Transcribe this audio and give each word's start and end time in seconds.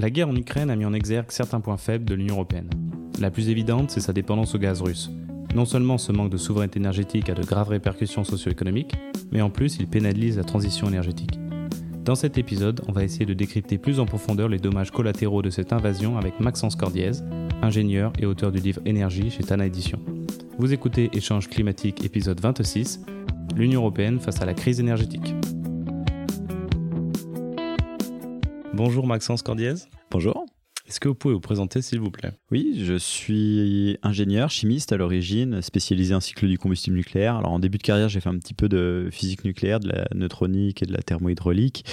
La 0.00 0.10
guerre 0.10 0.28
en 0.28 0.36
Ukraine 0.36 0.70
a 0.70 0.76
mis 0.76 0.84
en 0.84 0.92
exergue 0.92 1.32
certains 1.32 1.58
points 1.60 1.76
faibles 1.76 2.04
de 2.04 2.14
l'Union 2.14 2.36
européenne. 2.36 2.70
La 3.20 3.32
plus 3.32 3.48
évidente, 3.48 3.90
c'est 3.90 3.98
sa 3.98 4.12
dépendance 4.12 4.54
au 4.54 4.58
gaz 4.58 4.80
russe. 4.80 5.10
Non 5.56 5.64
seulement 5.64 5.98
ce 5.98 6.12
manque 6.12 6.30
de 6.30 6.36
souveraineté 6.36 6.78
énergétique 6.78 7.28
a 7.28 7.34
de 7.34 7.42
graves 7.42 7.70
répercussions 7.70 8.22
socio-économiques, 8.22 8.94
mais 9.32 9.40
en 9.40 9.50
plus 9.50 9.78
il 9.80 9.88
pénalise 9.88 10.36
la 10.36 10.44
transition 10.44 10.86
énergétique. 10.86 11.40
Dans 12.04 12.14
cet 12.14 12.38
épisode, 12.38 12.80
on 12.86 12.92
va 12.92 13.02
essayer 13.02 13.26
de 13.26 13.34
décrypter 13.34 13.76
plus 13.76 13.98
en 13.98 14.06
profondeur 14.06 14.48
les 14.48 14.58
dommages 14.58 14.92
collatéraux 14.92 15.42
de 15.42 15.50
cette 15.50 15.72
invasion 15.72 16.16
avec 16.16 16.38
Maxence 16.38 16.76
Cordiez, 16.76 17.10
ingénieur 17.60 18.12
et 18.20 18.26
auteur 18.26 18.52
du 18.52 18.60
livre 18.60 18.80
Énergie 18.86 19.30
chez 19.30 19.42
Tana 19.42 19.66
Édition. 19.66 19.98
Vous 20.58 20.72
écoutez 20.72 21.10
Échange 21.12 21.48
climatique 21.48 22.04
épisode 22.04 22.40
26, 22.40 23.00
l'Union 23.56 23.80
européenne 23.80 24.20
face 24.20 24.40
à 24.40 24.46
la 24.46 24.54
crise 24.54 24.78
énergétique. 24.78 25.34
Bonjour 28.78 29.08
Maxence 29.08 29.42
Cordiez. 29.42 29.88
Bonjour. 30.08 30.37
Est-ce 30.88 31.00
que 31.00 31.08
vous 31.08 31.14
pouvez 31.14 31.34
vous 31.34 31.40
présenter, 31.40 31.82
s'il 31.82 32.00
vous 32.00 32.10
plaît? 32.10 32.32
Oui, 32.50 32.80
je 32.82 32.94
suis 32.94 33.98
ingénieur 34.02 34.48
chimiste 34.48 34.90
à 34.90 34.96
l'origine, 34.96 35.60
spécialisé 35.60 36.14
en 36.14 36.20
cycle 36.20 36.48
du 36.48 36.56
combustible 36.56 36.96
nucléaire. 36.96 37.36
Alors, 37.36 37.52
en 37.52 37.58
début 37.58 37.76
de 37.76 37.82
carrière, 37.82 38.08
j'ai 38.08 38.20
fait 38.20 38.30
un 38.30 38.38
petit 38.38 38.54
peu 38.54 38.70
de 38.70 39.10
physique 39.12 39.44
nucléaire, 39.44 39.80
de 39.80 39.88
la 39.90 40.06
neutronique 40.14 40.82
et 40.82 40.86
de 40.86 40.94
la 40.94 41.02
thermohydraulique. 41.02 41.84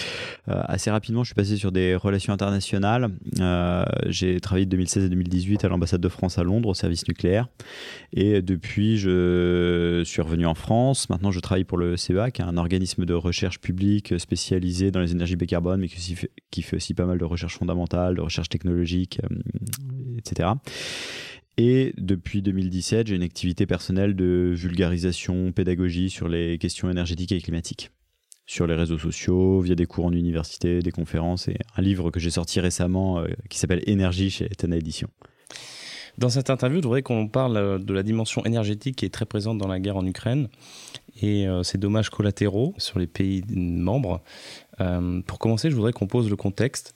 Euh, 0.48 0.62
assez 0.64 0.90
rapidement, 0.90 1.26
je 1.26 1.28
suis 1.28 1.36
passé 1.36 1.58
sur 1.58 1.74
des 1.74 1.94
relations 1.98 2.32
internationales. 2.32 3.10
Euh, 3.42 3.84
j'ai 4.06 4.40
travaillé 4.40 4.66
de 4.66 4.72
2016 4.72 5.04
à 5.04 5.10
2018 5.10 5.66
à 5.66 5.68
l'ambassade 5.68 6.00
de 6.00 6.10
France 6.10 6.38
à 6.38 6.44
Londres, 6.44 6.70
au 6.70 6.74
service 6.74 7.06
nucléaire. 7.06 7.50
Et 8.14 8.42
depuis, 8.42 8.98
je 8.98 10.04
suis 10.06 10.22
revenu 10.22 10.46
en 10.46 10.56
France. 10.56 11.10
Maintenant, 11.10 11.32
je 11.32 11.42
travaille 11.42 11.66
pour 11.66 11.78
le 11.78 11.98
CEA, 11.98 12.32
qui 12.32 12.42
est 12.42 12.46
un 12.46 12.56
organisme 12.56 13.04
de 13.04 13.14
recherche 13.14 13.60
publique 13.60 14.18
spécialisé 14.18 14.90
dans 14.90 15.02
les 15.02 15.12
énergies 15.12 15.36
bas 15.36 15.46
carbone, 15.46 15.82
mais 15.82 15.90
qui 15.90 16.62
fait 16.62 16.78
aussi 16.78 16.94
pas 16.94 17.06
mal 17.06 17.18
de 17.18 17.26
recherche 17.26 17.58
fondamentale, 17.58 18.16
de 18.16 18.22
recherche 18.22 18.48
technologique 18.48 18.85
euh, 18.86 20.18
etc. 20.18 20.50
Et 21.58 21.94
depuis 21.98 22.42
2017, 22.42 23.08
j'ai 23.08 23.16
une 23.16 23.24
activité 23.24 23.66
personnelle 23.66 24.16
de 24.16 24.52
vulgarisation, 24.54 25.52
pédagogie 25.52 26.10
sur 26.10 26.28
les 26.28 26.58
questions 26.58 26.90
énergétiques 26.90 27.32
et 27.32 27.42
climatiques 27.42 27.92
sur 28.48 28.68
les 28.68 28.76
réseaux 28.76 29.00
sociaux, 29.00 29.60
via 29.62 29.74
des 29.74 29.88
cours 29.88 30.06
en 30.06 30.12
université, 30.12 30.80
des 30.80 30.92
conférences 30.92 31.48
et 31.48 31.58
un 31.78 31.82
livre 31.82 32.12
que 32.12 32.20
j'ai 32.20 32.30
sorti 32.30 32.60
récemment 32.60 33.20
euh, 33.20 33.28
qui 33.50 33.58
s'appelle 33.58 33.82
Énergie 33.88 34.30
chez 34.30 34.48
Tana 34.50 34.78
Édition. 34.78 35.08
Dans 36.20 36.30
cette 36.30 36.52
interview, 36.52 36.78
je 36.78 36.84
voudrais 36.84 37.02
qu'on 37.02 37.28
parle 37.28 37.58
euh, 37.58 37.80
de 37.80 37.92
la 37.92 38.04
dimension 38.04 38.46
énergétique 38.46 38.98
qui 38.98 39.06
est 39.06 39.10
très 39.10 39.26
présente 39.26 39.58
dans 39.58 39.68
la 39.68 39.80
guerre 39.80 39.98
en 39.98 40.06
Ukraine 40.06 40.50
et 41.22 41.48
ses 41.64 41.78
dommages 41.78 42.10
collatéraux 42.10 42.76
sur 42.78 43.00
les 43.00 43.08
pays 43.08 43.42
membres. 43.50 44.22
pour 45.26 45.40
commencer, 45.40 45.70
je 45.70 45.76
voudrais 45.76 45.94
qu'on 45.94 46.08
pose 46.08 46.30
le 46.30 46.36
contexte. 46.36 46.94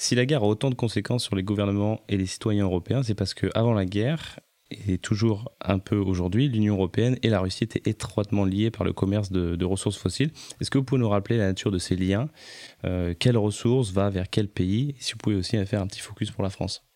Si 0.00 0.14
la 0.14 0.26
guerre 0.26 0.44
a 0.44 0.46
autant 0.46 0.70
de 0.70 0.76
conséquences 0.76 1.24
sur 1.24 1.34
les 1.34 1.42
gouvernements 1.42 2.00
et 2.08 2.16
les 2.16 2.26
citoyens 2.26 2.62
européens, 2.62 3.02
c'est 3.02 3.16
parce 3.16 3.34
qu'avant 3.34 3.74
la 3.74 3.84
guerre, 3.84 4.38
et 4.70 4.96
toujours 4.96 5.50
un 5.60 5.80
peu 5.80 5.96
aujourd'hui, 5.96 6.48
l'Union 6.48 6.76
européenne 6.76 7.18
et 7.24 7.28
la 7.28 7.40
Russie 7.40 7.64
étaient 7.64 7.90
étroitement 7.90 8.44
liées 8.44 8.70
par 8.70 8.84
le 8.84 8.92
commerce 8.92 9.32
de, 9.32 9.64
ressources 9.64 9.96
fossiles. 9.96 10.30
Est-ce 10.60 10.70
que 10.70 10.78
vous 10.78 10.84
pouvez 10.84 11.00
nous 11.00 11.08
rappeler 11.08 11.36
la 11.36 11.48
nature 11.48 11.72
de 11.72 11.78
ces 11.78 11.96
liens? 11.96 12.28
Euh, 12.84 13.12
Quelles 13.18 13.36
ressources 13.36 13.90
va 13.90 14.08
vers 14.08 14.30
quel 14.30 14.46
pays? 14.46 14.90
Et 14.90 15.02
si 15.02 15.14
vous 15.14 15.18
pouvez 15.18 15.34
aussi 15.34 15.56
faire 15.66 15.82
un 15.82 15.88
petit 15.88 16.00
focus 16.00 16.30
pour 16.30 16.44
la 16.44 16.50
France 16.50 16.87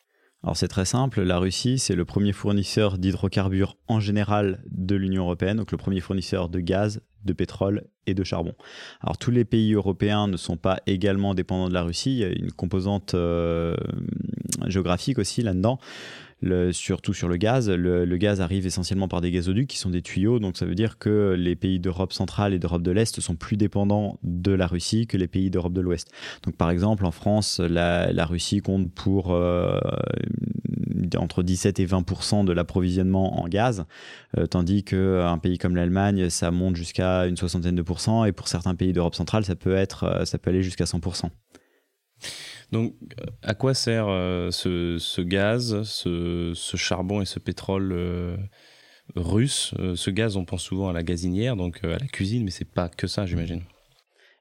alors 0.44 0.56
c'est 0.56 0.68
très 0.68 0.84
simple, 0.84 1.22
la 1.22 1.38
Russie 1.38 1.78
c'est 1.78 1.94
le 1.94 2.04
premier 2.04 2.32
fournisseur 2.32 2.98
d'hydrocarbures 2.98 3.76
en 3.86 4.00
général 4.00 4.62
de 4.70 4.96
l'Union 4.96 5.22
européenne, 5.24 5.58
donc 5.58 5.70
le 5.70 5.78
premier 5.78 6.00
fournisseur 6.00 6.48
de 6.48 6.58
gaz, 6.58 7.00
de 7.24 7.32
pétrole 7.32 7.84
et 8.06 8.14
de 8.14 8.24
charbon. 8.24 8.54
Alors 9.00 9.18
tous 9.18 9.30
les 9.30 9.44
pays 9.44 9.74
européens 9.74 10.26
ne 10.26 10.36
sont 10.36 10.56
pas 10.56 10.80
également 10.86 11.34
dépendants 11.34 11.68
de 11.68 11.74
la 11.74 11.82
Russie, 11.82 12.12
il 12.12 12.18
y 12.18 12.24
a 12.24 12.28
une 12.28 12.50
composante 12.50 13.14
euh, 13.14 13.76
géographique 14.66 15.18
aussi 15.18 15.42
là-dedans 15.42 15.78
surtout 16.72 17.14
sur 17.14 17.28
le 17.28 17.36
gaz. 17.36 17.70
Le, 17.70 18.16
gaz 18.16 18.40
arrive 18.40 18.66
essentiellement 18.66 19.08
par 19.08 19.20
des 19.20 19.30
gazoducs 19.30 19.68
qui 19.68 19.78
sont 19.78 19.90
des 19.90 20.02
tuyaux, 20.02 20.38
donc 20.38 20.56
ça 20.56 20.66
veut 20.66 20.74
dire 20.74 20.98
que 20.98 21.34
les 21.38 21.56
pays 21.56 21.80
d'Europe 21.80 22.12
centrale 22.12 22.54
et 22.54 22.58
d'Europe 22.58 22.82
de 22.82 22.90
l'Est 22.90 23.20
sont 23.20 23.36
plus 23.36 23.56
dépendants 23.56 24.18
de 24.22 24.52
la 24.52 24.66
Russie 24.66 25.06
que 25.06 25.16
les 25.16 25.28
pays 25.28 25.50
d'Europe 25.50 25.72
de 25.72 25.80
l'Ouest. 25.80 26.10
Donc 26.42 26.56
par 26.56 26.70
exemple, 26.70 27.04
en 27.04 27.10
France, 27.10 27.60
la, 27.60 28.26
Russie 28.26 28.60
compte 28.60 28.92
pour 28.92 29.32
euh, 29.32 29.78
entre 31.16 31.42
17 31.42 31.80
et 31.80 31.86
20% 31.86 32.44
de 32.44 32.52
l'approvisionnement 32.52 33.42
en 33.42 33.48
gaz, 33.48 33.84
euh, 34.38 34.46
tandis 34.46 34.84
qu'un 34.84 35.38
pays 35.38 35.58
comme 35.58 35.76
l'Allemagne, 35.76 36.30
ça 36.30 36.50
monte 36.50 36.76
jusqu'à 36.76 37.26
une 37.26 37.36
soixantaine 37.36 37.74
de 37.74 37.82
pourcents, 37.82 38.24
et 38.24 38.32
pour 38.32 38.48
certains 38.48 38.74
pays 38.74 38.92
d'Europe 38.92 39.14
centrale, 39.14 39.44
ça 39.44 39.56
peut, 39.56 39.74
être, 39.74 40.22
ça 40.24 40.38
peut 40.38 40.50
aller 40.50 40.62
jusqu'à 40.62 40.86
100 40.86 41.00
donc, 42.72 42.94
euh, 43.20 43.26
à 43.42 43.54
quoi 43.54 43.74
sert 43.74 44.06
euh, 44.08 44.50
ce, 44.50 45.20
gaz, 45.20 45.82
ce, 45.82 46.54
charbon 46.54 47.20
et 47.20 47.26
ce 47.26 47.38
pétrole 47.38 47.92
euh, 47.92 48.36
russe 49.14 49.74
Ce 49.94 50.10
gaz, 50.10 50.36
on 50.36 50.46
pense 50.46 50.62
souvent 50.62 50.88
à 50.88 50.92
la 50.94 51.02
gazinière, 51.02 51.54
donc 51.54 51.84
à 51.84 51.98
la 51.98 52.06
cuisine, 52.06 52.44
mais 52.44 52.50
c'est 52.50 52.64
pas 52.64 52.88
que 52.88 53.06
ça, 53.06 53.26
j'imagine. 53.26 53.62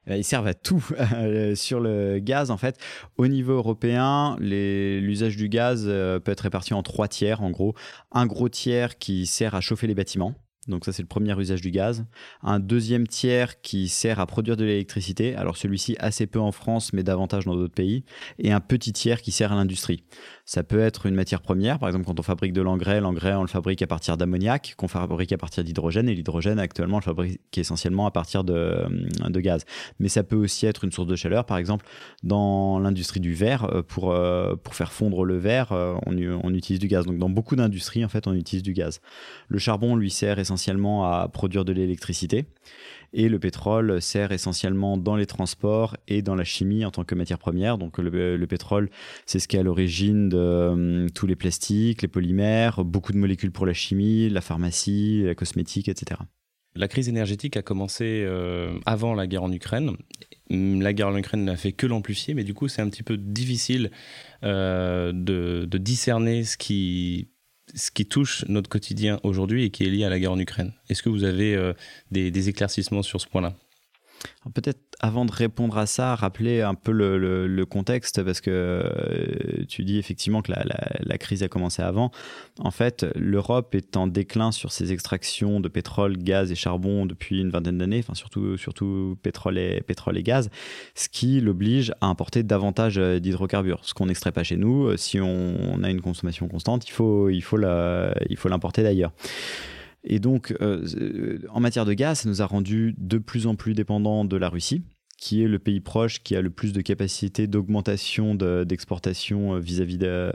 Ils 0.08 0.24
servent 0.24 0.48
à 0.48 0.54
tout. 0.54 0.82
Sur 1.54 1.78
le 1.78 2.18
gaz, 2.18 2.50
en 2.50 2.56
fait, 2.56 2.76
au 3.18 3.28
niveau 3.28 3.52
européen, 3.52 4.36
l'usage 4.40 5.36
du 5.36 5.48
gaz 5.48 5.84
peut 5.84 6.32
être 6.32 6.40
réparti 6.40 6.74
en 6.74 6.82
trois 6.82 7.06
tiers, 7.06 7.42
en 7.42 7.50
gros. 7.50 7.74
Un 8.10 8.26
gros 8.26 8.48
tiers 8.48 8.98
qui 8.98 9.26
sert 9.26 9.54
à 9.54 9.60
chauffer 9.60 9.86
les 9.86 9.94
bâtiments. 9.94 10.34
Donc 10.68 10.84
ça, 10.84 10.92
c'est 10.92 11.02
le 11.02 11.08
premier 11.08 11.36
usage 11.38 11.60
du 11.60 11.70
gaz. 11.72 12.04
Un 12.42 12.60
deuxième 12.60 13.08
tiers 13.08 13.60
qui 13.62 13.88
sert 13.88 14.20
à 14.20 14.26
produire 14.26 14.56
de 14.56 14.64
l'électricité. 14.64 15.34
Alors 15.34 15.56
celui-ci 15.56 15.96
assez 15.98 16.26
peu 16.26 16.38
en 16.38 16.52
France, 16.52 16.92
mais 16.92 17.02
davantage 17.02 17.46
dans 17.46 17.56
d'autres 17.56 17.74
pays. 17.74 18.04
Et 18.38 18.52
un 18.52 18.60
petit 18.60 18.92
tiers 18.92 19.22
qui 19.22 19.32
sert 19.32 19.52
à 19.52 19.56
l'industrie. 19.56 20.04
Ça 20.44 20.64
peut 20.64 20.80
être 20.80 21.06
une 21.06 21.14
matière 21.14 21.40
première, 21.40 21.78
par 21.78 21.88
exemple 21.88 22.04
quand 22.04 22.18
on 22.18 22.22
fabrique 22.22 22.52
de 22.52 22.60
l'engrais, 22.60 23.00
l'engrais 23.00 23.34
on 23.34 23.42
le 23.42 23.48
fabrique 23.48 23.80
à 23.80 23.86
partir 23.86 24.16
d'ammoniac, 24.16 24.74
qu'on 24.76 24.88
fabrique 24.88 25.30
à 25.30 25.38
partir 25.38 25.62
d'hydrogène, 25.62 26.08
et 26.08 26.14
l'hydrogène 26.14 26.58
actuellement 26.58 26.96
on 26.96 26.98
le 26.98 27.04
fabrique 27.04 27.40
essentiellement 27.56 28.06
à 28.06 28.10
partir 28.10 28.42
de, 28.42 28.52
euh, 28.52 29.40
gaz. 29.40 29.64
Mais 30.00 30.08
ça 30.08 30.24
peut 30.24 30.36
aussi 30.36 30.66
être 30.66 30.82
une 30.82 30.90
source 30.90 31.06
de 31.06 31.14
chaleur, 31.14 31.46
par 31.46 31.58
exemple 31.58 31.86
dans 32.24 32.80
l'industrie 32.80 33.20
du 33.20 33.34
verre, 33.34 33.64
euh, 33.72 33.82
pour, 33.82 34.10
euh, 34.10 34.56
pour 34.56 34.74
faire 34.74 34.92
fondre 34.92 35.24
le 35.24 35.36
verre, 35.36 35.70
on, 36.06 36.16
on 36.16 36.54
utilise 36.54 36.80
du 36.80 36.88
gaz. 36.88 37.06
Donc 37.06 37.18
dans 37.18 37.30
beaucoup 37.30 37.54
d'industries 37.54 38.04
en 38.04 38.08
fait 38.08 38.26
on 38.26 38.34
utilise 38.34 38.64
du 38.64 38.72
gaz. 38.72 39.00
Le 39.46 39.58
charbon 39.58 39.94
lui 39.94 40.10
sert 40.10 40.40
essentiellement 40.40 41.04
à 41.04 41.28
produire 41.28 41.64
de 41.64 41.72
l'électricité. 41.72 42.46
Et 43.12 43.28
le 43.28 43.38
pétrole 43.38 44.00
sert 44.00 44.32
essentiellement 44.32 44.96
dans 44.96 45.16
les 45.16 45.26
transports 45.26 45.96
et 46.08 46.22
dans 46.22 46.34
la 46.34 46.44
chimie 46.44 46.84
en 46.84 46.90
tant 46.90 47.04
que 47.04 47.14
matière 47.14 47.38
première. 47.38 47.78
Donc 47.78 47.98
le, 47.98 48.46
pétrole, 48.46 48.90
c'est 49.26 49.38
ce 49.38 49.48
qui 49.48 49.56
est 49.56 49.60
à 49.60 49.62
l'origine 49.62 50.28
de 50.28 50.36
euh, 50.38 51.08
tous 51.14 51.26
les 51.26 51.36
plastiques, 51.36 52.02
les 52.02 52.08
polymères, 52.08 52.84
beaucoup 52.84 53.12
de 53.12 53.18
molécules 53.18 53.52
pour 53.52 53.66
la 53.66 53.74
chimie, 53.74 54.28
la 54.28 54.40
pharmacie, 54.40 55.22
la 55.24 55.34
cosmétique, 55.34 55.88
etc. 55.88 56.20
La 56.74 56.88
crise 56.88 57.08
énergétique 57.08 57.56
a 57.58 57.62
commencé 57.62 58.24
euh, 58.26 58.78
avant 58.86 59.12
la 59.14 59.26
guerre 59.26 59.42
en 59.42 59.52
Ukraine. 59.52 59.92
La 60.48 60.92
guerre 60.92 61.08
en 61.08 61.16
Ukraine 61.16 61.44
n'a 61.44 61.56
fait 61.56 61.72
que 61.72 61.86
l'amplifier, 61.86 62.32
mais 62.34 62.44
du 62.44 62.54
coup, 62.54 62.68
c'est 62.68 62.80
un 62.80 62.88
petit 62.88 63.02
peu 63.02 63.18
difficile 63.18 63.90
euh, 64.42 65.12
de, 65.12 65.66
de, 65.66 65.78
discerner 65.78 66.44
ce 66.44 66.56
qui 66.56 67.28
ce 67.74 67.90
qui 67.90 68.06
touche 68.06 68.44
notre 68.48 68.68
quotidien 68.68 69.20
aujourd'hui 69.22 69.64
et 69.64 69.70
qui 69.70 69.84
est 69.84 69.90
lié 69.90 70.04
à 70.04 70.10
la 70.10 70.18
guerre 70.18 70.32
en 70.32 70.38
Ukraine. 70.38 70.72
Est-ce 70.88 71.02
que 71.02 71.08
vous 71.08 71.24
avez 71.24 71.54
euh, 71.54 71.72
des, 72.10 72.48
éclaircissements 72.48 73.02
sur 73.02 73.20
ce 73.20 73.26
point-là? 73.26 73.54
Peut-être 74.54 74.80
avant 75.02 75.24
de 75.24 75.32
répondre 75.32 75.78
à 75.78 75.86
ça, 75.86 76.14
rappeler 76.14 76.62
un 76.62 76.74
peu 76.74 76.92
le, 76.92 77.64
contexte, 77.66 78.22
parce 78.22 78.40
que 78.40 78.50
euh, 78.50 79.64
tu 79.68 79.82
dis 79.82 79.98
effectivement 79.98 80.42
que 80.42 80.52
la, 80.52 81.18
crise 81.18 81.42
a 81.42 81.48
commencé 81.48 81.82
avant. 81.82 82.12
En 82.60 82.70
fait, 82.70 83.04
l'Europe 83.16 83.74
est 83.74 83.96
en 83.96 84.06
déclin 84.06 84.52
sur 84.52 84.70
ses 84.70 84.92
extractions 84.92 85.58
de 85.58 85.68
pétrole, 85.68 86.16
gaz 86.16 86.52
et 86.52 86.54
charbon 86.54 87.04
depuis 87.04 87.40
une 87.40 87.50
vingtaine 87.50 87.78
d'années, 87.78 87.98
enfin 87.98 88.14
surtout, 88.14 88.56
surtout 88.56 89.18
pétrole, 89.22 89.58
et, 89.58 89.80
pétrole 89.80 90.16
et 90.16 90.22
gaz, 90.22 90.50
ce 90.94 91.08
qui 91.08 91.40
l'oblige 91.40 91.92
à 92.00 92.06
importer 92.06 92.44
davantage 92.44 92.98
euh, 92.98 93.18
d'hydrocarbures. 93.18 93.80
Ce 93.82 93.94
qu'on 93.94 94.06
n'extrait 94.06 94.32
pas 94.32 94.44
chez 94.44 94.56
nous, 94.56 94.86
euh, 94.86 94.96
si 94.96 95.20
on, 95.20 95.82
a 95.82 95.90
une 95.90 96.00
consommation 96.00 96.46
constante, 96.46 96.86
il 96.86 96.92
faut, 96.92 97.28
il 97.28 97.42
faut 97.42 97.58
l'importer 97.58 98.84
d'ailleurs. 98.84 99.12
Et 100.04 100.18
donc, 100.18 100.54
en 101.50 101.60
matière 101.60 101.84
de 101.84 101.92
gaz, 101.92 102.20
ça 102.20 102.28
nous 102.28 102.42
a 102.42 102.46
rendu 102.46 102.94
de 102.98 103.18
plus 103.18 103.46
en 103.46 103.54
plus 103.54 103.74
dépendants 103.74 104.24
de 104.24 104.36
la 104.36 104.48
Russie 104.48 104.82
qui 105.22 105.40
est 105.40 105.46
le 105.46 105.60
pays 105.60 105.78
proche 105.78 106.20
qui 106.24 106.34
a 106.34 106.40
le 106.40 106.50
plus 106.50 106.72
de 106.72 106.80
capacité 106.80 107.46
d'augmentation 107.46 108.34
d'exportation 108.34 109.54
euh, 109.54 109.60
vis-à-vis 109.60 109.98
euh, 110.02 110.32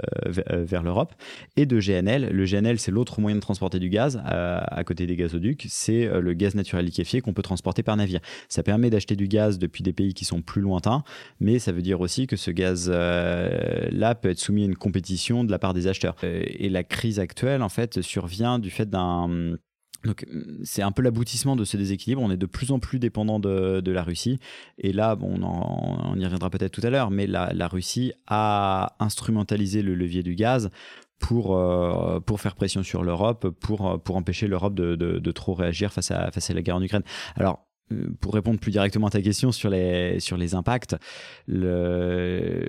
euh, 0.49 0.63
vers 0.63 0.81
l'Europe, 0.81 1.13
et 1.57 1.65
de 1.65 1.77
GNL. 1.77 2.29
Le 2.31 2.45
GNL, 2.45 2.79
c'est 2.79 2.91
l'autre 2.91 3.19
moyen 3.19 3.35
de 3.35 3.41
transporter 3.41 3.79
du 3.79 3.89
gaz 3.89 4.21
à, 4.23 4.81
côté 4.85 5.05
des 5.05 5.17
gazoducs, 5.17 5.65
c'est 5.67 6.09
le 6.21 6.33
gaz 6.33 6.55
naturel 6.55 6.85
liquéfié 6.85 7.19
qu'on 7.19 7.33
peut 7.33 7.41
transporter 7.41 7.83
par 7.83 7.97
navire. 7.97 8.21
Ça 8.47 8.63
permet 8.63 8.89
d'acheter 8.89 9.17
du 9.17 9.27
gaz 9.27 9.59
depuis 9.59 9.83
des 9.83 9.91
pays 9.91 10.13
qui 10.13 10.23
sont 10.23 10.41
plus 10.41 10.61
lointains, 10.61 11.03
mais 11.41 11.59
ça 11.59 11.73
veut 11.73 11.81
dire 11.81 11.99
aussi 11.99 12.25
que 12.25 12.37
ce 12.37 12.51
gaz-là 12.51 14.15
peut 14.15 14.29
être 14.29 14.39
soumis 14.39 14.61
à 14.61 14.67
une 14.67 14.77
compétition 14.77 15.43
de 15.43 15.51
la 15.51 15.59
part 15.59 15.73
des 15.73 15.87
acheteurs. 15.87 16.15
Et 16.23 16.69
la 16.69 16.85
crise 16.85 17.19
actuelle, 17.19 17.61
en 17.61 17.69
fait, 17.69 18.01
survient 18.01 18.57
du 18.57 18.69
fait 18.69 18.89
d'un 18.89 19.57
Donc 20.07 20.25
c'est 20.63 20.81
un 20.81 20.91
peu 20.91 21.01
l'aboutissement 21.01 21.55
de 21.55 21.65
ce 21.65 21.77
déséquilibre. 21.77 22.21
On 22.21 22.31
est 22.31 22.37
de 22.37 22.45
plus 22.45 22.71
en 22.71 22.79
plus 22.79 22.97
dépendant 22.97 23.39
de, 23.39 23.91
la 23.91 24.03
Russie. 24.03 24.39
Et 24.77 24.93
là, 24.93 25.15
bon, 25.15 25.39
on, 25.43 26.15
y 26.15 26.23
reviendra 26.23 26.49
peut-être 26.49 26.71
tout 26.71 26.85
à 26.85 26.89
l'heure, 26.89 27.11
mais 27.11 27.27
la, 27.27 27.67
Russie 27.67 28.13
a 28.27 28.95
instrumentalisé 28.99 29.81
le 29.81 29.93
levier 29.93 30.23
du 30.23 30.35
gaz 30.35 30.69
pour, 31.19 31.57
euh, 31.57 32.19
pour 32.19 32.39
faire 32.39 32.55
pression 32.55 32.83
sur 32.83 33.03
l'Europe, 33.03 33.49
pour, 33.59 34.01
pour 34.01 34.15
empêcher 34.15 34.47
l'Europe 34.47 34.75
de, 34.75 34.95
de, 34.95 35.31
trop 35.31 35.53
réagir 35.53 35.91
face 35.91 36.11
à, 36.11 36.31
face 36.31 36.49
à 36.49 36.53
la 36.53 36.61
guerre 36.61 36.77
en 36.77 36.81
Ukraine. 36.81 37.03
Alors, 37.35 37.59
euh, 37.59 37.66
pour 38.19 38.33
répondre 38.33 38.59
plus 38.59 38.71
directement 38.71 39.07
à 39.07 39.09
ta 39.09 39.21
question 39.21 39.51
sur 39.51 39.69
les, 39.69 40.19
sur 40.19 40.37
les 40.37 40.55
impacts, 40.55 40.95
le... 41.47 42.63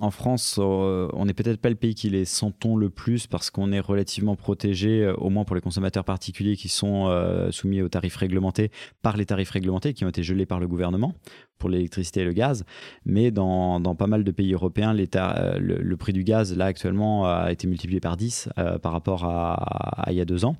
en 0.00 0.10
France, 0.10 0.56
euh, 0.58 1.08
on 1.12 1.26
n'est 1.26 1.34
peut-être 1.34 1.60
pas 1.60 1.70
le 1.70 1.74
pays 1.74 1.94
qui 1.94 2.10
les 2.10 2.24
sentons 2.24 2.76
le 2.76 2.90
plus 2.90 3.26
parce 3.26 3.50
qu'on 3.50 3.72
est 3.72 3.80
relativement 3.80 4.36
protégé, 4.36 5.02
euh, 5.02 5.14
au 5.14 5.30
moins 5.30 5.44
pour 5.44 5.56
les 5.56 5.62
consommateurs 5.62 6.04
particuliers 6.04 6.56
qui 6.56 6.68
sont 6.68 6.92
soumis 7.50 7.82
aux 7.82 7.88
tarifs 7.88 8.16
réglementés, 8.16 8.70
par 9.02 9.16
les 9.16 9.26
tarifs 9.26 9.50
réglementés 9.50 9.94
qui 9.94 10.04
ont 10.04 10.08
été 10.08 10.22
gelés 10.22 10.46
par 10.46 10.60
le 10.60 10.68
gouvernement 10.68 11.14
pour 11.62 11.70
l'électricité 11.70 12.22
et 12.22 12.24
le 12.24 12.32
gaz. 12.32 12.64
Mais 13.06 13.30
dans, 13.30 13.78
dans, 13.78 13.94
pas 13.94 14.08
mal 14.08 14.24
de 14.24 14.30
pays 14.32 14.52
européens, 14.52 14.92
le, 14.92 15.78
le, 15.80 15.96
prix 15.96 16.12
du 16.12 16.24
gaz, 16.24 16.56
là, 16.56 16.64
actuellement, 16.64 17.24
a 17.24 17.52
été 17.52 17.68
multiplié 17.68 18.00
par 18.00 18.16
10 18.16 18.48
par 18.82 18.90
rapport 18.90 19.24
à, 19.24 20.08
il 20.10 20.16
y 20.16 20.20
a 20.20 20.24
deux 20.24 20.44
ans. 20.44 20.56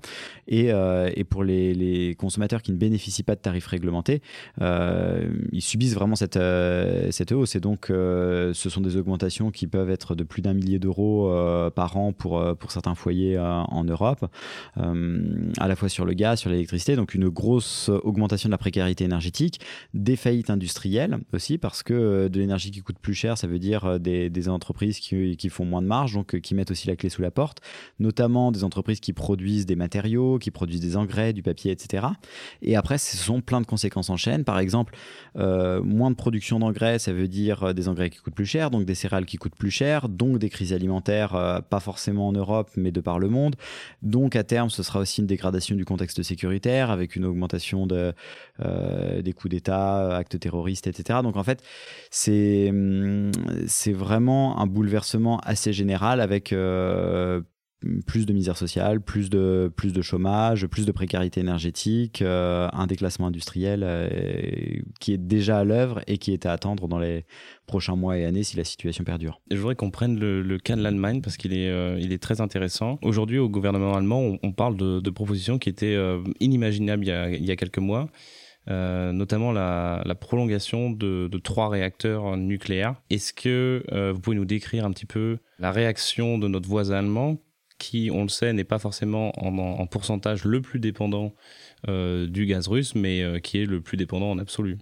Et, 0.46 0.68
et 0.68 1.24
pour 1.24 1.42
les, 1.42 2.14
consommateurs 2.18 2.62
qui 2.62 2.70
ne 2.70 2.76
bénéficient 2.76 3.24
pas 3.24 3.34
de 3.34 3.40
tarifs 3.40 3.66
réglementés, 3.66 4.22
euh, 4.60 5.28
ils 5.50 5.62
subissent 5.62 5.94
vraiment 5.94 6.14
cette, 6.14 6.36
euh, 6.36 7.10
cette 7.10 7.32
hausse. 7.32 7.56
Et 7.56 7.60
donc, 7.60 7.90
euh, 7.90 8.52
ce 8.54 8.70
sont 8.70 8.80
des 8.80 8.96
augmentations 8.96 9.50
qui 9.50 9.66
peuvent 9.66 9.90
être 9.90 10.14
de 10.14 10.22
plus 10.22 10.40
d'un 10.42 10.54
millier 10.54 10.78
d'euros 10.78 11.32
par 11.74 11.96
an 11.96 12.12
pour, 12.12 12.56
pour 12.56 12.70
certains 12.70 12.94
foyers 12.94 13.38
en 13.38 13.84
Europe, 13.84 14.26
à 14.76 15.68
la 15.68 15.76
fois 15.76 15.88
sur 15.88 16.04
le 16.04 16.14
gaz, 16.14 16.40
sur 16.40 16.50
l'électricité. 16.50 16.96
Donc, 16.96 17.14
une 17.14 17.28
grosse 17.28 17.88
augmentation 17.88 18.48
de 18.48 18.52
la 18.52 18.58
précarité 18.58 19.04
énergétique, 19.04 19.60
des 19.94 20.16
faillites 20.16 20.50
industrielles 20.50 20.91
aussi, 21.32 21.58
parce 21.58 21.82
que 21.82 22.28
de 22.28 22.38
l'énergie 22.38 22.70
qui 22.70 22.80
coûte 22.80 22.98
plus 22.98 23.14
cher, 23.14 23.38
ça 23.38 23.46
veut 23.46 23.58
dire 23.58 24.00
des, 24.00 24.30
des 24.30 24.48
entreprises 24.48 24.98
qui, 24.98 25.48
font 25.48 25.64
moins 25.64 25.82
de 25.82 25.86
marge, 25.86 26.14
donc 26.14 26.40
qui 26.40 26.54
mettent 26.54 26.70
aussi 26.70 26.88
la 26.88 26.96
clé 26.96 27.08
sous 27.08 27.22
la 27.22 27.30
porte, 27.30 27.58
notamment 27.98 28.52
des 28.52 28.64
entreprises 28.64 29.00
qui 29.00 29.12
produisent 29.12 29.66
des 29.66 29.76
matériaux, 29.76 30.38
qui 30.38 30.50
produisent 30.50 30.80
des 30.80 30.96
engrais, 30.96 31.32
du 31.32 31.42
papier, 31.42 31.72
etc. 31.72 32.06
Et 32.62 32.76
après, 32.76 32.98
ce 32.98 33.16
sont 33.16 33.40
plein 33.40 33.60
de 33.60 33.66
conséquences 33.66 34.10
en 34.10 34.16
chaîne. 34.16 34.44
Par 34.44 34.58
exemple, 34.58 34.94
euh, 35.36 35.82
moins 35.82 36.10
de 36.10 36.16
production 36.16 36.58
d'engrais, 36.58 36.98
ça 36.98 37.12
veut 37.12 37.28
dire 37.28 37.62
euh, 37.62 37.72
des 37.72 37.88
engrais 37.88 38.10
qui 38.10 38.18
coûtent 38.18 38.34
plus 38.34 38.46
cher, 38.46 38.70
donc 38.70 38.84
des 38.84 38.94
céréales 38.94 39.26
qui 39.26 39.36
coûtent 39.36 39.56
plus 39.56 39.70
cher, 39.70 40.08
donc 40.08 40.38
des 40.38 40.50
crises 40.50 40.72
alimentaires, 40.72 41.34
euh, 41.34 41.60
pas 41.60 41.80
forcément 41.80 42.28
en 42.28 42.32
Europe, 42.32 42.70
mais 42.76 42.92
de 42.92 43.00
par 43.00 43.18
le 43.18 43.28
monde. 43.28 43.56
Donc 44.02 44.36
à 44.36 44.44
terme, 44.44 44.70
ce 44.70 44.82
sera 44.82 45.00
aussi 45.00 45.20
une 45.20 45.26
dégradation 45.26 45.76
du 45.76 45.84
contexte 45.84 46.22
sécuritaire 46.22 46.90
avec 46.90 47.16
une 47.16 47.24
augmentation 47.24 47.86
de, 47.86 48.12
des 49.20 49.32
coups 49.32 49.50
d'État, 49.50 50.16
actes 50.16 50.38
terroristes, 50.38 50.81
Donc 51.22 51.36
en 51.36 51.44
fait, 51.44 51.62
c'est 52.10 52.70
hum, 52.70 53.30
c'est 53.66 53.92
vraiment 53.92 54.58
un 54.58 54.66
bouleversement 54.66 55.38
assez 55.40 55.72
général 55.72 56.20
avec 56.20 56.52
plus 58.06 58.26
de 58.26 58.32
misère 58.32 58.56
sociale, 58.56 59.00
plus 59.00 59.30
de, 59.30 59.70
plus 59.74 59.92
de 59.92 60.02
chômage, 60.02 60.66
plus 60.66 60.86
de 60.86 60.92
précarité 60.92 61.40
énergétique, 61.40 62.22
euh, 62.22 62.68
un 62.72 62.86
déclassement 62.86 63.26
industriel 63.26 63.82
euh, 63.84 64.08
qui 65.00 65.12
est 65.12 65.18
déjà 65.18 65.58
à 65.58 65.64
l'œuvre 65.64 66.00
et 66.06 66.18
qui 66.18 66.32
est 66.32 66.46
à 66.46 66.52
attendre 66.52 66.88
dans 66.88 66.98
les 66.98 67.24
prochains 67.66 67.96
mois 67.96 68.18
et 68.18 68.24
années 68.24 68.42
si 68.42 68.56
la 68.56 68.64
situation 68.64 69.04
perdure. 69.04 69.40
je 69.50 69.56
voudrais 69.56 69.74
qu'on 69.74 69.90
prenne 69.90 70.18
le, 70.18 70.58
cas 70.58 70.76
de 70.76 70.82
l'Allemagne 70.82 71.22
parce 71.22 71.36
qu'il 71.36 71.52
est, 71.54 71.70
euh, 71.70 71.98
est 71.98 72.22
très 72.22 72.40
intéressant. 72.40 72.98
Aujourd'hui, 73.02 73.38
au 73.38 73.48
gouvernement 73.48 73.94
allemand, 73.94 74.36
on, 74.42 74.52
parle 74.52 74.76
de, 74.76 75.10
propositions 75.10 75.58
qui 75.58 75.68
étaient 75.68 75.96
inimaginables 76.40 77.04
il 77.04 77.44
y, 77.44 77.50
a, 77.50 77.56
quelques 77.56 77.78
mois. 77.78 78.08
Notamment 78.68 79.52
la, 79.52 80.14
prolongation 80.20 80.90
de, 80.90 81.28
trois 81.42 81.68
réacteurs 81.68 82.36
nucléaires. 82.36 82.96
Est-ce 83.10 83.32
que 83.32 83.82
vous 84.12 84.20
pouvez 84.20 84.36
nous 84.36 84.44
décrire 84.44 84.84
un 84.84 84.92
petit 84.92 85.06
peu 85.06 85.38
la 85.58 85.72
réaction 85.72 86.38
de 86.38 86.48
notre 86.48 86.68
voisin 86.68 86.96
allemand 86.96 87.38
qui, 87.82 88.10
on 88.12 88.22
le 88.22 88.28
sait, 88.28 88.52
n'est 88.52 88.64
pas 88.64 88.78
forcément 88.78 89.32
en, 89.44 89.86
pourcentage 89.88 90.44
le 90.44 90.60
plus 90.60 90.78
dépendant 90.78 91.34
euh, 91.88 92.28
du 92.28 92.46
gaz 92.46 92.68
russe, 92.68 92.94
mais 92.94 93.22
euh, 93.22 93.40
qui 93.40 93.60
est 93.60 93.66
le 93.66 93.80
plus 93.80 93.96
dépendant 93.96 94.30
en 94.30 94.38
absolu? 94.38 94.78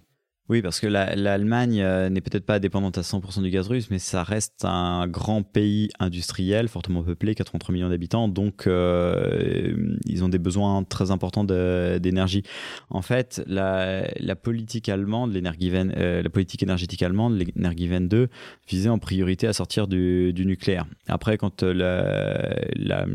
Oui, 0.51 0.61
parce 0.61 0.81
que 0.81 0.87
l'Allemagne 0.87 1.81
euh, 1.81 2.09
n'est 2.09 2.19
peut-être 2.19 2.45
pas 2.45 2.59
dépendante 2.59 2.97
à 2.97 3.03
100% 3.03 3.41
du 3.41 3.49
gaz 3.49 3.69
russe, 3.69 3.87
mais 3.89 3.99
ça 3.99 4.21
reste 4.21 4.65
un 4.65 5.07
grand 5.07 5.43
pays 5.43 5.87
industriel, 5.97 6.67
fortement 6.67 7.03
peuplé, 7.03 7.35
83 7.35 7.71
millions 7.71 7.87
d'habitants, 7.87 8.27
donc 8.27 8.67
euh, 8.67 9.95
ils 10.05 10.25
ont 10.25 10.27
des 10.27 10.39
besoins 10.39 10.83
très 10.83 11.09
importants 11.09 11.45
d'énergie. 11.45 12.43
En 12.89 13.01
fait, 13.01 13.41
la, 13.47 14.03
politique 14.35 14.89
allemande, 14.89 15.33
euh, 15.33 16.21
la 16.21 16.29
politique 16.29 16.63
énergétique 16.63 17.01
allemande, 17.01 17.37
l'Energiewende 17.37 18.09
2, 18.09 18.27
visait 18.67 18.89
en 18.89 18.99
priorité 18.99 19.47
à 19.47 19.53
sortir 19.53 19.87
du, 19.87 20.33
nucléaire. 20.35 20.85
Après, 21.07 21.37
quand 21.37 21.63
la, 21.63 22.59
la 22.75 23.05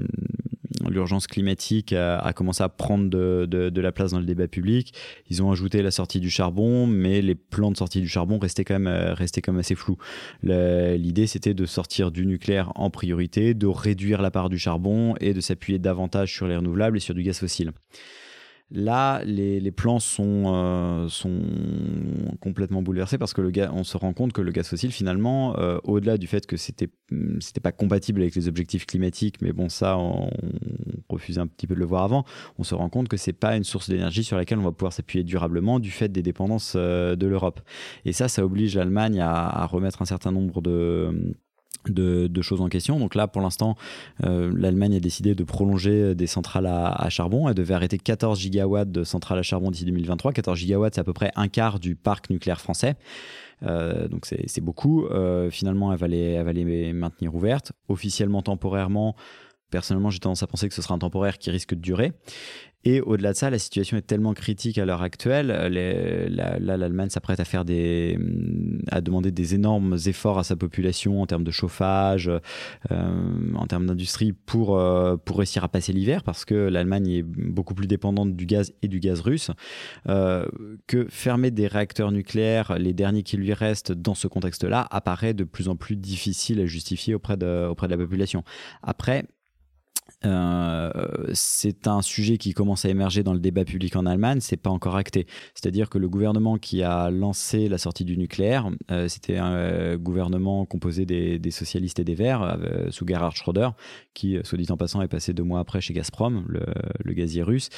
l'urgence 0.89 1.27
climatique 1.27 1.93
a, 1.93 2.33
commencé 2.35 2.63
à 2.63 2.69
prendre 2.69 3.09
de, 3.09 3.81
la 3.81 3.93
place 3.93 4.13
dans 4.13 4.19
le 4.19 4.25
débat 4.25 4.49
public. 4.49 4.95
Ils 5.29 5.43
ont 5.43 5.51
ajouté 5.51 5.83
la 5.83 5.91
sortie 5.91 6.21
du 6.21 6.31
charbon, 6.31 6.87
mais 6.87 7.23
les 7.23 7.35
plans 7.35 7.71
de 7.71 7.77
sortie 7.77 8.01
du 8.01 8.09
charbon 8.09 8.39
restaient 8.39 8.65
quand 8.65 8.75
même, 8.75 8.87
euh, 8.87 9.15
restaient 9.15 9.41
quand 9.41 9.53
même 9.53 9.61
assez 9.61 9.75
flous. 9.75 9.99
L'idée, 10.43 11.27
c'était 11.27 11.55
de 11.55 11.67
sortir 11.67 12.11
du 12.11 12.27
nucléaire 12.27 12.73
en 12.75 12.91
priorité, 12.91 13.55
de 13.55 13.67
réduire 13.67 14.23
la 14.23 14.31
part 14.31 14.49
du 14.49 14.59
charbon 14.59 15.15
et 15.21 15.35
de 15.35 15.41
s'appuyer 15.41 15.79
davantage 15.79 16.33
sur 16.33 16.47
les 16.47 16.57
renouvelables 16.57 16.97
et 16.97 17.01
sur 17.01 17.15
du 17.15 17.23
gaz 17.23 17.39
fossile. 17.39 17.73
Là, 18.71 19.23
les, 19.25 19.71
plans 19.71 20.01
sont, 20.01 20.45
euh, 20.47 21.09
sont 21.09 21.41
complètement 22.41 22.83
bouleversés 22.83 23.17
parce 23.17 23.33
que 23.33 23.41
le 23.41 23.53
on 23.73 23.85
se 23.85 23.97
rend 23.97 24.13
compte 24.13 24.33
que 24.33 24.41
le 24.41 24.51
gaz 24.51 24.69
fossile, 24.69 24.91
finalement, 24.91 25.57
euh, 25.59 25.79
au-delà 25.85 26.19
du 26.19 26.27
fait 26.27 26.47
que 26.47 26.57
c'était 26.57 26.89
c'était 27.39 27.61
pas 27.61 27.71
compatible 27.71 28.21
avec 28.21 28.35
les 28.35 28.49
objectifs 28.49 28.85
climatiques, 28.85 29.41
mais 29.41 29.53
bon, 29.53 29.69
ça, 29.69 29.97
on, 29.97 30.31
refusait 31.09 31.41
un 31.41 31.47
petit 31.47 31.67
peu 31.67 31.75
de 31.75 31.81
le 31.81 31.87
voir 31.87 32.03
avant. 32.03 32.25
On 32.59 32.65
se 32.65 32.75
rend 32.75 32.89
compte 32.89 33.09
que 33.09 33.17
c'est 33.17 33.33
pas 33.33 33.57
une 33.57 33.65
source 33.65 33.89
d'énergie 33.89 34.25
sur 34.25 34.37
laquelle 34.37 34.59
on 34.59 34.65
va 34.65 34.73
pouvoir 34.73 34.93
s'appuyer 34.93 35.25
durablement 35.25 35.79
du 35.79 35.91
fait 35.91 36.09
des 36.09 36.23
dépendances 36.23 36.75
euh, 36.77 37.17
de 37.17 37.27
l'Europe. 37.27 37.61
Et 38.05 38.13
ça, 38.13 38.29
ça 38.29 38.45
oblige 38.45 38.75
l'Allemagne 38.75 39.21
à, 39.21 39.67
remettre 39.67 40.03
un 40.03 40.07
certain 40.07 40.33
nombre 40.33 40.61
de 40.61 41.37
de, 41.89 42.43
choses 42.43 42.61
en 42.61 42.69
question. 42.69 42.99
Donc 42.99 43.15
là, 43.15 43.27
pour 43.27 43.43
l'instant, 43.43 43.77
euh, 44.25 44.53
l'Allemagne 44.55 44.97
a 44.97 45.01
décidé 45.01 45.35
de 45.35 45.45
prolonger 45.45 46.15
des 46.15 46.27
centrales 46.27 46.67
à, 46.67 47.09
charbon. 47.09 47.49
Elle 47.49 47.55
devait 47.55 47.75
arrêter 47.75 47.99
14 47.99 48.39
gigawatts 48.39 48.91
de 48.91 49.05
centrales 49.05 49.39
à 49.39 49.43
charbon 49.43 49.71
d'ici 49.71 49.85
2023. 49.85 50.33
14 50.33 50.59
gigawatts, 50.59 50.95
c'est 50.95 51.01
à 51.01 51.05
peu 51.05 51.13
près 51.13 51.33
un 51.37 51.49
quart 51.49 51.79
du 51.79 51.97
parc 51.97 52.31
nucléaire 52.31 52.61
français. 52.61 52.97
Euh, 53.63 54.09
donc 54.09 54.27
c'est 54.27 54.61
beaucoup. 54.61 55.07
Euh, 55.07 55.51
finalement, 55.51 55.93
elle 55.93 56.15
elle 56.15 56.45
va 56.45 56.53
les 56.53 56.93
maintenir 56.93 57.35
ouvertes. 57.35 57.73
Officiellement, 57.89 58.43
temporairement, 58.43 59.17
Personnellement, 59.71 60.11
j'ai 60.11 60.19
tendance 60.19 60.43
à 60.43 60.47
penser 60.47 60.69
que 60.69 60.75
ce 60.75 60.83
sera 60.83 60.95
un 60.95 60.99
temporaire 60.99 61.39
qui 61.39 61.51
risque 61.51 61.75
de 61.75 61.81
durer. 61.81 62.13
Et 62.87 63.01
au-delà 63.01 63.33
de 63.33 63.37
ça, 63.37 63.51
la 63.51 63.59
situation 63.59 63.97
est 63.97 64.07
tellement 64.07 64.33
critique 64.33 64.79
à 64.79 64.85
l'heure 64.85 65.03
actuelle. 65.03 65.49
là, 65.49 66.59
l'Allemagne 66.61 67.11
s'apprête 67.11 67.41
à 67.41 67.45
faire 67.45 67.65
des, 67.65 68.17
à 68.93 69.01
demander 69.01 69.33
des 69.33 69.57
énormes 69.57 69.97
efforts 70.07 70.39
à 70.39 70.45
sa 70.45 70.55
population 70.55 71.21
en 71.21 71.27
termes 71.27 71.43
de 71.43 71.51
chauffage, 71.51 72.31
euh, 72.93 73.51
en 73.57 73.67
termes 73.67 73.87
d'industrie 73.87 74.33
pour, 74.33 74.79
euh, 74.79 75.17
pour 75.17 75.39
réussir 75.39 75.65
à 75.65 75.69
passer 75.69 75.93
l'hiver, 75.93 76.23
parce 76.23 76.45
que 76.45 76.55
l'Allemagne 76.55 77.09
est 77.09 77.23
beaucoup 77.25 77.75
plus 77.75 77.89
dépendante 77.89 78.37
du 78.37 78.47
gaz 78.47 78.73
et 78.83 78.87
du 78.87 79.01
gaz 79.01 79.21
russe. 79.21 79.51
Euh, 80.09 80.47
que 80.87 81.09
fermer 81.09 81.51
des 81.51 81.67
réacteurs 81.67 82.13
nucléaires, 82.13 82.79
les 82.79 82.93
derniers 82.93 83.25
qui 83.25 83.37
lui 83.37 83.53
restent 83.53 83.91
dans 83.91 84.15
ce 84.15 84.29
contexte-là, 84.29 84.87
apparaît 84.93 85.35
de 85.35 85.43
plus 85.43 85.69
en 85.69 85.75
plus 85.75 85.97
difficile 85.97 86.61
à 86.61 86.67
justifier 86.67 87.17
auprès 87.17 87.37
de, 87.37 87.67
auprès 87.67 87.89
de 87.89 87.93
la 87.93 87.99
population. 87.99 88.45
Après, 88.85 89.25
euh, 90.25 90.91
c'est 91.35 91.87
un 91.87 92.03
sujet 92.03 92.39
qui 92.39 92.53
commence 92.53 92.85
à 92.85 92.89
émerger 92.89 93.23
dans 93.23 93.33
le 93.33 93.39
débat 93.39 93.65
public 93.65 93.97
en 93.97 94.07
Allemagne, 94.07 94.41
c'est 94.41 94.57
pas 94.57 94.71
encore 94.71 94.97
acté. 94.97 95.27
C'est-à-dire 95.55 95.91
que 95.91 95.99
le 95.99 96.09
gouvernement 96.09 96.59
qui 96.59 96.83
a 96.83 97.11
lancé 97.11 97.69
la 97.69 97.79
sortie 97.79 98.05
du 98.05 98.17
nucléaire, 98.17 98.71
euh, 98.91 99.09
c'était 99.09 99.37
un 99.37 99.53
euh, 99.53 99.99
gouvernement 99.99 100.65
composé 100.65 101.07
des, 101.07 101.51
socialistes 101.51 101.99
et 101.99 102.05
des 102.05 102.15
Verts, 102.15 102.59
sous 102.91 103.07
Gerhard 103.07 103.37
Schröder, 103.37 103.71
qui, 104.15 104.39
soit 104.43 104.59
dit 104.59 104.67
en 104.71 104.77
passant, 104.77 105.01
est 105.03 105.09
passé 105.09 105.33
deux 105.33 105.43
mois 105.43 105.61
après 105.61 105.81
chez 105.81 105.95
Gazprom, 105.95 106.45
le, 106.49 106.61
le 107.05 107.13
gazier 107.13 107.43
russe. 107.43 107.69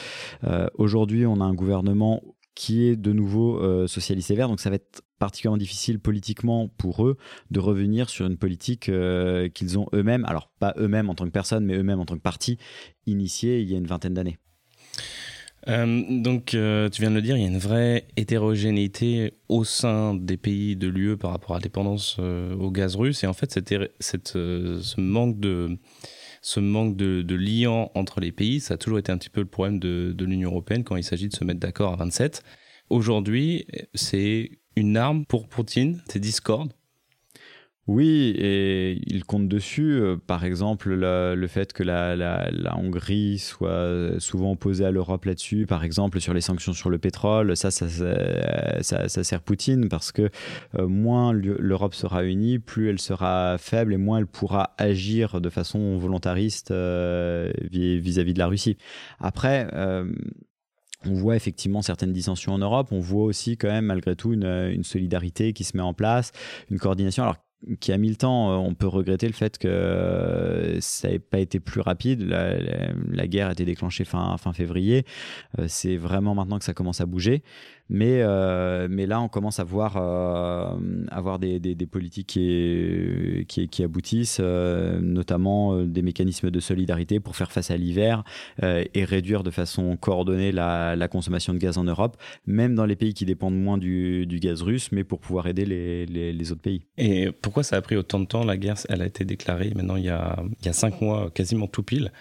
Aujourd'hui, 0.75 1.27
on 1.27 1.41
a 1.41 1.45
un 1.45 1.55
gouvernement 1.55 2.23
qui 2.55 2.85
est 2.85 2.97
de 2.97 3.13
nouveau 3.13 3.87
socialiste 3.87 4.31
et 4.31 4.35
vert. 4.35 4.49
Donc 4.49 4.61
ça 4.61 4.71
va 4.71 4.77
être 4.77 5.03
particulièrement 5.19 5.59
difficile 5.59 5.99
politiquement 5.99 6.69
pour 6.79 7.07
eux 7.07 7.17
de 7.51 7.61
revenir 7.61 8.09
sur 8.11 8.27
une 8.27 8.37
politique 8.37 8.89
euh, 8.89 9.49
qu'ils 9.49 9.79
ont 9.79 9.87
eux-mêmes, 9.93 10.25
alors 10.25 10.51
pas 10.59 10.75
eux-mêmes 10.79 11.11
en 11.11 11.15
tant 11.15 11.25
que 11.25 11.31
personne, 11.31 11.65
mais 11.65 11.75
eux-mêmes 11.75 12.01
en 12.01 12.05
tant 12.05 12.17
que 12.17 12.23
parti, 12.23 12.59
initiée 13.07 13.61
il 13.61 13.71
y 13.71 13.75
a 13.75 13.79
une 13.79 13.87
vingtaine 13.87 14.15
d'années. 14.15 14.39
Euh, 15.67 16.03
donc, 16.23 16.47
tu 16.47 16.57
viens 16.57 17.11
de 17.11 17.17
le 17.17 17.23
dire, 17.23 17.37
il 17.37 17.43
y 17.43 17.45
a 17.45 17.49
une 17.49 17.59
vraie 17.59 18.07
hétérogénéité 18.17 19.35
au 19.49 19.65
sein 19.65 20.15
des 20.15 20.37
pays 20.37 20.77
de 20.77 20.89
l'UE 20.89 21.17
par 21.17 21.33
rapport 21.33 21.51
à 21.51 21.59
la 21.59 21.63
dépendance 21.63 22.19
au 22.19 22.71
gaz 22.71 22.97
russe. 22.97 23.25
Et 23.25 23.27
en 23.27 23.33
fait, 23.35 23.53
cette, 23.53 23.75
cette 23.99 24.29
ce 24.29 25.01
manque 25.01 25.41
de, 25.41 25.77
ce 26.41 26.61
manque 26.61 26.97
de, 26.97 27.35
liant 27.35 27.91
entre 27.95 28.21
les 28.21 28.33
pays, 28.33 28.61
ça 28.61 28.75
a 28.75 28.77
toujours 28.77 28.99
été 28.99 29.13
un 29.13 29.19
petit 29.19 29.31
peu 29.31 29.41
le 29.41 29.49
problème 29.49 29.79
de 29.79 30.25
l'Union 30.25 30.51
européenne 30.51 30.85
quand 30.85 30.97
il 30.97 31.05
s'agit 31.05 31.29
de 31.29 31.35
se 31.35 31.45
mettre 31.45 31.61
d'accord 31.61 31.93
à 31.93 31.97
27. 31.97 32.43
Aujourd'hui, 32.91 33.67
c'est 33.95 34.51
une 34.79 34.97
arme 34.97 35.25
pour 35.27 35.49
Poutine, 35.49 36.01
c'est 36.09 36.21
Discord. 36.21 36.73
Oui, 37.89 38.35
et 38.37 39.01
il 39.07 39.25
compte 39.25 39.49
dessus. 39.49 39.93
Euh, 39.93 40.17
par 40.19 40.45
exemple, 40.45 40.91
le, 40.91 41.47
fait 41.47 41.73
que 41.73 41.83
la, 41.83 42.77
Hongrie 42.77 43.39
soit 43.39 44.15
souvent 44.19 44.53
opposée 44.53 44.85
à 44.85 44.91
l'Europe 44.91 45.25
là-dessus, 45.25 45.65
par 45.65 45.85
exemple 45.85 46.21
sur 46.21 46.35
les 46.35 46.43
sanctions 46.43 46.75
sur 46.75 46.91
le 46.91 46.99
pétrole, 46.99 47.57
ça, 47.57 47.71
ça, 47.71 47.89
ça, 47.89 49.09
ça, 49.09 49.25
sert 49.25 49.41
Poutine 49.41 49.89
parce 49.89 50.13
que 50.13 50.29
euh, 50.79 50.87
moins 50.87 51.33
l'Europe 51.33 51.95
sera 51.95 52.25
unie, 52.25 52.59
plus 52.59 52.91
elle 52.91 53.01
sera 53.01 53.57
faible 53.59 53.95
et 53.95 53.97
moins 53.97 54.19
elle 54.19 54.27
pourra 54.27 54.75
agir 54.77 55.41
de 55.41 55.49
façon 55.49 55.97
volontariste 55.97 56.71
euh, 56.71 57.51
vis-à-vis 57.71 58.35
de 58.35 58.39
la 58.39 58.49
Russie. 58.49 58.77
Après, 59.19 59.67
on 61.07 61.15
voit 61.15 61.37
effectivement 61.37 61.83
certaines 61.83 62.13
dissensions 62.13 62.53
en 62.53 62.59
Europe, 62.59 62.89
on 62.91 63.01
voit 63.01 63.25
aussi 63.25 63.57
quand 63.57 63.69
même 63.69 63.87
malgré 63.87 64.17
tout 64.17 64.33
une, 64.33 64.45
une 64.45 64.85
solidarité 64.85 65.53
qui 65.53 65.65
se 65.65 65.77
met 65.77 65.83
en 65.83 65.95
place, 65.95 66.33
une 66.71 66.79
coordination. 66.79 67.23
Alors 67.23 67.37
qui 67.81 67.93
a 67.93 67.99
mis 67.99 68.09
le 68.09 68.17
temps. 68.17 68.53
Euh, 68.53 68.57
on 68.57 68.75
peut 68.75 68.87
regretter 68.87 69.27
le 69.27 69.33
fait 69.33 69.59
que 69.59 69.69
euh, 69.69 70.81
ça 70.81 71.09
n'ait 71.09 71.19
pas 71.19 71.39
été 71.39 71.61
plus 71.61 71.81
rapide. 71.81 72.23
La, 72.23 73.27
guerre 73.27 73.49
a 73.49 73.53
été 73.53 73.65
déclenchée 73.65 74.05
fin, 74.05 74.37
fin 74.39 74.53
février. 74.53 75.05
Euh, 75.59 75.67
c'est 75.69 75.97
vraiment 75.97 76.35
maintenant 76.35 76.59
que 76.59 76.65
ça 76.65 76.75
commence 76.75 77.01
à 77.01 77.07
bouger. 77.07 77.43
Mais, 77.91 78.21
euh, 78.21 78.87
mais 78.91 79.07
là, 79.07 79.21
on 79.21 79.29
commence 79.29 79.61
à 79.61 79.65
voir, 79.65 79.97
euh, 79.97 80.77
avoir 81.11 81.39
des, 81.39 81.59
des, 81.59 81.87
politiques 81.87 82.27
qui, 82.27 83.47
qui, 83.47 83.83
aboutissent, 83.83 84.41
euh, 84.41 85.01
notamment 85.01 85.83
des 85.83 86.03
mécanismes 86.03 86.51
de 86.51 86.61
solidarité 86.61 87.19
pour 87.21 87.37
faire 87.37 87.51
face 87.51 87.71
à 87.71 87.77
l'hiver 87.77 88.25
et 88.63 89.05
réduire 89.05 89.43
de 89.43 89.51
façon 89.51 89.97
coordonnée 89.97 90.53
la, 90.53 90.97
la, 90.97 91.09
consommation 91.09 91.55
de 91.55 91.59
gaz 91.59 91.79
en 91.79 91.85
Europe, 91.85 92.17
même 92.47 92.75
dans 92.75 92.85
les 92.85 92.97
pays 92.97 93.15
qui 93.15 93.25
dépendent 93.25 93.59
moins 93.59 93.79
du, 93.79 94.27
du 94.27 94.39
gaz 94.39 94.63
russe, 94.63 94.93
mais 94.93 95.05
pour 95.05 95.21
pouvoir 95.21 95.47
aider 95.47 95.65
les, 95.65 96.07
les, 96.07 96.33
les, 96.33 96.53
autres 96.53 96.61
pays. 96.61 96.83
Et 96.99 97.31
pourquoi 97.33 97.63
ça 97.63 97.77
a 97.77 97.81
pris 97.81 97.97
autant 97.97 98.21
de 98.21 98.27
temps 98.27 98.45
La 98.45 98.57
guerre, 98.57 98.77
elle 98.89 99.03
a 99.03 99.07
été 99.07 99.25
déclarée 99.25 99.73
maintenant 99.75 99.97
il 99.97 100.05
y 100.05 100.11
a, 100.11 100.43
il 100.61 100.67
y 100.67 100.69
a 100.69 100.73
cinq 100.73 101.01
mois, 101.01 101.31
quasiment 101.31 101.67
tout 101.67 101.83
pile. 101.83 102.13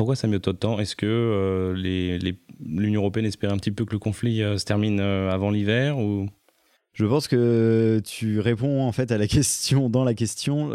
Pourquoi 0.00 0.16
ça 0.16 0.26
mis 0.26 0.36
autant? 0.36 0.52
De 0.52 0.56
temps 0.56 0.80
Est-ce 0.80 0.96
que 0.96 1.04
euh, 1.04 1.74
l'Union 2.58 3.02
européenne 3.02 3.26
espérait 3.26 3.52
un 3.52 3.58
petit 3.58 3.70
peu 3.70 3.84
que 3.84 3.92
le 3.92 3.98
conflit 3.98 4.42
euh, 4.42 4.56
se 4.56 4.64
termine 4.64 4.98
euh, 4.98 5.30
avant 5.30 5.50
l'hiver 5.50 5.98
je 6.94 7.06
pense 7.06 7.28
que 7.28 8.00
tu 8.02 8.40
réponds 8.40 8.82
en 8.82 8.92
fait 8.92 9.12
à 9.12 9.18
la 9.18 9.26
question 9.28 9.90
dans 9.90 10.02
la 10.02 10.14
question. 10.14 10.70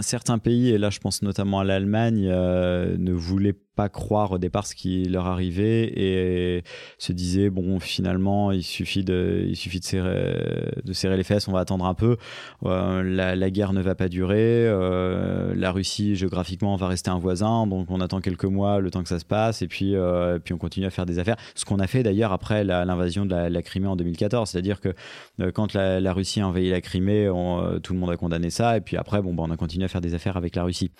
certains 0.00 0.38
pays, 0.38 0.70
et 0.70 0.78
là 0.78 0.90
je 0.90 0.98
pense 0.98 1.22
notamment 1.22 1.60
à 1.60 1.64
l'Allemagne, 1.64 2.26
ne 2.26 3.12
voulaient 3.12 3.56
pas 3.78 3.88
croire 3.88 4.32
au 4.32 4.38
départ 4.38 4.66
ce 4.66 4.74
qui 4.74 5.04
leur 5.04 5.28
arrivait 5.28 5.84
et 5.96 6.64
se 6.98 7.12
disaient 7.12 7.48
bon 7.48 7.78
finalement 7.78 8.50
il 8.50 8.64
suffit 8.64 9.04
de 9.04 9.46
il 9.48 9.54
suffit 9.54 9.78
de 9.78 9.84
serrer, 9.84 10.34
de 10.84 10.92
serrer 10.92 11.16
les 11.16 11.22
fesses 11.22 11.46
on 11.46 11.52
va 11.52 11.60
attendre 11.60 11.84
un 11.84 11.94
peu. 11.94 12.16
Euh, 12.64 13.02
la, 13.02 13.50
guerre 13.50 13.72
ne 13.72 13.80
va 13.80 13.94
pas 13.94 14.08
durer. 14.08 14.66
Euh, 14.66 15.54
la 15.54 15.70
Russie 15.70 16.16
géographiquement 16.16 16.74
va 16.76 16.88
rester 16.88 17.10
un 17.10 17.18
voisin. 17.18 17.66
Donc 17.68 17.90
on 17.90 18.00
attend 18.00 18.20
quelques 18.20 18.44
mois 18.44 18.80
le 18.80 18.90
temps 18.90 19.02
que 19.02 19.08
ça 19.08 19.20
se 19.20 19.24
passe. 19.24 19.62
Et 19.62 19.68
puis 19.68 19.94
euh, 19.94 20.38
puis 20.38 20.54
on 20.54 20.58
continue 20.58 20.86
à 20.86 20.90
faire 20.90 21.06
des 21.06 21.20
affaires. 21.20 21.36
Ce 21.54 21.64
qu'on 21.64 21.78
a 21.78 21.86
fait 21.86 22.02
d'ailleurs 22.02 22.32
après 22.32 22.64
l'invasion 22.64 23.26
de 23.26 23.34
la, 23.34 23.62
Crimée 23.68 23.88
en 23.88 23.96
2014 23.96 24.48
c'est-à-dire 24.48 24.80
que 24.80 24.94
quand 25.50 25.74
la, 25.74 26.12
Russie 26.12 26.40
a 26.40 26.48
envahi 26.48 26.70
la 26.70 26.80
Crimée 26.80 27.28
tout 27.82 27.92
le 27.92 27.98
monde 27.98 28.10
a 28.10 28.16
condamné 28.16 28.50
ça. 28.50 28.76
Et 28.76 28.80
puis 28.80 28.96
après 28.96 29.20
bon 29.22 29.34
bah, 29.34 29.44
on 29.46 29.50
a 29.50 29.56
continué 29.56 29.84
à 29.84 29.88
faire 29.88 30.00
des 30.00 30.14
affaires 30.14 30.36
avec 30.36 30.56
la 30.56 30.64
Russie. 30.64 30.90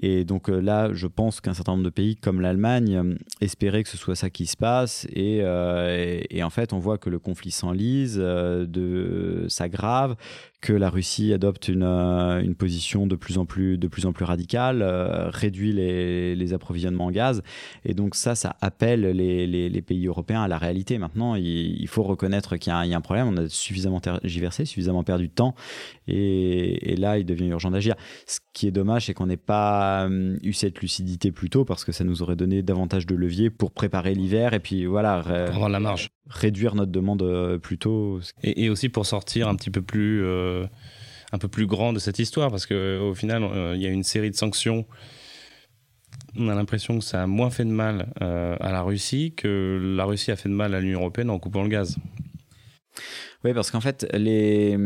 Et 0.00 0.24
donc 0.24 0.48
là 0.48 0.90
je 0.92 1.06
pense 1.06 1.40
qu'un 1.40 1.54
certain 1.54 1.72
nombre 1.72 1.84
de 1.84 1.90
pays 1.90 2.16
comme 2.20 2.40
l'Allemagne 2.40 2.96
euh, 2.96 3.14
espérer 3.40 3.82
que 3.82 3.88
ce 3.88 3.96
soit 3.96 4.16
ça 4.16 4.30
qui 4.30 4.46
se 4.46 4.56
passe. 4.56 5.06
Euh, 5.16 6.20
et, 6.30 6.42
en 6.42 6.50
fait, 6.50 6.72
on 6.72 6.78
voit 6.78 6.98
que 6.98 7.10
le 7.10 7.18
conflit 7.18 7.50
s'enlise, 7.50 8.18
euh, 8.20 9.48
s'aggrave, 9.48 10.16
que 10.60 10.72
la 10.72 10.90
Russie 10.90 11.32
adopte 11.32 11.68
une, 11.68 11.84
euh, 11.84 12.40
une, 12.40 12.56
position 12.56 13.06
de 13.06 13.14
plus 13.14 13.38
en 13.38 13.46
plus, 13.46 13.78
de 13.78 13.86
plus, 13.86 14.06
en 14.06 14.12
plus 14.12 14.24
radicale, 14.24 14.82
euh, 14.82 15.30
réduit 15.30 15.72
les, 15.72 16.34
les, 16.34 16.52
approvisionnements 16.52 17.06
en 17.06 17.10
gaz. 17.12 17.42
Et 17.84 17.94
donc 17.94 18.16
ça, 18.16 18.34
ça 18.34 18.56
appelle 18.60 19.02
les, 19.02 19.46
les, 19.46 19.82
pays 19.82 20.06
européens 20.08 20.42
à 20.42 20.48
la 20.48 20.58
réalité. 20.58 20.98
Maintenant, 20.98 21.36
il, 21.36 21.86
faut 21.86 22.02
reconnaître 22.02 22.56
qu'il 22.56 22.72
y, 22.72 22.74
a 22.74 22.80
un 22.80 23.00
problème. 23.00 23.28
On 23.28 23.36
a 23.36 23.48
suffisamment 23.48 24.00
tergiversé, 24.00 24.64
suffisamment 24.64 25.04
perdu 25.04 25.28
de 25.28 25.32
temps. 25.32 25.54
Et, 26.08 26.96
là, 26.96 27.18
il 27.18 27.24
devient 27.24 27.46
urgent 27.46 27.70
d'agir. 27.70 27.94
Ce 28.26 28.40
qui 28.52 28.66
est 28.66 28.72
dommage, 28.72 29.06
c'est 29.06 29.14
qu'on 29.14 29.26
n'ait 29.26 29.36
pas 29.36 30.08
euh, 30.08 30.36
eu 30.42 30.52
cette 30.52 30.80
lucidité 30.80 31.30
plus 31.30 31.50
tôt 31.50 31.64
parce 31.64 31.84
que 31.84 31.92
ça 31.92 32.02
nous 32.02 32.22
aurait 32.22 32.36
donné 32.36 32.62
davantage 32.62 33.06
de 33.06 33.14
leviers 33.14 33.50
pour 33.50 33.70
préparer 33.70 34.14
l'hiver. 34.14 34.54
Et 34.54 34.60
puis 34.60 34.86
voilà. 34.86 35.18
Avoir 35.18 35.68
la 35.68 35.78
marge 35.78 36.10
réduire 36.28 36.74
notre 36.74 36.92
demande 36.92 37.22
euh, 37.22 37.58
plus 37.58 37.78
tôt. 37.78 38.20
Et, 38.42 38.68
aussi 38.70 38.88
pour 38.88 39.06
sortir 39.06 39.48
un 39.48 39.56
petit 39.56 39.70
peu 39.70 39.82
plus, 39.82 40.24
euh, 40.24 40.66
un 41.32 41.38
peu 41.38 41.48
plus 41.48 41.66
grand 41.66 41.92
de 41.92 41.98
cette 41.98 42.18
histoire, 42.18 42.50
parce 42.50 42.66
qu'au 42.66 43.14
final, 43.14 43.42
euh, 43.42 43.74
il 43.74 43.82
y 43.82 43.86
a 43.86 43.90
une 43.90 44.04
série 44.04 44.30
de 44.30 44.36
sanctions. 44.36 44.86
On 46.36 46.48
a 46.48 46.54
l'impression 46.54 46.98
que 46.98 47.04
ça 47.04 47.22
a 47.22 47.26
moins 47.26 47.50
fait 47.50 47.64
de 47.64 47.70
mal 47.70 48.12
à 48.20 48.70
la 48.70 48.82
Russie 48.82 49.32
que 49.36 49.94
la 49.96 50.04
Russie 50.04 50.30
a 50.30 50.36
fait 50.36 50.48
de 50.48 50.54
mal 50.54 50.74
à 50.74 50.80
l'Union 50.80 51.00
européenne 51.00 51.30
en 51.30 51.38
coupant 51.38 51.62
le 51.62 51.68
gaz. 51.68 51.96
Oui, 53.44 53.54
parce 53.54 53.70
qu'en 53.70 53.80
fait, 53.80 54.06
les 54.12 54.76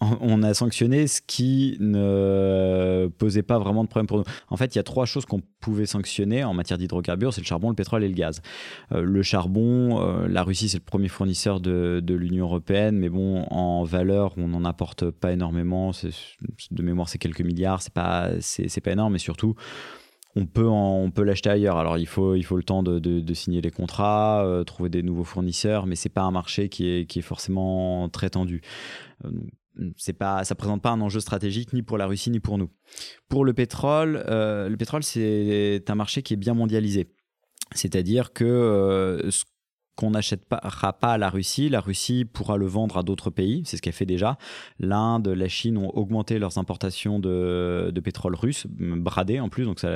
on 0.00 0.42
a 0.42 0.54
sanctionné 0.54 1.06
ce 1.06 1.20
qui 1.20 1.76
ne 1.80 3.10
posait 3.18 3.42
pas 3.42 3.58
vraiment 3.58 3.82
de 3.82 3.88
problème 3.88 4.06
pour 4.06 4.18
nous. 4.18 4.24
En 4.48 4.56
fait, 4.56 4.74
il 4.74 4.78
y 4.78 4.80
a 4.80 4.84
trois 4.84 5.06
choses 5.06 5.26
qu'on 5.26 5.42
pouvait 5.60 5.86
sanctionner 5.86 6.44
en 6.44 6.54
matière 6.54 6.78
d'hydrocarbures, 6.78 7.34
c'est 7.34 7.40
le 7.40 7.46
charbon, 7.46 7.70
le 7.70 7.74
pétrole 7.74 8.04
et 8.04 8.08
le 8.08 8.14
gaz. 8.14 8.40
Euh, 8.92 9.02
le 9.02 9.22
charbon, 9.22 10.00
euh, 10.00 10.28
la 10.28 10.44
Russie, 10.44 10.68
c'est 10.68 10.78
le 10.78 10.84
premier 10.84 11.08
fournisseur 11.08 11.60
de, 11.60 12.02
l'Union 12.08 12.46
européenne, 12.46 12.96
mais 12.96 13.08
bon, 13.08 13.44
en 13.50 13.84
valeur, 13.84 14.34
on 14.36 14.48
n'en 14.48 14.64
apporte 14.64 15.10
pas 15.10 15.32
énormément. 15.32 15.90
De 16.70 16.82
mémoire, 16.82 17.08
c'est 17.08 17.18
quelques 17.18 17.42
milliards, 17.42 17.82
c'est 17.82 17.92
pas, 17.92 18.30
c'est, 18.40 18.80
pas 18.80 18.92
énorme, 18.92 19.14
mais 19.14 19.18
surtout, 19.18 19.54
on 20.36 20.46
peut, 20.46 20.66
on 20.66 21.10
peut 21.10 21.24
l'acheter 21.24 21.50
ailleurs. 21.50 21.76
Alors 21.76 21.98
il 21.98 22.06
faut, 22.06 22.34
il 22.34 22.44
faut 22.44 22.56
le 22.56 22.62
temps 22.62 22.82
de, 22.84 23.34
signer 23.34 23.60
les 23.60 23.70
contrats, 23.70 24.44
euh, 24.44 24.62
trouver 24.62 24.90
des 24.90 25.02
nouveaux 25.02 25.24
fournisseurs, 25.24 25.86
mais 25.86 25.96
c'est 25.96 26.08
pas 26.08 26.22
un 26.22 26.30
marché 26.30 26.68
qui 26.68 26.88
est, 26.88 27.06
qui 27.06 27.18
est 27.18 27.22
forcément 27.22 28.08
très 28.08 28.30
tendu 28.30 28.62
c'est 29.96 30.12
pas, 30.12 30.44
ça 30.44 30.54
présente 30.54 30.82
pas 30.82 30.90
un 30.90 31.00
enjeu 31.00 31.20
stratégique 31.20 31.72
ni 31.72 31.82
pour 31.82 31.98
la 31.98 32.06
Russie 32.06 32.30
ni 32.30 32.40
pour 32.40 32.58
nous. 32.58 32.70
Pour 33.28 33.44
le 33.44 33.52
pétrole, 33.52 34.24
euh, 34.28 34.68
le 34.68 34.76
pétrole 34.76 35.02
c'est 35.02 35.84
un 35.88 35.94
marché 35.94 36.22
qui 36.22 36.34
est 36.34 36.38
bien 36.38 36.54
mondialisé. 36.54 37.08
C'est-à-dire 37.74 38.32
que 38.32 38.44
euh, 38.44 39.30
ce 39.30 39.44
qu'on 39.98 40.12
n'achètera 40.12 40.92
pas 40.92 41.14
à 41.14 41.18
la 41.18 41.28
Russie, 41.28 41.68
la 41.68 41.80
Russie 41.80 42.24
pourra 42.24 42.56
le 42.56 42.66
vendre 42.66 42.98
à 42.98 43.02
d'autres 43.02 43.30
pays, 43.30 43.62
c'est 43.64 43.76
ce 43.76 43.82
qu'elle 43.82 43.92
fait 43.92 44.06
déjà. 44.06 44.38
L'Inde, 44.78 45.26
la 45.26 45.48
Chine 45.48 45.76
ont 45.76 45.90
augmenté 45.90 46.38
leurs 46.38 46.56
importations 46.56 47.18
de, 47.18 47.92
pétrole 48.04 48.36
russe, 48.36 48.68
bradé 48.68 49.40
en 49.40 49.48
plus, 49.48 49.64
donc 49.64 49.80
ça, 49.80 49.90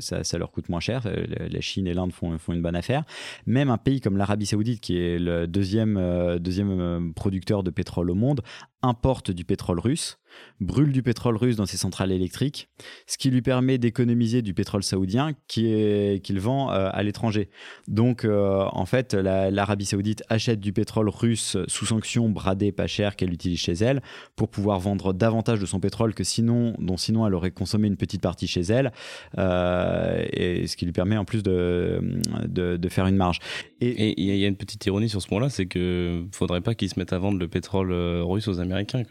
ça, 0.00 0.38
leur 0.38 0.50
coûte 0.50 0.70
moins 0.70 0.80
cher. 0.80 1.06
La 1.38 1.60
Chine 1.60 1.86
et 1.86 1.92
l'Inde 1.92 2.14
font, 2.14 2.38
font 2.38 2.54
une 2.54 2.62
bonne 2.62 2.74
affaire. 2.74 3.04
Même 3.44 3.68
un 3.68 3.76
pays 3.76 4.00
comme 4.00 4.16
l'Arabie 4.16 4.46
saoudite, 4.46 4.80
qui 4.80 4.96
est 4.96 5.18
le 5.18 5.46
deuxième, 5.46 5.98
euh, 5.98 6.38
deuxième 6.38 7.12
producteur 7.12 7.62
de 7.62 7.70
pétrole 7.70 8.10
au 8.10 8.14
monde, 8.14 8.40
importe 8.80 9.30
du 9.30 9.44
pétrole 9.44 9.78
russe 9.78 10.16
brûle 10.62 10.92
du 10.92 11.02
pétrole 11.02 11.36
russe 11.36 11.56
dans 11.56 11.66
ses 11.66 11.76
centrales 11.76 12.12
électriques, 12.12 12.68
ce 13.06 13.18
qui 13.18 13.30
lui 13.30 13.42
permet 13.42 13.78
d'économiser 13.78 14.42
du 14.42 14.54
pétrole 14.54 14.82
saoudien 14.82 15.32
qu'il 15.48 16.40
vend 16.40 16.70
euh, 16.70 16.88
à 16.92 17.02
l'étranger. 17.02 17.50
Donc, 17.88 18.24
euh, 18.24 18.64
en 18.72 18.86
fait, 18.86 19.14
l'Arabie 19.14 19.86
saoudite 19.86 20.22
achète 20.28 20.60
du 20.60 20.72
pétrole 20.72 21.08
russe 21.08 21.56
sous 21.66 21.86
sanction, 21.86 22.28
bradé, 22.28 22.72
pas 22.72 22.86
cher, 22.86 23.16
qu'elle 23.16 23.32
utilise 23.32 23.58
chez 23.58 23.72
elle, 23.72 24.02
pour 24.36 24.48
pouvoir 24.48 24.78
vendre 24.78 25.12
davantage 25.12 25.60
de 25.60 25.66
son 25.66 25.80
pétrole 25.80 26.14
que 26.14 26.24
sinon, 26.24 26.74
dont 26.78 26.96
sinon 26.96 27.26
elle 27.26 27.34
aurait 27.34 27.50
consommé 27.50 27.88
une 27.88 27.96
petite 27.96 28.22
partie 28.22 28.46
chez 28.46 28.62
elle, 28.62 28.92
euh, 29.38 30.24
et 30.32 30.66
ce 30.66 30.76
qui 30.76 30.84
lui 30.84 30.92
permet 30.92 31.16
en 31.16 31.24
plus 31.24 31.42
de, 31.42 32.00
de, 32.46 32.88
faire 32.88 33.06
une 33.06 33.16
marge. 33.16 33.38
Et 33.80 34.20
il 34.20 34.36
y 34.36 34.44
a 34.44 34.48
une 34.48 34.56
petite 34.56 34.84
ironie 34.86 35.08
sur 35.08 35.22
ce 35.22 35.28
point-là, 35.28 35.48
c'est 35.48 35.66
qu'il 35.66 35.80
ne 35.80 36.24
faudrait 36.32 36.60
pas 36.60 36.74
qu'ils 36.74 36.90
se 36.90 36.98
mettent 36.98 37.12
à 37.12 37.18
vendre 37.18 37.38
le 37.38 37.48
pétrole 37.48 37.92
russe 37.92 38.48
aux 38.48 38.60
Américains. 38.60 39.02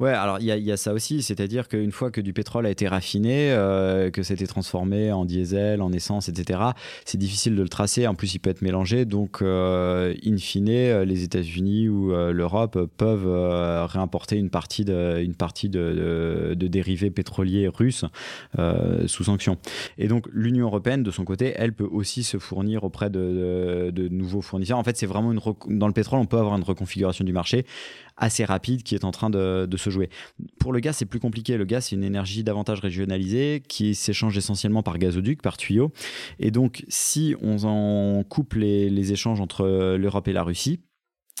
Ouais, 0.00 0.10
alors 0.10 0.38
il 0.40 0.46
y 0.46 0.65
a 0.65 0.65
y 0.66 0.72
a 0.72 0.76
ça 0.76 0.92
aussi, 0.92 1.22
c'est-à-dire 1.22 1.68
qu'une 1.68 1.92
fois 1.92 2.10
que 2.10 2.20
du 2.20 2.32
pétrole 2.32 2.66
a 2.66 2.70
été 2.70 2.88
raffiné, 2.88 3.50
euh, 3.50 4.10
que 4.10 4.22
c'était 4.22 4.46
transformé 4.46 5.12
en 5.12 5.24
diesel, 5.24 5.82
en 5.82 5.92
essence, 5.92 6.28
etc., 6.28 6.60
c'est 7.04 7.18
difficile 7.18 7.56
de 7.56 7.62
le 7.62 7.68
tracer. 7.68 8.06
En 8.06 8.14
plus, 8.14 8.34
il 8.34 8.38
peut 8.38 8.50
être 8.50 8.62
mélangé. 8.62 9.04
Donc, 9.04 9.42
euh, 9.42 10.14
in 10.24 10.36
fine, 10.36 10.66
les 11.02 11.22
États-Unis 11.22 11.88
ou 11.88 12.12
euh, 12.12 12.32
l'Europe 12.32 12.78
peuvent 12.96 13.86
réimporter 13.86 14.36
une 14.36 14.50
partie 14.50 14.84
de, 14.84 15.26
partie 15.38 15.68
de, 15.68 16.54
dérivés 16.54 17.10
pétroliers 17.10 17.68
russes 17.68 18.04
sous 19.06 19.24
sanction. 19.24 19.56
Et 19.98 20.08
donc, 20.08 20.26
l'Union 20.32 20.66
européenne, 20.66 21.02
de 21.02 21.10
son 21.10 21.24
côté, 21.24 21.54
elle 21.56 21.72
peut 21.72 21.88
aussi 21.90 22.22
se 22.22 22.38
fournir 22.38 22.84
auprès 22.84 23.10
de, 23.10 23.90
de 23.90 24.08
nouveaux 24.08 24.42
fournisseurs. 24.42 24.78
En 24.78 24.84
fait, 24.84 24.96
c'est 24.96 25.06
vraiment 25.06 25.32
une 25.32 25.40
dans 25.68 25.86
le 25.86 25.92
pétrole, 25.92 26.18
on 26.18 26.26
peut 26.26 26.38
avoir 26.38 26.56
une 26.56 26.62
reconfiguration 26.62 27.24
du 27.24 27.32
marché 27.32 27.64
assez 28.16 28.44
rapide 28.44 28.82
qui 28.82 28.94
est 28.94 29.04
en 29.04 29.10
train 29.10 29.30
de, 29.30 29.68
se 29.76 29.90
jouer. 29.90 30.08
Pour 30.58 30.72
le 30.72 30.80
gaz, 30.80 30.96
c'est 30.96 31.06
plus 31.06 31.20
compliqué. 31.20 31.56
Le 31.56 31.64
gaz, 31.64 31.86
c'est 31.86 31.96
une 31.96 32.04
énergie 32.04 32.42
davantage 32.42 32.80
régionalisée 32.80 33.62
qui 33.68 33.94
s'échange 33.94 34.36
essentiellement 34.36 34.82
par 34.82 34.98
gazoduc, 34.98 35.42
par 35.42 35.56
tuyau. 35.56 35.92
Et 36.38 36.50
donc, 36.50 36.84
si 36.88 37.34
on 37.42 37.64
en 37.64 38.22
coupe 38.24 38.54
les 38.54 39.12
échanges 39.12 39.40
entre 39.40 39.96
l'Europe 39.96 40.28
et 40.28 40.32
la 40.32 40.42
Russie, 40.42 40.80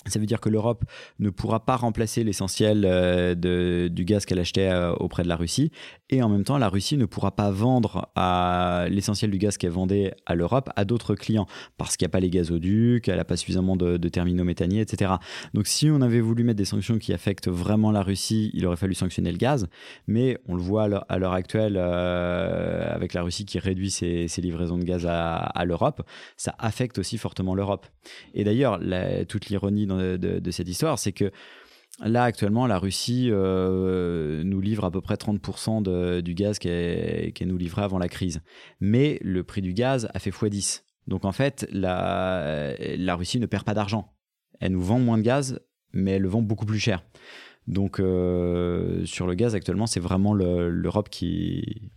ça 0.04 0.18
veut 0.18 0.26
dire 0.26 0.40
que 0.40 0.48
l'Europe 0.48 0.84
ne 1.18 1.30
pourra 1.30 1.64
pas 1.64 1.76
remplacer 1.76 2.22
l'essentiel 2.22 2.84
euh, 2.84 3.88
du 3.88 4.04
gaz 4.04 4.24
qu'elle 4.24 4.38
achetait 4.38 4.68
euh, 4.68 4.92
auprès 4.94 5.22
de 5.22 5.28
la 5.28 5.36
Russie. 5.36 5.72
Et 6.10 6.22
en 6.22 6.28
même 6.28 6.44
temps, 6.44 6.58
la 6.58 6.68
Russie 6.68 6.96
ne 6.96 7.06
pourra 7.06 7.34
pas 7.34 7.50
vendre 7.50 8.08
l'essentiel 8.88 9.30
du 9.30 9.38
gaz 9.38 9.56
qu'elle 9.58 9.72
vendait 9.72 10.14
à 10.24 10.36
l'Europe 10.36 10.70
à 10.76 10.84
d'autres 10.84 11.16
clients 11.16 11.46
parce 11.78 11.96
qu'il 11.96 12.04
n'y 12.04 12.10
a 12.10 12.12
pas 12.12 12.20
les 12.20 12.30
gazoducs, 12.30 13.08
elle 13.08 13.16
n'a 13.16 13.24
pas 13.24 13.36
suffisamment 13.36 13.76
de, 13.76 13.96
terminaux 14.08 14.44
méthaniers, 14.44 14.80
etc. 14.80 15.14
Donc 15.52 15.66
si 15.66 15.90
on 15.90 16.00
avait 16.00 16.20
voulu 16.20 16.44
mettre 16.44 16.58
des 16.58 16.64
sanctions 16.64 16.98
qui 16.98 17.12
affectent 17.12 17.48
vraiment 17.48 17.90
la 17.90 18.02
Russie, 18.02 18.52
il 18.54 18.66
aurait 18.66 18.76
fallu 18.76 18.94
sanctionner 18.94 19.32
le 19.32 19.38
gaz. 19.38 19.66
Mais 20.06 20.38
on 20.46 20.54
le 20.54 20.62
voit 20.62 20.84
à 21.08 21.18
l'heure 21.18 21.32
actuelle 21.32 21.74
euh, 21.76 22.94
avec 22.94 23.12
la 23.12 23.22
Russie 23.22 23.44
qui 23.44 23.58
réduit 23.58 23.90
ses, 23.90 24.28
livraisons 24.38 24.78
de 24.78 24.84
gaz 24.84 25.06
à, 25.08 25.64
l'Europe, 25.64 26.02
ça 26.36 26.54
affecte 26.60 26.98
aussi 26.98 27.18
fortement 27.18 27.56
l'Europe. 27.56 27.86
Et 28.34 28.44
d'ailleurs, 28.44 28.78
toute 29.28 29.46
l'ironie 29.46 29.86
de, 29.96 30.50
cette 30.50 30.68
histoire, 30.68 30.98
c'est 30.98 31.12
que 31.12 31.30
Là, 32.04 32.24
actuellement, 32.24 32.66
la 32.66 32.78
Russie 32.78 33.28
euh, 33.30 34.42
nous 34.44 34.60
livre 34.60 34.84
à 34.84 34.90
peu 34.90 35.00
près 35.00 35.14
30% 35.14 36.20
du 36.20 36.34
gaz 36.34 36.58
qu'elle 36.58 37.32
nous 37.46 37.56
livrait 37.56 37.84
avant 37.84 37.98
la 37.98 38.08
crise. 38.08 38.42
Mais 38.80 39.18
le 39.22 39.44
prix 39.44 39.62
du 39.62 39.72
gaz 39.72 40.06
a 40.12 40.18
fait 40.18 40.30
x10. 40.30 40.82
Donc 41.06 41.24
en 41.24 41.32
fait, 41.32 41.66
la, 41.72 42.74
Russie 43.16 43.40
ne 43.40 43.46
perd 43.46 43.64
pas 43.64 43.72
d'argent. 43.72 44.12
Elle 44.60 44.72
nous 44.72 44.82
vend 44.82 44.98
moins 44.98 45.16
de 45.16 45.22
gaz, 45.22 45.60
mais 45.92 46.12
elle 46.12 46.22
le 46.22 46.28
vend 46.28 46.42
beaucoup 46.42 46.66
plus 46.66 46.78
cher. 46.78 47.02
Donc 47.66 47.98
euh, 47.98 49.04
sur 49.06 49.26
le 49.26 49.34
gaz, 49.34 49.54
actuellement, 49.54 49.86
c'est 49.86 50.00
vraiment 50.00 50.34
l'Europe 50.34 51.08
qui, 51.08 51.92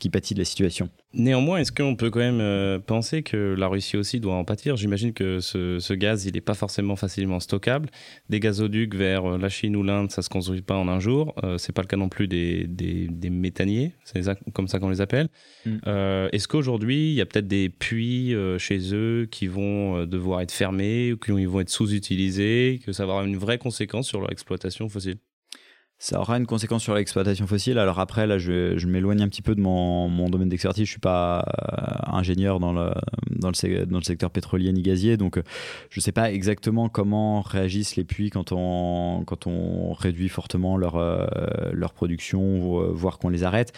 qui 0.00 0.10
pâtit 0.10 0.34
de 0.34 0.40
la 0.40 0.44
situation. 0.44 0.88
Néanmoins, 1.12 1.58
est-ce 1.58 1.70
qu'on 1.70 1.94
peut 1.94 2.10
quand 2.10 2.20
même 2.20 2.40
euh, 2.40 2.78
penser 2.78 3.22
que 3.22 3.54
la 3.56 3.68
Russie 3.68 3.96
aussi 3.96 4.18
doit 4.18 4.34
en 4.34 4.44
pâtir? 4.44 4.76
J'imagine 4.76 5.12
que 5.12 5.40
ce, 5.40 5.92
gaz, 5.92 6.24
il 6.24 6.34
n'est 6.34 6.40
pas 6.40 6.54
forcément 6.54 6.96
facilement 6.96 7.38
stockable. 7.38 7.90
Des 8.28 8.40
gazoducs 8.40 8.94
vers 8.94 9.24
euh, 9.24 9.38
la 9.38 9.48
Chine 9.48 9.76
ou 9.76 9.82
l'Inde, 9.82 10.10
ça 10.10 10.20
ne 10.20 10.24
se 10.24 10.28
construit 10.28 10.62
pas 10.62 10.76
en 10.76 10.88
un 10.88 10.98
jour. 10.98 11.34
Euh, 11.44 11.58
Ce 11.58 11.68
n'est 11.68 11.74
pas 11.74 11.82
le 11.82 11.86
cas 11.86 11.96
non 11.96 12.08
plus 12.08 12.28
des, 12.28 12.66
des, 12.66 13.30
méthaniers, 13.30 13.92
c'est 14.04 14.22
comme 14.52 14.66
ça 14.66 14.78
qu'on 14.78 14.88
les 14.88 15.00
appelle. 15.00 15.28
Mm. 15.64 15.78
est-ce 16.32 16.48
qu'aujourd'hui, 16.48 17.10
il 17.10 17.14
y 17.14 17.20
a 17.20 17.26
peut-être 17.26 17.46
des 17.46 17.68
puits 17.68 18.34
chez 18.58 18.94
eux 18.94 19.28
qui 19.30 19.46
vont 19.46 20.04
devoir 20.06 20.40
être 20.40 20.52
fermés 20.52 21.12
ou 21.12 21.16
qui 21.16 21.30
vont 21.44 21.60
être 21.60 21.70
sous-utilisés, 21.70 22.80
que 22.84 22.92
ça 22.92 23.04
va 23.06 23.12
avoir 23.12 23.26
une 23.26 23.36
vraie 23.36 23.58
conséquence 23.58 24.08
sur 24.08 24.20
leur 24.20 24.32
exploitation 24.32 24.88
fossile? 24.88 25.18
Ça 26.00 26.18
aura 26.18 26.38
une 26.38 26.46
conséquence 26.46 26.82
sur 26.82 26.94
l'exploitation 26.94 27.46
fossile. 27.46 27.78
Alors 27.78 28.00
après, 28.00 28.26
là, 28.26 28.38
je, 28.38 28.86
m'éloigne 28.86 29.20
un 29.20 29.28
petit 29.28 29.42
peu 29.42 29.54
de 29.54 29.60
mon, 29.60 30.30
domaine 30.30 30.48
d'expertise. 30.48 30.86
Je 30.86 30.90
suis 30.90 30.98
pas 30.98 31.40
euh, 31.40 32.16
ingénieur 32.16 32.58
dans 32.58 32.72
le, 32.72 32.90
secteur 34.02 34.30
pétrolier 34.30 34.72
ni 34.72 34.80
gazier, 34.80 35.18
donc 35.18 35.36
euh, 35.36 35.42
je 35.90 36.00
sais 36.00 36.10
pas 36.10 36.32
exactement 36.32 36.88
comment 36.88 37.42
réagissent 37.42 37.96
les 37.96 38.04
puits 38.04 38.30
quand 38.30 38.52
on, 38.52 39.92
réduit 39.92 40.30
fortement 40.30 40.78
leur, 40.78 40.96
euh, 40.96 41.26
leur 41.72 41.92
production, 41.92 42.90
voire 42.92 43.18
qu'on 43.18 43.28
les 43.28 43.44
arrête. 43.44 43.74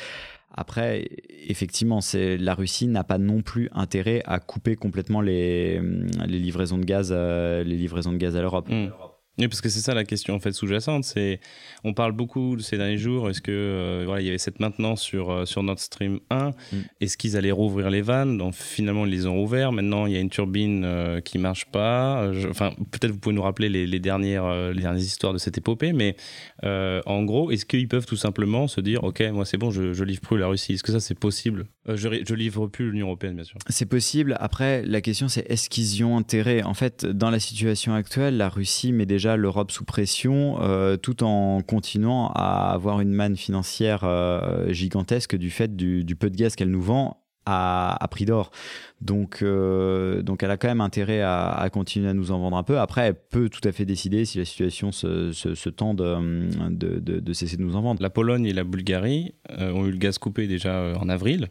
Après, 0.55 1.09
effectivement, 1.49 1.99
la 2.15 2.55
Russie 2.55 2.87
n'a 2.87 3.03
pas 3.03 3.19
non 3.19 3.43
plus 3.43 3.69
intérêt 3.73 4.23
à 4.27 4.39
couper 4.39 4.77
complètement 4.77 5.23
les, 5.23 5.81
livraisons 6.29 6.79
de 6.79 6.85
gaz, 6.85 7.11
les 7.11 7.65
livraisons 7.65 8.13
de 8.13 8.19
gaz 8.19 8.37
à 8.37 8.43
l'Europe. 8.43 8.69
Mmh. 8.69 8.91
Oui, 9.39 9.49
parce 9.49 9.63
que 9.63 9.71
c'est 9.71 9.81
ça 9.81 9.95
la 9.95 10.05
question 10.05 10.35
en 10.35 10.41
fait 10.41 10.53
sous-jacente. 10.53 11.05
C'est, 11.05 11.41
on 11.85 11.95
parle 11.95 12.13
beaucoup 12.13 12.59
ces 12.59 12.77
derniers 12.77 12.99
jours. 12.99 13.31
Est-ce 13.31 13.41
que 13.41 13.51
euh, 13.51 14.03
voilà, 14.05 14.21
il 14.21 14.27
y 14.27 14.29
avait 14.29 14.37
cette 14.37 14.61
maintenance 14.61 15.01
sur 15.01 15.31
euh, 15.31 15.47
sur 15.47 15.63
Nord 15.63 15.79
Stream 15.79 16.21
1 16.29 16.51
mm. 16.51 16.53
Est-ce 17.01 17.17
qu'ils 17.17 17.39
allaient 17.39 17.51
rouvrir 17.51 17.89
les 17.89 18.03
vannes? 18.03 18.37
Donc 18.37 18.55
finalement 18.55 19.07
ils 19.07 19.11
les 19.11 19.27
ont 19.27 19.35
rouverts. 19.35 19.73
Maintenant 19.73 20.05
il 20.05 20.13
y 20.13 20.17
a 20.17 20.21
une 20.21 20.29
turbine 20.29 20.85
euh, 20.85 21.23
qui 21.23 21.39
marche 21.39 21.65
pas. 21.65 22.31
enfin 22.51 22.73
peut-être 22.91 23.13
vous 23.13 23.19
pouvez 23.19 23.35
nous 23.35 23.43
rappeler 23.43 23.71
les, 23.71 23.87
les 23.87 24.01
dernières 24.01 24.71
les 24.73 24.83
dernières 24.83 25.03
histoires 25.03 25.33
de 25.33 25.39
cette 25.39 25.57
épopée. 25.57 25.95
Mais 25.95 26.15
en 26.63 27.23
gros, 27.23 27.51
est-ce 27.51 27.65
qu'ils 27.65 27.89
peuvent 27.89 28.07
tout 28.07 28.17
simplement 28.17 28.69
se 28.69 28.83
dire 28.83 29.03
ok 29.03 29.23
moi 29.33 29.47
c'est 29.47 29.57
bon 29.57 29.71
je, 29.71 29.95
je 29.95 30.05
livre 30.05 30.21
plus 30.21 30.37
la 30.37 30.49
Russie? 30.49 30.75
Est-ce 30.75 30.83
que 30.83 30.93
ça 30.93 31.01
c'est 31.01 31.19
possible? 31.19 31.65
Je, 31.89 32.23
je 32.29 32.35
livre 32.35 32.67
plus 32.67 32.91
l'Union 32.91 33.07
européenne 33.07 33.35
bien 33.35 33.45
sûr. 33.45 33.57
C'est 33.71 33.87
possible. 33.87 34.37
Après 34.41 34.85
la 34.85 35.01
question 35.01 35.29
c'est 35.29 35.51
est-ce 35.51 35.71
qu'ils 35.71 35.97
y 35.97 36.05
ont 36.05 36.19
intérêt? 36.19 36.63
En 36.63 36.75
fait 36.75 37.07
dans 37.07 37.31
la 37.31 37.41
situation 37.41 37.95
actuelle 37.95 38.37
la 38.37 38.51
Russie 38.51 38.93
met 38.93 39.07
déjà 39.07 39.32
l'Europe 39.37 39.71
sous 39.71 39.85
pression, 39.85 40.59
euh, 40.61 40.97
tout 40.97 41.23
en 41.23 41.61
continuant 41.61 42.31
à 42.35 42.73
avoir 42.73 43.01
une 43.01 43.13
manne 43.13 43.37
financière 43.37 44.05
euh, 44.05 44.73
gigantesque 44.73 45.37
du 45.37 45.51
fait 45.51 45.77
du, 45.77 46.17
peu 46.17 46.31
de 46.31 46.37
gaz 46.37 46.57
qu'elle 46.57 46.71
nous 46.71 46.83
vend 46.83 47.19
à, 47.45 48.07
prix 48.11 48.25
d'or. 48.25 48.53
Donc, 49.01 49.41
euh, 49.43 50.23
donc 50.23 50.43
elle 50.43 50.51
a 50.51 50.57
quand 50.57 50.69
même 50.69 50.81
intérêt 50.81 51.23
à, 51.23 51.69
continuer 51.73 52.09
à 52.09 52.15
nous 52.15 52.31
en 52.31 52.39
vendre 52.39 52.57
un 52.57 52.63
peu. 52.63 52.79
Après, 52.79 53.09
elle 53.09 53.15
peut 53.15 53.49
tout 53.49 53.67
à 53.67 53.73
fait 53.73 53.85
décider 53.85 54.25
si 54.25 54.39
la 54.39 54.45
situation 54.45 54.93
se, 54.93 55.69
tend 55.71 55.95
de, 55.95 56.71
de, 56.71 57.33
cesser 57.33 57.57
de 57.57 57.63
nous 57.63 57.75
en 57.75 57.83
vendre. 57.83 58.01
La 58.01 58.11
Pologne 58.11 58.47
et 58.47 58.53
la 58.53 58.65
Bulgarie 58.65 59.35
ont 59.59 59.87
eu 59.87 59.91
le 59.91 59.99
gaz 59.99 60.19
coupé 60.19 60.47
déjà 60.47 60.93
en 61.01 61.09
avril, 61.09 61.49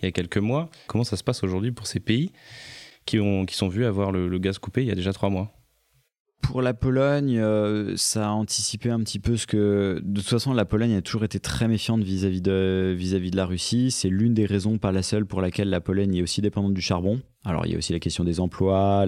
il 0.00 0.04
y 0.04 0.08
a 0.08 0.12
quelques 0.12 0.38
mois. 0.38 0.70
Comment 0.86 1.04
ça 1.04 1.16
se 1.16 1.24
passe 1.24 1.42
aujourd'hui 1.42 1.72
pour 1.72 1.88
ces 1.88 1.98
pays 1.98 2.30
qui, 3.04 3.18
ont, 3.18 3.44
qui 3.44 3.56
sont 3.56 3.68
vus 3.68 3.84
avoir 3.84 4.12
le 4.12 4.38
gaz 4.38 4.58
coupé 4.58 4.82
il 4.82 4.88
y 4.88 4.92
a 4.92 4.94
déjà 4.94 5.12
trois 5.12 5.30
mois? 5.30 5.52
Pour 6.42 6.60
la 6.60 6.74
Pologne, 6.74 7.38
euh, 7.38 7.94
ça 7.96 8.28
a 8.28 8.30
anticipé 8.32 8.90
un 8.90 9.00
petit 9.00 9.18
peu 9.18 9.36
ce 9.38 9.46
que. 9.46 10.00
De 10.04 10.20
toute 10.20 10.28
façon, 10.28 10.52
la 10.52 10.66
Pologne 10.66 10.94
a 10.94 11.00
toujours 11.00 11.24
été 11.24 11.40
très 11.40 11.68
méfiante 11.68 12.02
vis-à-vis 12.02 12.42
de, 12.42 12.94
vis-à-vis 12.94 13.30
de 13.30 13.36
la 13.36 13.46
Russie. 13.46 13.90
C'est 13.90 14.10
l'une 14.10 14.34
des 14.34 14.44
raisons, 14.44 14.76
pas 14.76 14.92
la 14.92 15.02
seule, 15.02 15.24
pour 15.24 15.40
laquelle 15.40 15.70
la 15.70 15.80
Pologne 15.80 16.14
est 16.14 16.22
aussi 16.22 16.42
dépendante 16.42 16.74
du 16.74 16.82
charbon. 16.82 17.20
Alors, 17.44 17.66
il 17.66 17.72
y 17.72 17.74
a 17.74 17.78
aussi 17.78 17.92
la 17.92 17.98
question 17.98 18.22
des 18.22 18.38
emplois, 18.38 19.04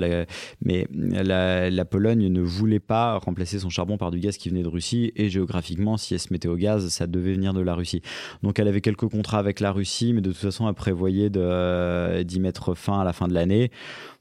mais 0.60 0.88
la, 0.92 1.84
Pologne 1.84 2.28
ne 2.28 2.40
voulait 2.40 2.80
pas 2.80 3.18
remplacer 3.18 3.60
son 3.60 3.70
charbon 3.70 3.96
par 3.96 4.10
du 4.10 4.18
gaz 4.18 4.36
qui 4.36 4.48
venait 4.48 4.62
de 4.62 4.68
Russie, 4.68 5.12
et 5.14 5.30
géographiquement, 5.30 5.96
si 5.96 6.14
elle 6.14 6.20
se 6.20 6.32
mettait 6.32 6.48
au 6.48 6.56
gaz, 6.56 6.88
ça 6.88 7.06
devait 7.06 7.34
venir 7.34 7.54
de 7.54 7.60
la 7.60 7.74
Russie. 7.74 8.02
Donc, 8.42 8.58
elle 8.58 8.66
avait 8.66 8.80
quelques 8.80 9.08
contrats 9.08 9.38
avec 9.38 9.60
la 9.60 9.70
Russie, 9.70 10.12
mais 10.12 10.20
de 10.20 10.30
toute 10.30 10.40
façon, 10.40 10.68
elle 10.68 10.74
prévoyait 10.74 11.30
d'y 11.30 12.40
mettre 12.40 12.74
fin 12.74 13.00
à 13.00 13.04
la 13.04 13.12
fin 13.12 13.28
de 13.28 13.34
l'année. 13.34 13.70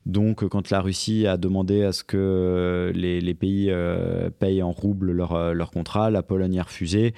Donc, 0.05 0.45
quand 0.47 0.69
la 0.69 0.81
Russie 0.81 1.27
a 1.27 1.37
demandé 1.37 1.83
à 1.83 1.93
ce 1.93 2.03
que 2.03 2.17
euh, 2.17 2.91
les, 2.91 3.33
pays 3.33 3.69
euh, 3.69 4.29
payent 4.29 4.61
en 4.61 4.71
roubles 4.71 5.11
leur, 5.11 5.33
euh, 5.33 5.55
contrat, 5.73 6.11
la 6.11 6.23
Pologne 6.23 6.59
a 6.59 6.63
refusé, 6.63 7.13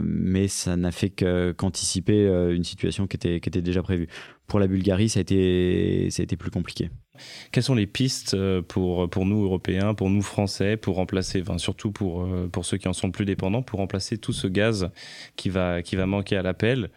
mais 0.00 0.48
ça 0.48 0.76
n'a 0.76 0.92
fait 0.92 1.10
qu'anticiper 1.10 2.26
une 2.50 2.64
situation 2.64 3.06
qui 3.06 3.16
était 3.16 3.62
déjà 3.62 3.82
prévue. 3.82 4.08
Pour 4.48 4.58
la 4.58 4.66
Bulgarie, 4.66 5.08
ça 5.08 5.20
a 5.20 5.22
été, 5.22 6.10
ça 6.10 6.22
a 6.22 6.24
été 6.24 6.36
plus 6.36 6.50
compliqué. 6.50 6.90
Quelles 7.52 7.62
sont 7.62 7.74
les 7.74 7.86
pistes 7.86 8.36
pour, 8.62 9.08
pour 9.10 9.26
nous, 9.26 9.44
Européens, 9.44 9.94
pour 9.94 10.10
nous, 10.10 10.22
Français, 10.22 10.76
pour 10.76 10.96
remplacer, 10.96 11.42
enfin, 11.42 11.58
surtout 11.58 11.92
pour, 11.92 12.28
pour 12.50 12.64
ceux 12.64 12.78
qui 12.78 12.88
en 12.88 12.92
sont 12.92 13.10
plus 13.10 13.24
dépendants, 13.24 13.62
pour 13.62 13.78
remplacer 13.78 14.18
tout 14.18 14.32
ce 14.32 14.46
gaz 14.46 14.90
qui 15.36 15.50
va, 15.50 15.82
qui 15.82 15.96
va 15.96 16.06
manquer 16.06 16.36
à 16.36 16.42
l'appel? 16.42 16.84
euh, 16.84 16.88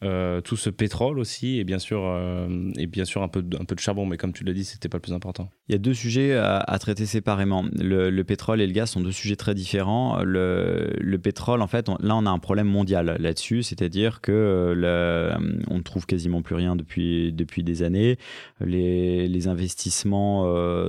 tout 0.00 0.56
ce 0.56 0.70
pétrole 0.70 1.18
aussi, 1.18 1.58
et 1.58 1.64
bien 1.64 1.78
sûr, 1.78 2.02
euh, 2.04 2.70
et 2.76 2.86
bien 2.86 3.04
sûr 3.04 3.22
un, 3.22 3.28
peu 3.28 3.42
de, 3.42 3.56
un 3.56 3.64
peu 3.64 3.74
de 3.74 3.80
charbon, 3.80 4.06
mais 4.06 4.16
comme 4.16 4.32
tu 4.32 4.44
l'as 4.44 4.52
dit, 4.52 4.64
c'était 4.64 4.88
pas 4.88 4.98
le 4.98 5.02
plus 5.02 5.12
important. 5.12 5.50
Il 5.68 5.72
y 5.72 5.74
a 5.74 5.78
deux 5.78 5.94
sujets 5.94 6.34
à, 6.36 6.78
traiter 6.78 7.06
séparément. 7.06 7.64
Le, 7.74 8.22
pétrole 8.22 8.60
et 8.60 8.66
le 8.66 8.72
gaz 8.72 8.90
sont 8.90 9.00
deux 9.00 9.12
sujets 9.12 9.36
très 9.36 9.54
différents. 9.54 10.22
Le, 10.22 10.92
le 11.00 11.18
pétrole, 11.18 11.62
en 11.62 11.66
fait, 11.66 11.88
là, 12.00 12.16
on 12.16 12.26
a 12.26 12.30
un 12.30 12.38
problème 12.38 12.68
mondial 12.68 13.16
là-dessus, 13.18 13.62
c'est-à-dire 13.62 14.20
que 14.20 14.32
euh, 14.32 15.36
on 15.68 15.78
ne 15.78 15.82
trouve 15.82 16.06
quasiment 16.06 16.42
plus 16.42 16.54
rien 16.54 16.76
depuis, 16.76 17.32
depuis 17.32 17.62
des 17.62 17.82
années. 17.82 18.18
Les, 18.60 19.48
investissements 19.48 20.44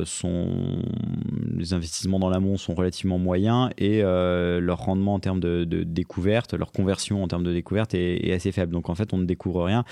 sont, 0.05 0.81
les 1.55 1.73
investissements 1.73 2.19
dans 2.19 2.29
l'amont 2.29 2.57
sont 2.57 2.73
relativement 2.73 3.19
moyens 3.19 3.69
et 3.77 4.01
leur 4.01 4.79
rendement 4.79 5.15
en 5.15 5.19
termes 5.19 5.39
de, 5.39 5.63
découverte, 5.83 6.53
leur 6.53 6.71
conversion 6.71 7.23
en 7.23 7.27
termes 7.27 7.43
de 7.43 7.53
découverte 7.53 7.93
est, 7.93 8.27
est 8.27 8.33
assez 8.33 8.51
faible. 8.51 8.73
Donc 8.73 8.89
en 8.89 8.95
fait, 9.03 9.13
on 9.13 9.17
ne 9.17 9.25
découvre 9.25 9.63
rien 9.63 9.83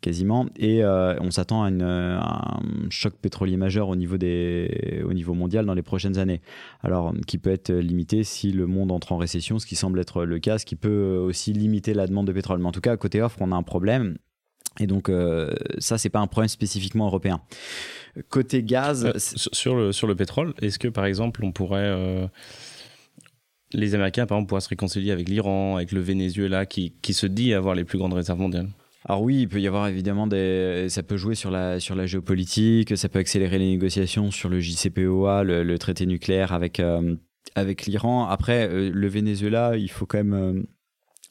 quasiment. 0.00 0.46
Et 0.56 0.82
euh, 0.82 1.14
on 1.20 1.30
s'attend 1.30 1.62
à, 1.62 1.68
un 1.68 2.60
choc 2.90 3.14
pétrolier 3.14 3.56
majeur 3.56 3.88
au 3.88 3.96
niveau, 3.96 4.18
des, 4.18 5.02
au 5.04 5.12
niveau 5.12 5.34
mondial 5.34 5.66
dans 5.66 5.74
les 5.74 5.82
prochaines 5.82 6.18
années. 6.18 6.40
Alors, 6.82 7.12
qui 7.26 7.38
peut 7.38 7.50
être 7.50 7.72
limité 7.72 8.24
si 8.24 8.52
le 8.52 8.66
monde 8.66 8.92
entre 8.92 9.12
en 9.12 9.16
récession, 9.16 9.58
ce 9.58 9.66
qui 9.66 9.76
semble 9.76 9.98
être 10.00 10.24
le 10.24 10.38
cas, 10.38 10.58
ce 10.58 10.66
qui 10.66 10.76
peut 10.76 11.16
aussi 11.16 11.52
limiter 11.52 11.94
la 11.94 12.06
demande 12.06 12.26
de 12.26 12.32
pétrole. 12.32 12.58
Mais 12.58 12.68
en 12.68 12.72
tout 12.72 12.80
cas, 12.80 12.96
côté 12.96 13.22
offre, 13.22 13.38
on 13.40 13.52
a 13.52 13.56
un 13.56 13.62
problème. 13.62 14.18
Et 14.80 14.86
donc, 14.86 15.08
euh, 15.08 15.50
ça, 15.78 15.98
c'est 15.98 16.10
pas 16.10 16.20
un 16.20 16.26
problème 16.26 16.48
spécifiquement 16.48 17.06
européen. 17.06 17.40
Côté 18.28 18.62
gaz. 18.62 19.04
Euh, 19.06 19.12
sur, 19.16 19.74
le, 19.74 19.92
sur 19.92 20.06
le 20.06 20.14
pétrole, 20.14 20.54
est-ce 20.62 20.78
que 20.78 20.88
par 20.88 21.04
exemple, 21.04 21.44
on 21.44 21.52
pourrait 21.52 22.28
les 23.72 23.94
Américains, 23.94 24.26
par 24.26 24.38
exemple, 24.38 24.48
pourraient 24.48 24.60
se 24.60 24.68
réconcilier 24.68 25.10
avec 25.10 25.28
l'Iran, 25.28 25.76
avec 25.76 25.92
le 25.92 26.00
Venezuela, 26.00 26.66
qui, 26.66 26.94
qui 27.02 27.12
se 27.12 27.26
dit 27.26 27.52
avoir 27.54 27.74
les 27.74 27.84
plus 27.84 27.98
grandes 27.98 28.14
réserves 28.14 28.38
mondiales 28.38 28.68
alors 29.04 29.22
oui, 29.22 29.42
il 29.42 29.48
peut 29.48 29.60
y 29.60 29.66
avoir 29.66 29.86
évidemment 29.86 30.26
des, 30.26 30.88
ça 30.90 31.02
peut 31.02 31.16
jouer 31.16 31.34
sur 31.34 31.50
la 31.50 31.78
sur 31.80 31.94
la 31.94 32.04
géopolitique, 32.06 32.96
ça 32.98 33.08
peut 33.08 33.20
accélérer 33.20 33.58
les 33.58 33.70
négociations 33.70 34.30
sur 34.30 34.48
le 34.48 34.60
JCPOA, 34.60 35.44
le, 35.44 35.78
traité 35.78 36.04
nucléaire 36.04 36.52
avec 36.52 36.80
euh, 36.80 37.14
avec 37.54 37.86
l'Iran. 37.86 38.26
Après, 38.26 38.68
le 38.68 39.08
Venezuela, 39.08 39.76
il 39.76 39.88
faut 39.88 40.04
quand 40.04 40.22
même 40.22 40.66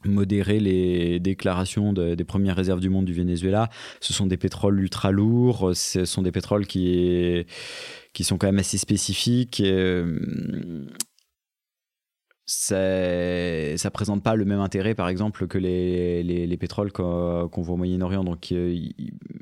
modérer 0.05 0.59
les 0.59 1.19
déclarations 1.19 1.91
des 1.93 2.23
premières 2.23 2.55
réserves 2.55 2.79
du 2.79 2.89
monde 2.89 3.05
du 3.05 3.13
Venezuela. 3.13 3.69
Ce 3.99 4.13
sont 4.13 4.27
des 4.27 4.37
pétroles 4.37 4.79
ultra 4.79 5.11
lourds, 5.11 5.71
ce 5.75 6.05
sont 6.05 6.21
des 6.21 6.31
pétroles 6.31 6.67
qui, 6.67 7.45
qui 8.13 8.23
sont 8.23 8.37
quand 8.37 8.47
même 8.47 8.59
assez 8.59 8.77
spécifiques 8.77 9.61
ça, 12.49 13.75
ça 13.75 13.91
présente 13.91 14.23
pas 14.23 14.35
le 14.35 14.45
même 14.45 14.61
intérêt, 14.61 14.95
par 14.95 15.09
exemple, 15.09 15.47
que 15.47 15.57
les, 15.57 16.23
les, 16.23 16.47
les 16.47 16.57
pétroles 16.57 16.93
qu'on 16.93 17.49
voit 17.53 17.73
au 17.73 17.77
Moyen-Orient. 17.77 18.23
Donc, 18.23 18.53
euh, 18.53 18.73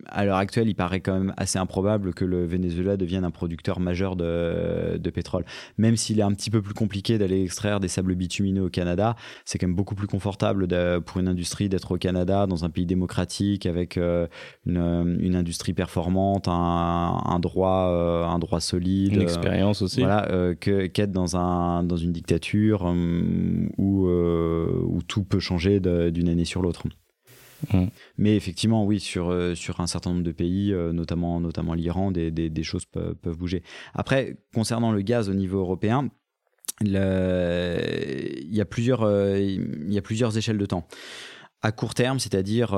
à 0.07 0.25
l'heure 0.25 0.37
actuelle, 0.37 0.67
il 0.67 0.73
paraît 0.73 1.01
quand 1.01 1.13
même 1.13 1.33
assez 1.37 1.59
improbable 1.59 2.15
que 2.15 2.25
le 2.25 2.47
Venezuela 2.47 2.97
devienne 2.97 3.23
un 3.23 3.29
producteur 3.29 3.79
majeur 3.79 4.15
de, 4.15 4.97
de 4.97 5.09
pétrole. 5.11 5.45
Même 5.77 5.97
s'il 5.97 6.19
est 6.19 6.23
un 6.23 6.33
petit 6.33 6.49
peu 6.49 6.63
plus 6.63 6.73
compliqué 6.73 7.19
d'aller 7.19 7.43
extraire 7.43 7.79
des 7.79 7.89
sables 7.89 8.15
bitumineux 8.15 8.63
au 8.63 8.69
Canada, 8.69 9.15
c'est 9.45 9.59
quand 9.59 9.67
même 9.67 9.75
beaucoup 9.75 9.95
plus 9.95 10.07
confortable 10.07 10.67
pour 11.01 11.19
une 11.19 11.27
industrie 11.27 11.69
d'être 11.69 11.91
au 11.91 11.97
Canada, 11.97 12.47
dans 12.47 12.65
un 12.65 12.71
pays 12.71 12.87
démocratique, 12.87 13.67
avec 13.67 13.97
euh, 13.97 14.25
une, 14.65 15.19
une, 15.19 15.35
industrie 15.35 15.73
performante, 15.73 16.47
un, 16.47 17.21
un 17.23 17.39
droit, 17.39 17.89
euh, 17.91 18.25
un 18.25 18.39
droit 18.39 18.61
solide. 18.61 19.13
Une 19.13 19.21
expérience 19.21 19.83
aussi. 19.83 19.99
Voilà, 19.99 20.55
qu'être 20.55 21.11
dans, 21.11 21.37
un, 21.37 21.83
dans 21.83 21.97
une 21.97 22.11
dictature 22.11 22.94
où, 23.77 24.07
euh, 24.07 24.81
où, 24.83 25.01
tout 25.03 25.23
peut 25.23 25.39
changer 25.39 25.79
d'une 25.79 26.29
année 26.29 26.45
sur 26.45 26.61
l'autre. 26.61 26.83
Mm. 27.73 27.85
Mais 28.17 28.35
effectivement, 28.35 28.85
oui, 28.85 28.99
sur, 28.99 29.29
euh, 29.29 29.55
sur 29.55 29.79
un 29.79 29.87
certain 29.87 30.11
nombre 30.11 30.23
de 30.23 30.31
pays, 30.31 30.73
notamment, 30.93 31.39
notamment 31.39 31.73
l'Iran, 31.73 32.11
des, 32.11 32.31
des, 32.31 32.63
choses 32.63 32.85
peuvent, 32.85 33.15
peuvent, 33.15 33.37
bouger. 33.37 33.63
Après, 33.93 34.37
concernant 34.53 34.91
le 34.91 35.01
gaz 35.01 35.29
au 35.29 35.33
niveau 35.33 35.59
européen, 35.59 36.09
il 36.81 36.91
y, 36.91 38.61
a 38.61 38.65
plusieurs, 38.65 39.09
il 39.37 39.93
y 39.93 39.97
a 39.97 40.01
plusieurs 40.01 40.37
échelles 40.37 40.57
de 40.57 40.65
temps. 40.65 40.87
À 41.61 41.71
court 41.71 41.93
terme, 41.93 42.19
c'est-à-dire 42.19 42.75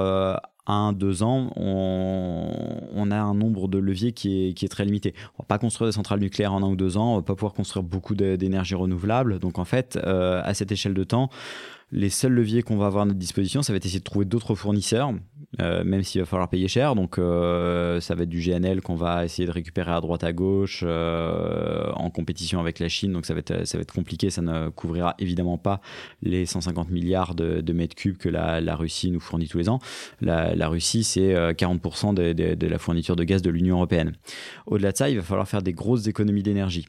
un, 0.67 0.93
deux 0.93 1.23
ans, 1.23 1.51
on, 1.55 3.11
a 3.11 3.15
un 3.15 3.33
nombre 3.33 3.67
de 3.67 3.77
leviers 3.77 4.11
qui 4.11 4.47
est, 4.47 4.53
qui 4.53 4.65
est 4.65 4.69
très 4.69 4.85
limité. 4.85 5.13
On 5.37 5.43
va 5.43 5.47
pas 5.47 5.57
construire 5.57 5.89
des 5.89 5.95
centrales 5.95 6.19
nucléaires 6.19 6.53
en 6.53 6.61
un 6.63 6.67
ou 6.67 6.75
deux 6.75 6.97
ans, 6.97 7.13
on 7.13 7.15
va 7.17 7.21
pas 7.21 7.35
pouvoir 7.35 7.53
construire 7.53 7.83
beaucoup 7.83 8.15
d'énergie 8.15 8.75
renouvelable. 8.75 9.39
Donc 9.39 9.59
en 9.59 9.65
fait, 9.65 9.97
euh, 10.03 10.41
à 10.43 10.53
cette 10.53 10.71
échelle 10.71 10.93
de 10.93 11.03
temps, 11.03 11.29
les 11.91 12.09
seuls 12.09 12.33
leviers 12.33 12.63
qu'on 12.63 12.77
va 12.77 12.87
avoir 12.87 13.03
à 13.03 13.05
notre 13.05 13.19
disposition, 13.19 13.61
ça 13.61 13.71
va 13.71 13.77
être 13.77 13.85
essayer 13.85 13.99
de 13.99 14.03
trouver 14.03 14.25
d'autres 14.25 14.55
fournisseurs, 14.55 15.13
euh, 15.61 15.85
même 15.85 16.03
s'il 16.03 16.19
va 16.19 16.25
falloir 16.25 16.49
payer 16.49 16.67
cher. 16.67 16.95
Donc, 16.95 17.17
euh, 17.17 18.01
ça 18.01 18.13
va 18.13 18.23
être 18.23 18.29
du 18.29 18.41
GNL 18.41 18.81
qu'on 18.81 18.95
va 18.95 19.23
essayer 19.23 19.47
de 19.47 19.51
récupérer 19.51 19.91
à 19.91 20.01
droite 20.01 20.25
à 20.25 20.33
gauche 20.33 20.83
euh, 20.85 21.89
en 21.93 22.09
compétition 22.09 22.59
avec 22.59 22.79
la 22.79 22.89
Chine. 22.89 23.13
Donc, 23.13 23.25
ça 23.25 23.33
va, 23.33 23.39
être, 23.39 23.93
compliqué. 23.93 24.29
Ça 24.29 24.41
ne 24.41 24.69
couvrira 24.69 25.15
évidemment 25.17 25.57
pas 25.57 25.79
les 26.21 26.45
150 26.45 26.89
milliards 26.89 27.35
de, 27.35 27.71
mètres 27.71 27.95
cubes 27.95 28.17
que 28.17 28.29
la, 28.29 28.75
Russie 28.75 29.09
nous 29.09 29.21
fournit 29.21 29.47
tous 29.47 29.57
les 29.57 29.69
ans. 29.69 29.79
La, 30.19 30.67
Russie, 30.67 31.05
c'est 31.05 31.33
40% 31.53 32.13
de, 32.13 32.33
de 32.33 32.67
la 32.67 32.77
fourniture 32.79 33.15
de 33.15 33.23
gaz 33.23 33.41
de 33.41 33.49
l'Union 33.49 33.77
européenne. 33.77 34.13
Au-delà 34.65 34.91
de 34.91 34.97
ça, 34.97 35.09
il 35.09 35.15
va 35.15 35.23
falloir 35.23 35.47
faire 35.47 35.61
des 35.61 35.73
grosses 35.73 36.07
économies 36.07 36.43
d'énergie. 36.43 36.85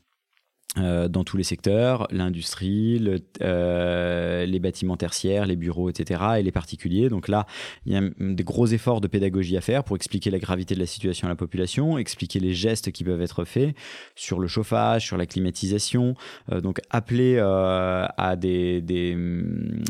Euh, 0.77 1.09
dans 1.09 1.25
tous 1.25 1.39
les 1.39 1.45
secteurs, 1.45 2.07
l'industrie, 2.11 3.03
euh, 3.41 4.45
les 4.45 4.61
bâtiments 4.61 4.99
tertiaires, 4.99 5.47
les 5.47 5.57
bureaux, 5.57 5.89
etc., 5.89 6.23
et 6.39 6.43
les 6.43 6.53
particuliers. 6.53 7.09
Donc 7.09 7.29
là, 7.29 7.47
il 7.87 7.93
y 7.95 7.97
a 7.97 8.03
des 8.21 8.45
gros 8.45 8.67
efforts 8.67 9.01
de 9.01 9.09
pédagogie 9.09 9.57
à 9.57 9.63
faire 9.63 9.83
pour 9.83 9.97
expliquer 9.97 10.31
la 10.31 10.39
gravité 10.39 10.75
de 10.75 10.81
la 10.81 10.87
situation 10.87 11.27
à 11.27 11.31
la 11.31 11.37
population, 11.37 11.97
expliquer 11.97 12.39
les 12.39 12.53
gestes 12.53 12.93
qui 12.93 13.03
peuvent 13.03 13.23
être 13.23 13.45
faits 13.45 13.75
sur 14.15 14.39
le 14.39 14.47
chauffage, 14.47 15.07
sur 15.07 15.17
la 15.17 15.25
climatisation. 15.25 16.15
Euh, 16.53 16.61
donc 16.61 16.81
appeler 16.91 17.39
à 17.39 18.37
des, 18.37 18.83
des, 18.83 19.17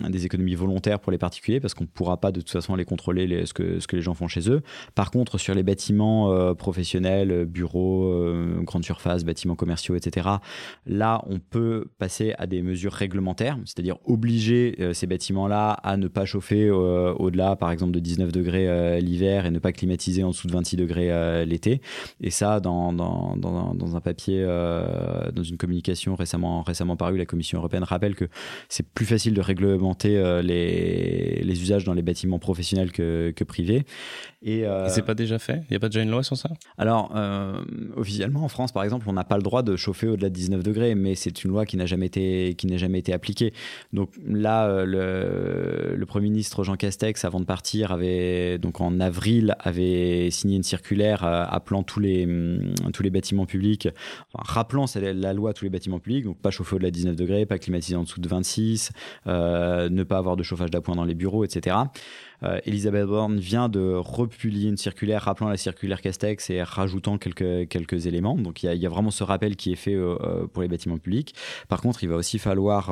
des, 0.09 0.27
économies 0.27 0.55
volontaires 0.55 1.01
pour 1.01 1.11
les 1.11 1.19
particuliers, 1.19 1.61
parce 1.61 1.75
qu'on 1.75 1.85
ne 1.85 1.89
pourra 1.89 2.19
pas 2.19 2.31
de 2.31 2.41
toute 2.41 2.51
façon 2.51 2.77
les 2.77 2.85
contrôler 2.85 3.47
ce, 3.47 3.53
que, 3.53 3.81
ce 3.81 3.87
que 3.89 3.97
les 3.97 4.03
gens 4.03 4.15
font 4.15 4.29
chez 4.29 4.49
eux. 4.49 4.63
Par 4.95 5.11
contre, 5.11 5.39
sur 5.39 5.55
les 5.55 5.65
bâtiments 5.65 6.55
professionnels, 6.55 7.47
bureaux, 7.47 8.15
grandes 8.63 8.85
surfaces, 8.85 9.25
bâtiments 9.25 9.57
commerciaux, 9.57 9.97
etc., 9.97 10.29
Là, 10.87 11.23
on 11.27 11.39
peut 11.39 11.87
passer 11.99 12.35
à 12.39 12.47
des 12.47 12.63
mesures 12.63 12.93
réglementaires, 12.93 13.59
c'est-à-dire 13.65 13.97
obliger 14.05 14.77
euh, 14.81 14.93
ces 14.93 15.07
bâtiments-là 15.07 15.73
à 15.73 15.97
ne 15.97 16.09
pas 16.09 16.25
chauffer 16.25 16.69
euh, 16.69 17.13
au-delà, 17.15 17.57
par 17.57 17.71
exemple, 17.71 17.93
de 17.93 18.01
19 18.01 18.33
degrés 18.33 18.69
euh, 18.69 18.99
l'hiver 19.01 19.47
et 19.47 19.51
ne 19.51 19.59
pas 19.59 19.73
climatiser 19.73 20.25
en 20.25 20.31
dessous 20.31 20.47
de 20.47 20.53
26 20.53 20.77
degrés 20.77 21.09
l'été. 21.45 21.81
Et 22.21 22.31
ça, 22.31 22.61
dans, 22.61 22.93
dans, 22.93 23.97
un 23.97 24.01
papier, 24.01 24.45
dans 24.45 25.43
une 25.43 25.57
communication 25.57 26.15
récemment, 26.15 26.63
récemment 26.63 26.97
parue, 26.97 27.19
la 27.19 27.27
Commission 27.27 27.59
européenne 27.59 27.85
rappelle 27.85 28.15
que 28.15 28.27
c'est 28.69 28.87
plus 28.87 29.07
facile 29.07 29.35
de 29.35 29.41
réglementer 29.41 30.41
les, 30.43 31.43
les, 31.43 31.63
usages 31.63 31.85
dans 31.85 31.95
les 31.95 32.03
bâtiments 32.03 32.39
professionnels 32.39 32.93
que, 32.93 33.33
que 33.35 33.45
privés. 33.45 33.85
Et, 34.43 34.65
c'est 34.89 35.03
pas 35.03 35.15
déjà 35.15 35.39
fait? 35.39 35.63
Il 35.69 35.73
n'y 35.73 35.77
a 35.77 35.81
pas 35.81 35.89
déjà 35.89 36.03
une 36.03 36.11
loi 36.11 36.23
sur 36.23 36.37
ça? 36.37 36.51
Alors, 36.77 37.15
officiellement, 37.97 38.45
en 38.45 38.49
France, 38.49 38.73
par 38.73 38.85
exemple, 38.85 39.07
on 39.09 39.13
n'a 39.13 39.25
pas 39.25 39.37
le 39.37 39.43
droit 39.43 39.63
de 39.63 39.77
chauffer 39.77 40.09
au-delà 40.09 40.29
de 40.29 40.35
19 40.35 40.58
degrés, 40.63 40.95
mais 40.95 41.15
c'est 41.15 41.45
une 41.45 41.51
loi 41.51 41.67
qui 41.67 41.77
n'a 41.77 41.87
jamais 41.87 42.07
été 42.07 42.55
qui 42.57 42.67
n'a 42.67 42.77
jamais 42.77 42.99
été 42.99 43.13
appliquée. 43.13 43.53
Donc 43.93 44.11
là, 44.27 44.67
euh, 44.69 45.97
le, 45.97 46.07
Premier 46.07 46.31
ministre 46.31 46.65
Jean 46.65 46.77
Castex, 46.77 47.25
avant 47.25 47.39
de 47.39 47.45
partir, 47.45 47.93
avait 47.93 48.59
donc 48.59 48.81
en 48.81 48.99
avril 48.99 49.55
avait 49.59 50.31
signé 50.31 50.57
une 50.57 50.63
circulaire 50.63 51.25
euh, 51.25 51.45
appelant 51.47 51.83
tous 51.83 52.01
les 52.01 52.25
hum, 52.25 52.73
tous 52.93 53.03
les 53.03 53.11
bâtiments 53.11 53.47
publics, 53.47 53.89
rappelant 54.35 54.87
la 54.97 55.33
loi 55.33 55.53
tous 55.53 55.65
les 55.65 55.71
bâtiments 55.71 55.99
publics, 55.99 56.25
donc 56.25 56.39
pas 56.39 56.51
chauffer 56.51 56.77
au-delà 56.77 56.91
de 56.91 56.95
19 56.95 57.17
degrés, 57.17 57.47
pas 57.47 57.59
climatiser 57.59 57.97
en 57.97 58.05
dessous 58.05 58.21
de 58.21 58.29
26, 58.29 58.91
euh, 59.27 59.89
ne 59.89 60.03
pas 60.03 60.19
avoir 60.19 60.37
de 60.37 60.43
chauffage 60.43 60.71
d'appoint 60.71 60.97
dans 60.97 61.05
les 61.05 61.15
bureaux, 61.15 61.45
etc. 61.45 61.77
Euh, 62.43 62.61
Elisabeth 62.65 63.07
Borne 63.07 63.39
vient 63.39 63.69
de 63.69 63.95
republier 63.95 64.69
une 64.69 64.77
circulaire 64.77 65.23
rappelant 65.23 65.49
la 65.49 65.57
circulaire 65.57 66.01
Castex 66.01 66.51
et 66.51 66.63
rajoutant 66.63 67.19
quelques, 67.19 67.69
quelques 67.69 68.07
éléments. 68.07 68.37
Donc 68.37 68.63
il 68.63 68.73
y, 68.73 68.87
a, 68.87 68.89
vraiment 68.89 69.11
ce 69.11 69.25
rappel 69.25 69.57
qui 69.57 69.73
est 69.73 69.77
fait 69.77 69.95
euh, 69.95 70.17
euh, 70.23 70.47
pour 70.47 70.63
les 70.63 70.69
bâtiments 70.69 70.99
publics. 70.99 71.35
Par 71.69 71.81
contre, 71.81 72.03
il 72.05 72.09
va 72.09 72.17
aussi 72.17 72.39
falloir 72.39 72.87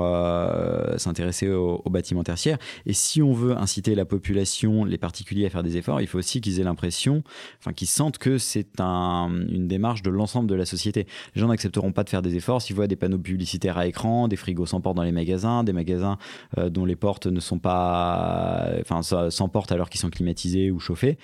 s'intéresser 0.99 1.49
aux, 1.49 1.83
bâtiments 1.91 2.25
tertiaires. 2.25 2.59
Et 2.85 2.93
si 2.93 3.23
on 3.23 3.33
veut 3.33 3.57
inciter 3.57 3.95
la 3.95 4.05
population, 4.05 4.85
les 4.85 4.99
particuliers 4.99 5.47
à 5.47 5.51
faire 5.51 5.63
des 5.63 5.77
efforts, 5.77 6.01
il 6.01 6.07
faut 6.07 6.19
aussi 6.19 6.41
qu'ils 6.41 6.61
aient 6.61 6.65
l'impression, 6.65 7.23
enfin 7.59 7.73
qu'ils 7.73 7.89
sentent 7.89 8.19
que 8.19 8.39
c'est 8.39 8.81
un, 8.81 9.31
une 9.49 9.69
démarche 9.69 10.03
de 10.03 10.11
l'ensemble 10.11 10.49
de 10.49 10.55
la 10.55 10.67
société. 10.67 11.07
Les 11.35 11.41
gens 11.41 11.49
n'accepteront 11.49 11.93
pas 11.93 12.05
de 12.05 12.11
faire 12.11 12.23
des 12.23 12.37
efforts 12.37 12.63
s'ils 12.63 12.77
voient 12.77 12.87
des 12.87 12.97
panneaux 12.97 13.19
publicitaires 13.19 13.79
à 13.79 13.87
écran, 13.87 14.29
des 14.29 14.37
frigos 14.37 14.67
sans 14.67 14.81
porte 14.81 14.97
dans 14.97 15.03
les 15.03 15.13
magasins, 15.13 15.65
des 15.65 15.73
magasins 15.73 16.19
dont 16.57 16.85
les 16.85 16.97
portes 16.97 17.27
ne 17.27 17.41
sont 17.41 17.59
pas, 17.59 18.69
enfin 18.81 19.03
s'emportent 19.37 19.73
alors 19.73 19.89
qu'ils 19.91 20.01
sont 20.01 20.11
climatisés 20.11 20.71
ou 20.71 20.81
chauffés. 20.81 21.19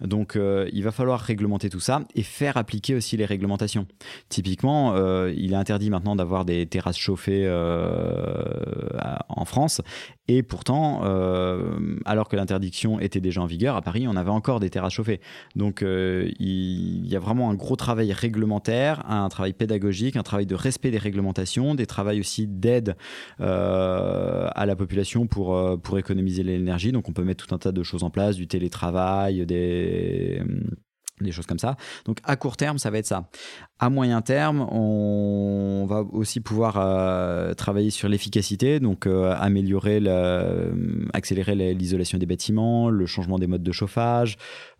Donc 0.00 0.34
euh, 0.34 0.68
il 0.72 0.82
va 0.82 0.90
falloir 0.90 1.20
réglementer 1.20 1.70
tout 1.70 1.80
ça 1.80 2.00
et 2.14 2.22
faire 2.22 2.56
appliquer 2.56 2.94
aussi 2.94 3.16
les 3.16 3.24
réglementations. 3.24 3.86
Typiquement, 4.28 4.94
euh, 4.94 5.32
il 5.36 5.52
est 5.52 5.56
interdit 5.56 5.88
maintenant 5.90 6.16
d'avoir 6.16 6.44
des 6.44 6.66
terrasses 6.66 6.98
chauffées 6.98 7.44
euh, 7.46 8.42
en 9.28 9.44
France 9.44 9.80
et 10.26 10.42
pourtant, 10.42 11.02
alors 12.04 12.28
que 12.28 12.36
l'interdiction 12.36 12.98
était 12.98 13.20
déjà 13.20 13.42
en 13.42 13.46
vigueur, 13.46 13.76
à 13.76 13.82
Paris, 13.82 14.06
on 14.08 14.16
avait 14.16 14.30
encore 14.30 14.58
des 14.60 14.70
terrasses 14.70 14.94
chauffées. 14.94 15.20
Donc 15.54 15.82
il 15.84 17.06
y 17.06 17.16
a 17.16 17.18
vraiment 17.18 17.50
un 17.50 17.54
gros 17.54 17.76
travail 17.76 18.12
réglementaire, 18.12 19.02
un 19.10 19.28
travail 19.28 19.52
pédagogique, 19.52 20.16
un 20.16 20.22
travail 20.22 20.46
de 20.46 20.54
respect 20.54 20.90
des 20.90 20.98
réglementations, 20.98 21.74
des 21.74 21.86
travaux 21.86 22.18
aussi 22.18 22.46
d'aide 22.46 22.96
à 23.38 24.64
la 24.66 24.76
population 24.76 25.26
pour, 25.26 25.80
pour 25.82 25.98
économiser 25.98 26.42
l'énergie. 26.42 26.92
Donc 26.92 27.08
on 27.08 27.12
peut 27.12 27.24
mettre 27.24 27.46
tout 27.46 27.54
un 27.54 27.58
tas 27.58 27.72
de 27.72 27.82
choses 27.82 28.02
en 28.02 28.10
place, 28.10 28.36
du 28.36 28.46
télétravail, 28.46 29.44
des 29.46 30.42
des, 31.20 31.32
choses 31.32 31.46
comme 31.46 31.58
ça. 31.58 31.76
Donc 32.04 32.18
à 32.24 32.36
court 32.36 32.56
terme, 32.56 32.78
ça 32.78 32.90
va 32.90 32.98
être 32.98 33.06
ça. 33.06 33.28
À 33.78 33.90
moyen 33.90 34.22
terme, 34.22 34.60
on 34.70 35.86
va 35.88 36.02
aussi 36.12 36.40
pouvoir 36.40 36.76
euh, 36.78 37.54
travailler 37.54 37.90
sur 37.90 38.08
l'efficacité, 38.08 38.80
donc 38.80 39.06
euh, 39.06 39.34
améliorer, 39.38 40.02
accélérer 41.12 41.74
l'isolation 41.74 42.18
des 42.18 42.26
bâtiments, 42.26 42.90
le 42.90 43.06
changement 43.06 43.38
des 43.38 43.46
modes 43.46 43.62
de 43.62 43.72
chauffage, 43.72 44.36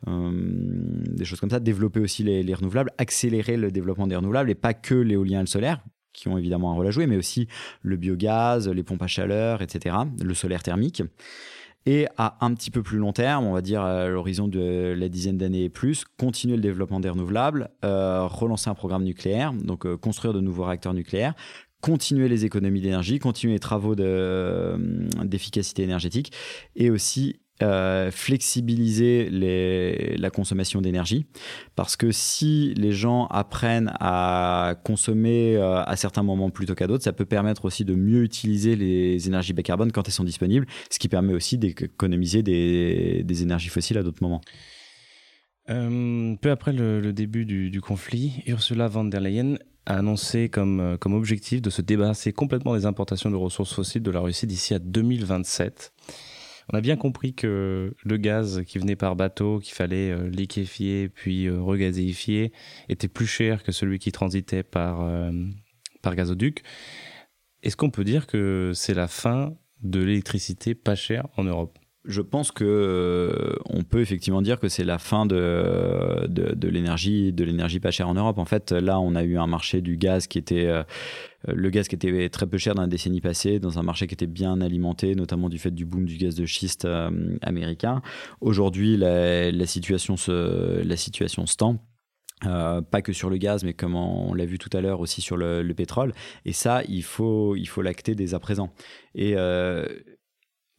euh, 0.08 0.30
des 0.32 1.24
choses 1.24 1.40
comme 1.40 1.50
ça. 1.50 1.60
Développer 1.60 2.00
aussi 2.00 2.22
les, 2.22 2.42
les, 2.42 2.54
renouvelables, 2.54 2.90
accélérer 2.98 3.56
le 3.56 3.70
développement 3.70 4.06
des 4.06 4.16
renouvelables 4.16 4.50
et 4.50 4.54
pas 4.54 4.74
que 4.74 4.94
l'éolien 4.94 5.40
et 5.40 5.42
le 5.42 5.48
solaire 5.48 5.80
qui 6.14 6.28
ont 6.28 6.38
évidemment 6.38 6.70
un 6.70 6.74
rôle 6.74 6.86
à 6.86 6.90
jouer, 6.90 7.06
mais 7.06 7.16
aussi 7.16 7.48
le 7.82 7.96
biogaz, 7.96 8.68
les 8.68 8.82
pompes 8.84 9.02
à 9.02 9.08
chaleur, 9.08 9.62
etc., 9.62 9.96
le 10.22 10.32
solaire 10.32 10.62
thermique. 10.62 11.02
Et 11.86 12.06
à 12.16 12.38
un 12.40 12.54
petit 12.54 12.70
peu 12.70 12.82
plus 12.82 12.96
long 12.96 13.12
terme, 13.12 13.44
on 13.44 13.52
va 13.52 13.60
dire 13.60 13.82
à 13.82 14.06
l'horizon 14.08 14.48
de 14.48 14.94
la 14.96 15.08
dizaine 15.10 15.36
d'années 15.36 15.64
et 15.64 15.68
plus, 15.68 16.04
continuer 16.18 16.56
le 16.56 16.62
développement 16.62 16.98
des 16.98 17.10
renouvelables, 17.10 17.68
euh, 17.84 18.26
relancer 18.26 18.70
un 18.70 18.74
programme 18.74 19.04
nucléaire, 19.04 19.52
donc 19.52 19.84
euh, 19.84 19.98
construire 19.98 20.32
de 20.32 20.40
nouveaux 20.40 20.64
réacteurs 20.64 20.94
nucléaires, 20.94 21.34
continuer 21.82 22.28
les 22.28 22.46
économies 22.46 22.80
d'énergie, 22.80 23.18
continuer 23.18 23.52
les 23.54 23.60
travaux 23.60 23.94
euh, 24.00 24.78
d'efficacité 25.22 25.82
énergétique 25.82 26.32
et 26.74 26.88
aussi 26.88 27.40
euh, 27.62 28.10
flexibiliser 28.10 29.28
la 29.30 30.28
consommation 30.30 30.80
d'énergie 30.82 31.24
parce 31.76 31.94
que 31.94 32.10
si 32.10 32.74
les 32.74 32.90
gens 32.90 33.26
apprennent 33.28 33.92
à 34.00 34.74
consommer 34.82 35.54
euh, 35.54 35.84
à 35.84 35.94
certains 35.94 36.24
moments 36.24 36.50
plutôt 36.50 36.74
qu'à 36.74 36.88
d'autres, 36.88 37.04
ça 37.04 37.12
peut 37.12 37.24
permettre 37.24 37.64
aussi 37.64 37.84
de 37.84 37.94
mieux 37.94 38.24
utiliser 38.24 38.74
les 38.74 39.28
énergies 39.28 39.52
bas 39.52 39.62
carbone 39.62 39.92
quand 39.92 40.08
elles 40.08 40.12
sont 40.12 40.24
disponibles, 40.24 40.66
ce 40.90 40.98
qui 40.98 41.08
permet 41.08 41.32
aussi 41.32 41.56
d'économiser 41.56 42.42
des, 42.42 43.42
énergies 43.42 43.68
fossiles 43.68 43.98
à 43.98 44.02
d'autres 44.02 44.22
moments. 44.24 44.40
Euh, 45.70 46.34
peu 46.34 46.50
après 46.50 46.72
le, 46.72 47.12
début 47.12 47.46
du, 47.46 47.80
conflit, 47.80 48.42
Ursula 48.48 48.88
von 48.88 49.04
der 49.04 49.20
Leyen 49.20 49.58
a 49.86 49.98
annoncé 49.98 50.48
comme 50.48 50.98
objectif 51.04 51.62
de 51.62 51.70
se 51.70 51.82
débarrasser 51.82 52.32
complètement 52.32 52.74
des 52.74 52.84
importations 52.84 53.30
de 53.30 53.36
ressources 53.36 53.74
fossiles 53.74 54.02
de 54.02 54.10
la 54.10 54.18
Russie 54.18 54.48
d'ici 54.48 54.74
à 54.74 54.80
2027. 54.80 55.92
On 56.72 56.76
a 56.76 56.80
bien 56.80 56.96
compris 56.96 57.34
que 57.34 57.94
le 58.02 58.16
gaz 58.16 58.62
qui 58.66 58.78
venait 58.78 58.96
par 58.96 59.16
bateau, 59.16 59.58
qu'il 59.58 59.74
fallait 59.74 60.10
euh, 60.10 60.28
liquéfier 60.28 61.08
puis 61.08 61.46
euh, 61.46 61.60
regazéifier, 61.60 62.52
était 62.88 63.08
plus 63.08 63.26
cher 63.26 63.62
que 63.62 63.72
celui 63.72 63.98
qui 63.98 64.12
transitait 64.12 64.62
par, 64.62 65.02
euh, 65.02 65.30
par 66.02 66.14
gazoduc. 66.16 66.62
Est-ce 67.62 67.76
qu'on 67.76 67.90
peut 67.90 68.04
dire 68.04 68.26
que 68.26 68.72
c'est 68.74 68.94
la 68.94 69.08
fin 69.08 69.54
de 69.82 70.00
l'électricité 70.00 70.74
pas 70.74 70.94
chère 70.94 71.28
en 71.36 71.44
Europe? 71.44 71.78
Je 72.04 72.20
pense 72.20 72.52
que 72.52 73.56
on 73.66 73.82
peut 73.82 74.00
effectivement 74.00 74.42
dire 74.42 74.60
que 74.60 74.68
c'est 74.68 74.84
la 74.84 74.98
fin 74.98 75.24
de, 75.24 76.26
de, 76.28 76.68
l'énergie 76.68 77.32
de 77.32 77.44
l'énergie 77.44 77.80
pas 77.80 77.90
chère 77.90 78.08
en 78.08 78.14
Europe. 78.14 78.38
En 78.38 78.44
fait, 78.44 78.72
là, 78.72 79.00
on 79.00 79.14
a 79.14 79.24
eu 79.24 79.38
un 79.38 79.46
marché 79.46 79.80
du 79.80 79.96
gaz 79.96 80.26
qui 80.26 80.38
était 80.38 80.66
euh, 80.66 80.82
le 81.46 81.70
gaz 81.70 81.88
qui 81.88 81.94
était 81.94 82.28
très 82.28 82.46
peu 82.46 82.58
cher 82.58 82.74
dans 82.74 82.82
la 82.82 82.88
décennie 82.88 83.20
passée, 83.20 83.58
dans 83.58 83.78
un 83.78 83.82
marché 83.82 84.06
qui 84.06 84.14
était 84.14 84.26
bien 84.26 84.60
alimenté, 84.60 85.14
notamment 85.14 85.48
du 85.48 85.58
fait 85.58 85.70
du 85.70 85.84
boom 85.86 86.04
du 86.04 86.16
gaz 86.16 86.34
de 86.34 86.44
schiste 86.46 86.84
euh, 86.84 87.36
américain. 87.42 88.02
Aujourd'hui, 88.40 88.96
la, 88.96 89.66
situation 89.66 90.16
se, 90.16 90.82
la 90.82 90.96
situation 90.96 91.46
se 91.46 91.56
tend. 91.56 91.78
Euh, 92.46 92.82
pas 92.82 93.00
que 93.00 93.14
sur 93.14 93.30
le 93.30 93.38
gaz, 93.38 93.64
mais 93.64 93.72
comme 93.72 93.94
on, 93.94 94.34
l'a 94.34 94.44
vu 94.44 94.58
tout 94.58 94.68
à 94.76 94.82
l'heure 94.82 95.00
aussi 95.00 95.22
sur 95.22 95.36
le, 95.38 95.72
pétrole. 95.72 96.12
Et 96.44 96.52
ça, 96.52 96.82
il 96.88 97.02
faut, 97.02 97.56
il 97.56 97.66
faut 97.66 97.80
l'acter 97.80 98.14
dès 98.14 98.34
à 98.34 98.38
présent. 98.38 98.70
Et 99.14 99.34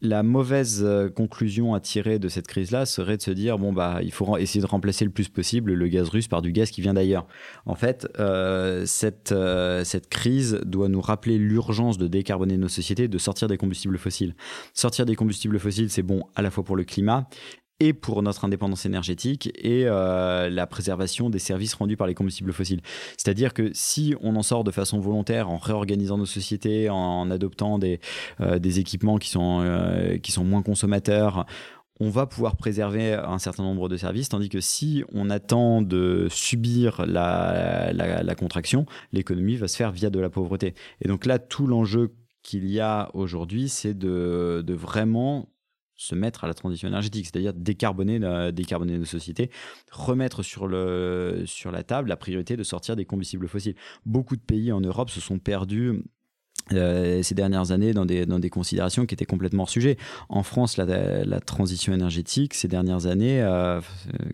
la 0.01 0.23
mauvaise 0.23 0.83
euh, 0.83 1.09
conclusion 1.09 1.73
à 1.73 1.79
tirer 1.79 2.19
de 2.19 2.27
cette 2.27 2.47
crise-là 2.47 2.85
serait 2.85 3.17
de 3.17 3.21
se 3.21 3.31
dire 3.31 3.57
bon 3.57 3.71
bah 3.71 3.99
il 4.03 4.11
faut 4.11 4.37
essayer 4.37 4.61
de 4.61 4.67
remplacer 4.67 5.05
le 5.05 5.11
plus 5.11 5.29
possible 5.29 5.73
le 5.73 5.87
gaz 5.87 6.09
russe 6.09 6.27
par 6.27 6.41
du 6.41 6.51
gaz 6.51 6.69
qui 6.69 6.81
vient 6.81 6.93
d'ailleurs. 6.93 7.27
En 7.65 7.75
fait, 7.75 8.07
euh, 8.19 8.85
cette, 8.85 9.31
euh, 9.31 9.83
cette 9.83 10.09
crise 10.09 10.59
doit 10.65 10.89
nous 10.89 11.01
rappeler 11.01 11.37
l'urgence 11.37 11.97
de 11.97 12.07
décarboner 12.07 12.57
nos 12.57 12.67
sociétés, 12.67 13.07
de 13.07 13.17
sortir 13.17 13.47
des 13.47 13.57
combustibles 13.57 13.97
fossiles. 13.97 14.35
Sortir 14.73 15.05
des 15.05 15.15
combustibles 15.15 15.59
fossiles, 15.59 15.89
c'est 15.89 16.03
bon 16.03 16.23
à 16.35 16.41
la 16.41 16.51
fois 16.51 16.63
pour 16.63 16.75
le 16.75 16.83
climat 16.83 17.27
et 17.79 17.93
pour 17.93 18.21
notre 18.23 18.45
indépendance 18.45 18.85
énergétique 18.85 19.51
et 19.55 19.83
euh, 19.85 20.49
la 20.49 20.67
préservation 20.67 21.29
des 21.29 21.39
services 21.39 21.73
rendus 21.73 21.97
par 21.97 22.07
les 22.07 22.13
combustibles 22.13 22.53
fossiles. 22.53 22.81
C'est-à-dire 23.17 23.53
que 23.53 23.71
si 23.73 24.15
on 24.21 24.35
en 24.35 24.43
sort 24.43 24.63
de 24.63 24.71
façon 24.71 24.99
volontaire 24.99 25.49
en 25.49 25.57
réorganisant 25.57 26.17
nos 26.17 26.25
sociétés, 26.25 26.89
en, 26.89 27.29
adoptant 27.29 27.77
des, 27.77 27.99
euh, 28.41 28.59
équipements 28.59 29.17
qui 29.17 29.29
sont, 29.29 29.61
euh, 29.61 30.17
qui 30.17 30.31
sont 30.31 30.43
moins 30.43 30.61
consommateurs, 30.61 31.45
on 31.99 32.09
va 32.09 32.25
pouvoir 32.25 32.57
préserver 32.57 33.13
un 33.13 33.39
certain 33.39 33.63
nombre 33.63 33.87
de 33.87 33.95
services, 33.95 34.29
tandis 34.29 34.49
que 34.49 34.59
si 34.59 35.03
on 35.13 35.29
attend 35.29 35.81
de 35.81 36.27
subir 36.29 37.05
la, 37.05 37.93
la, 37.93 38.21
la 38.21 38.35
contraction, 38.35 38.85
l'économie 39.13 39.55
va 39.55 39.69
se 39.69 39.77
faire 39.77 39.91
via 39.91 40.09
de 40.09 40.19
la 40.19 40.29
pauvreté. 40.29 40.73
Et 41.01 41.07
donc 41.07 41.25
là, 41.25 41.39
tout 41.39 41.67
l'enjeu 41.67 42.13
qu'il 42.43 42.69
y 42.69 42.79
a 42.79 43.09
aujourd'hui, 43.13 43.69
c'est 43.69 43.97
de, 43.97 44.61
de 44.65 44.73
vraiment 44.73 45.47
se 45.95 46.15
mettre 46.15 46.43
à 46.43 46.47
la 46.47 46.53
transition 46.53 46.87
énergétique, 46.87 47.25
c'est-à-dire 47.25 47.53
décarboner, 47.53 48.19
décarboner 48.51 48.97
nos 48.97 49.05
sociétés, 49.05 49.49
remettre 49.91 50.43
sur, 50.43 50.67
la 50.67 51.83
table 51.83 52.09
la 52.09 52.17
priorité 52.17 52.57
de 52.57 52.63
sortir 52.63 52.95
des 52.95 53.05
combustibles 53.05 53.47
fossiles. 53.47 53.75
Beaucoup 54.05 54.35
de 54.35 54.41
pays 54.41 54.71
en 54.71 54.81
Europe 54.81 55.09
se 55.09 55.21
sont 55.21 55.39
perdus 55.39 56.03
euh, 56.73 57.21
ces 57.21 57.35
dernières 57.35 57.71
années 57.71 57.93
dans 57.93 58.05
des, 58.05 58.49
considérations 58.49 59.05
qui 59.05 59.13
étaient 59.13 59.25
complètement 59.25 59.63
hors 59.63 59.69
sujet. 59.69 59.97
En 60.29 60.41
France, 60.41 60.77
la, 60.77 61.39
transition 61.39 61.93
énergétique, 61.93 62.53
ces 62.55 62.67
dernières 62.67 63.05
années, 63.05 63.41
euh, 63.41 63.81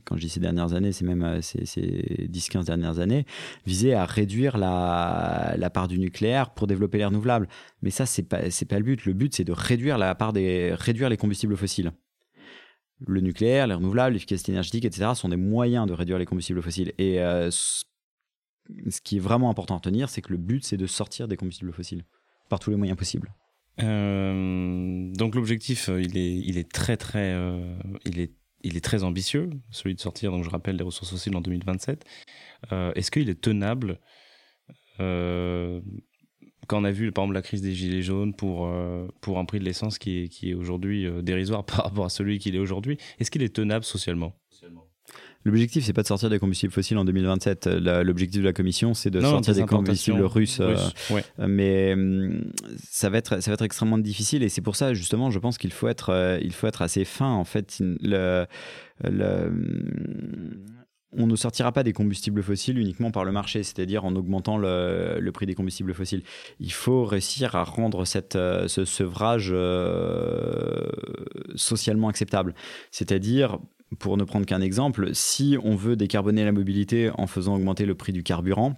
quand 0.06 0.16
je 0.16 0.22
dis 0.22 0.30
ces 0.30 0.40
dernières 0.40 0.74
années, 0.74 0.94
c'est 0.94 1.06
même 1.06 1.24
euh, 1.24 1.42
ces, 1.42 1.66
ces 1.66 2.30
10-15 2.32 2.66
dernières 2.66 3.00
années, 3.00 3.26
visait 3.66 3.94
à 3.94 4.06
réduire 4.06 4.58
la, 4.58 5.70
part 5.74 5.88
du 5.88 6.00
nucléaire 6.00 6.52
pour 6.52 6.68
développer 6.68 7.00
les 7.00 7.06
renouvelables. 7.06 7.50
Mais 7.82 7.90
ça, 7.90 8.06
c'est 8.06 8.24
pas, 8.24 8.40
pas 8.70 8.78
le 8.78 8.84
but. 8.84 9.06
Le 9.06 9.14
but, 9.14 9.36
c'est 9.36 9.44
de 9.44 9.52
réduire 9.52 9.98
la 9.98 10.16
part 10.16 10.32
des, 10.32 10.74
réduire 10.74 11.10
les 11.10 11.18
combustibles 11.18 11.58
fossiles. 11.58 11.92
Le 13.06 13.20
nucléaire, 13.20 13.68
les 13.68 13.74
renouvelables, 13.74 14.14
l'efficacité 14.14 14.52
énergétique, 14.52 14.86
etc., 14.86 15.12
sont 15.16 15.30
des 15.30 15.36
moyens 15.36 15.88
de 15.88 15.94
réduire 15.94 16.18
les 16.18 16.26
combustibles 16.26 16.62
fossiles. 16.62 16.94
Et 16.98 17.18
ce 17.18 17.82
qui 19.04 19.18
est 19.18 19.20
vraiment 19.20 19.50
important 19.50 19.74
à 19.74 19.78
retenir, 19.78 20.08
c'est 20.08 20.22
que 20.22 20.32
le 20.32 20.38
but, 20.38 20.64
c'est 20.64 20.78
de 20.78 20.86
sortir 20.86 21.28
des 21.28 21.36
combustibles 21.36 21.74
fossiles 21.74 22.06
par 22.52 22.60
tous 22.60 22.70
les 22.70 22.76
moyens 22.76 22.98
possibles. 22.98 23.34
Euh, 23.82 25.12
donc 25.14 25.36
l'objectif, 25.36 25.88
euh, 25.88 26.02
il 26.02 26.18
est, 26.18 26.36
il 26.36 26.58
est 26.58 26.70
très 26.70 26.98
très, 26.98 27.32
euh, 27.32 27.74
il 28.06 28.20
est, 28.20 28.34
il 28.62 28.76
est 28.76 28.82
très 28.82 29.04
ambitieux, 29.04 29.50
celui 29.72 29.96
de 29.96 30.02
sortir. 30.02 30.32
Donc 30.32 30.44
je 30.44 30.50
rappelle 30.50 30.76
les 30.76 30.84
ressources 30.84 31.10
fossiles 31.10 31.36
en 31.36 31.42
2027. 31.42 32.06
Est-ce 32.72 33.10
qu'il 33.10 33.30
est 33.30 33.42
tenable 33.42 34.00
quand 36.68 36.80
on 36.80 36.84
a 36.84 36.92
vu 36.92 37.12
par 37.12 37.24
exemple 37.24 37.34
la 37.34 37.42
crise 37.42 37.62
des 37.62 37.74
gilets 37.74 38.04
jaunes 38.04 38.36
pour 38.36 38.72
pour 39.20 39.40
un 39.40 39.46
prix 39.46 39.58
de 39.58 39.66
l'essence 39.66 39.98
qui 39.98 40.20
est 40.20 40.28
qui 40.28 40.52
est 40.52 40.54
aujourd'hui 40.54 41.08
dérisoire 41.24 41.66
par 41.72 41.86
rapport 41.86 42.06
à 42.06 42.10
celui 42.10 42.38
qu'il 42.38 42.56
est 42.56 42.60
aujourd'hui, 42.60 42.98
est-ce 43.20 43.32
qu'il 43.32 43.42
est 43.42 43.56
tenable 43.56 43.84
socialement? 43.84 44.41
L'objectif, 45.44 45.84
c'est 45.84 45.94
pas 45.94 46.04
de 46.04 46.08
sortir 46.08 46.30
des 46.30 46.40
combustibles 46.40 46.72
fossiles 46.72 46.98
en 46.98 47.06
2027. 47.06 47.68
L'objectif 47.68 48.42
de 48.42 48.46
la 48.46 48.54
commission, 48.54 48.94
c'est 48.94 49.10
de 49.10 49.20
sortir 49.22 49.56
des 49.56 49.64
combustibles 49.64 50.24
russes. 50.24 50.60
Euh, 50.60 50.76
mais 51.48 51.94
hum, 51.94 52.52
ça 52.90 53.10
va 53.10 53.18
être, 53.18 53.42
ça 53.42 53.50
va 53.50 53.56
être 53.56 53.64
extrêmement 53.64 53.98
difficile 53.98 54.44
et 54.44 54.50
c'est 54.50 54.62
pour 54.62 54.76
ça, 54.76 54.94
justement, 54.94 55.32
je 55.32 55.40
pense 55.40 55.58
qu'il 55.58 55.72
faut 55.72 55.88
être, 55.88 56.10
euh, 56.10 56.40
il 56.42 56.54
faut 56.54 56.68
être 56.68 56.82
assez 56.82 57.06
fin. 57.06 57.32
En 57.32 57.44
fait, 57.44 57.78
le, 57.80 58.46
le 59.04 59.48
hum, 59.48 60.66
on 61.14 61.28
ne 61.28 61.36
sortira 61.36 61.74
pas 61.74 61.84
des 61.84 61.92
combustibles 61.92 62.42
fossiles 62.42 62.78
uniquement 62.78 63.12
par 63.12 63.26
le 63.26 63.34
marché, 63.34 63.64
c'est-à-dire 63.64 64.06
en 64.06 64.16
augmentant 64.16 64.58
le, 64.58 65.30
prix 65.34 65.46
des 65.46 65.56
combustibles 65.56 65.94
fossiles. 65.94 66.24
Il 66.60 66.72
faut 66.72 67.04
réussir 67.04 67.56
à 67.56 67.64
rendre 67.64 68.06
cette, 68.06 68.38
euh, 68.38 68.68
ce 68.70 68.86
sevrage 68.86 69.54
socialement 71.56 72.08
acceptable. 72.08 72.54
C'est-à-dire 72.92 73.60
pour 74.00 74.18
ne 74.18 74.24
prendre 74.24 74.46
qu'un 74.46 74.62
exemple, 74.62 75.10
si 75.14 75.58
on 75.64 75.76
veut 75.76 75.96
décarboner 75.96 76.46
la 76.46 76.52
mobilité 76.52 77.12
en 77.18 77.28
faisant 77.28 77.56
augmenter 77.56 77.86
le 77.86 77.96
prix 77.96 78.14
du 78.14 78.24
carburant, 78.24 78.76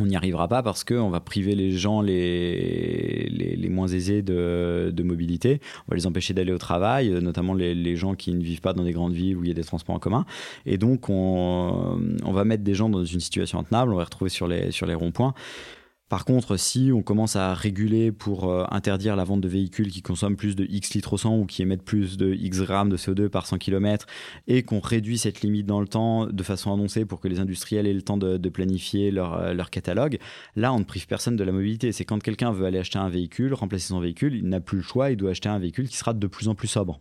on 0.00 0.06
n'y 0.06 0.16
arrivera 0.16 0.46
pas 0.48 0.62
parce 0.62 0.84
qu'on 0.84 1.10
va 1.10 1.20
priver 1.20 1.54
les 1.54 1.72
gens 1.72 2.00
les, 2.02 3.28
les, 3.30 3.68
moins 3.68 3.88
aisés 3.88 4.22
de, 4.22 5.02
mobilité. 5.02 5.60
On 5.86 5.90
va 5.90 5.96
les 5.96 6.06
empêcher 6.06 6.34
d'aller 6.34 6.52
au 6.52 6.58
travail, 6.58 7.10
notamment 7.20 7.54
les, 7.54 7.96
gens 7.96 8.14
qui 8.14 8.32
ne 8.32 8.42
vivent 8.42 8.60
pas 8.60 8.74
dans 8.74 8.84
des 8.84 8.92
grandes 8.92 9.14
villes 9.14 9.36
où 9.36 9.44
il 9.44 9.48
y 9.48 9.50
a 9.50 9.54
des 9.54 9.64
transports 9.64 9.96
en 9.96 9.98
commun. 9.98 10.24
Et 10.66 10.78
donc, 10.78 11.08
on, 11.08 12.00
on 12.24 12.32
va 12.32 12.44
mettre 12.44 12.62
des 12.62 12.74
gens 12.74 12.88
dans 12.88 13.04
une 13.04 13.20
situation 13.20 13.58
intenable. 13.58 13.92
On 13.92 13.96
va 13.96 14.02
les 14.02 14.04
retrouver 14.04 14.30
sur 14.30 14.46
les, 14.46 14.70
sur 14.70 14.86
les 14.86 14.94
ronds-points. 14.94 15.34
Par 16.08 16.24
contre, 16.24 16.56
si 16.56 16.90
on 16.94 17.02
commence 17.02 17.36
à 17.36 17.52
réguler 17.54 18.12
pour 18.12 18.50
euh, 18.50 18.64
interdire 18.70 19.14
la 19.14 19.24
vente 19.24 19.42
de 19.42 19.48
véhicules 19.48 19.90
qui 19.90 20.00
consomment 20.00 20.36
plus 20.36 20.56
de 20.56 20.64
X 20.64 20.94
litres 20.94 21.12
au 21.12 21.18
100 21.18 21.36
ou 21.36 21.46
qui 21.46 21.60
émettent 21.60 21.82
plus 21.82 22.16
de 22.16 22.32
X 22.32 22.62
grammes 22.62 22.88
de 22.88 22.96
CO2 22.96 23.28
par 23.28 23.46
100 23.46 23.58
km 23.58 24.06
et 24.46 24.62
qu'on 24.62 24.80
réduit 24.80 25.18
cette 25.18 25.42
limite 25.42 25.66
dans 25.66 25.80
le 25.80 25.88
temps 25.88 26.26
de 26.26 26.42
façon 26.42 26.72
annoncée 26.72 27.04
pour 27.04 27.20
que 27.20 27.28
les 27.28 27.40
industriels 27.40 27.86
aient 27.86 27.92
le 27.92 28.02
temps 28.02 28.16
de, 28.16 28.48
planifier 28.48 29.12
euh, 29.14 29.52
leur, 29.52 29.70
catalogue, 29.70 30.18
là, 30.56 30.72
on 30.72 30.78
ne 30.78 30.84
prive 30.84 31.06
personne 31.06 31.36
de 31.36 31.44
la 31.44 31.52
mobilité. 31.52 31.92
C'est 31.92 32.06
quand 32.06 32.22
quelqu'un 32.22 32.52
veut 32.52 32.64
aller 32.64 32.78
acheter 32.78 32.98
un 32.98 33.10
véhicule, 33.10 33.52
remplacer 33.52 33.88
son 33.88 34.00
véhicule, 34.00 34.34
il 34.34 34.48
n'a 34.48 34.60
plus 34.60 34.78
le 34.78 34.82
choix, 34.82 35.10
il 35.10 35.16
doit 35.16 35.32
acheter 35.32 35.50
un 35.50 35.58
véhicule 35.58 35.88
qui 35.88 35.96
sera 35.96 36.14
de 36.14 36.26
plus 36.26 36.48
en 36.48 36.54
plus 36.54 36.68
sobre. 36.68 37.00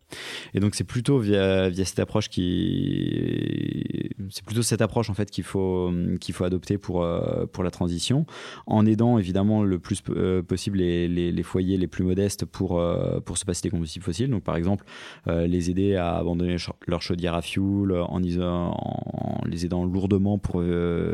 Et 0.54 0.60
donc, 0.60 0.76
c'est 0.76 0.84
plutôt 0.84 1.20
via, 1.20 1.70
via 1.70 1.86
cette 1.86 2.00
approche 2.00 2.28
qui. 2.28 4.10
C'est 4.30 4.44
plutôt 4.44 4.62
cette 4.62 4.82
approche 4.82 5.10
en 5.10 5.14
fait 5.14 5.32
qu'il 5.32 5.46
faut, 5.46 5.92
faut 6.34 6.44
adopter 6.44 6.78
pour, 6.78 7.04
euh, 7.04 7.46
pour 7.46 7.64
la 7.64 7.72
transition 7.72 8.26
en 8.66 8.86
évidemment 9.20 9.64
le 9.64 9.80
plus 9.80 10.02
euh, 10.10 10.42
possible 10.42 10.80
les, 10.80 11.08
les, 11.08 11.44
foyers 11.44 11.78
les 11.78 11.88
plus 11.88 12.04
modestes 12.04 12.46
pour, 12.46 12.80
euh, 12.80 13.20
pour 13.20 13.38
se 13.38 13.46
passer 13.46 13.64
des 13.64 13.70
combustibles 13.70 14.04
fossiles. 14.04 14.30
Donc 14.30 14.44
par 14.44 14.56
exemple, 14.56 14.86
euh, 15.28 15.48
les 15.48 15.70
aider 15.70 15.96
à 15.96 16.16
abandonner 16.18 16.58
leur 16.88 17.02
chaudière 17.02 17.34
à 17.34 17.42
fuel 17.42 17.92
en, 17.94 18.22
en 18.22 19.42
les 19.46 19.66
aidant 19.66 19.86
lourdement 19.86 20.38
pour 20.38 20.64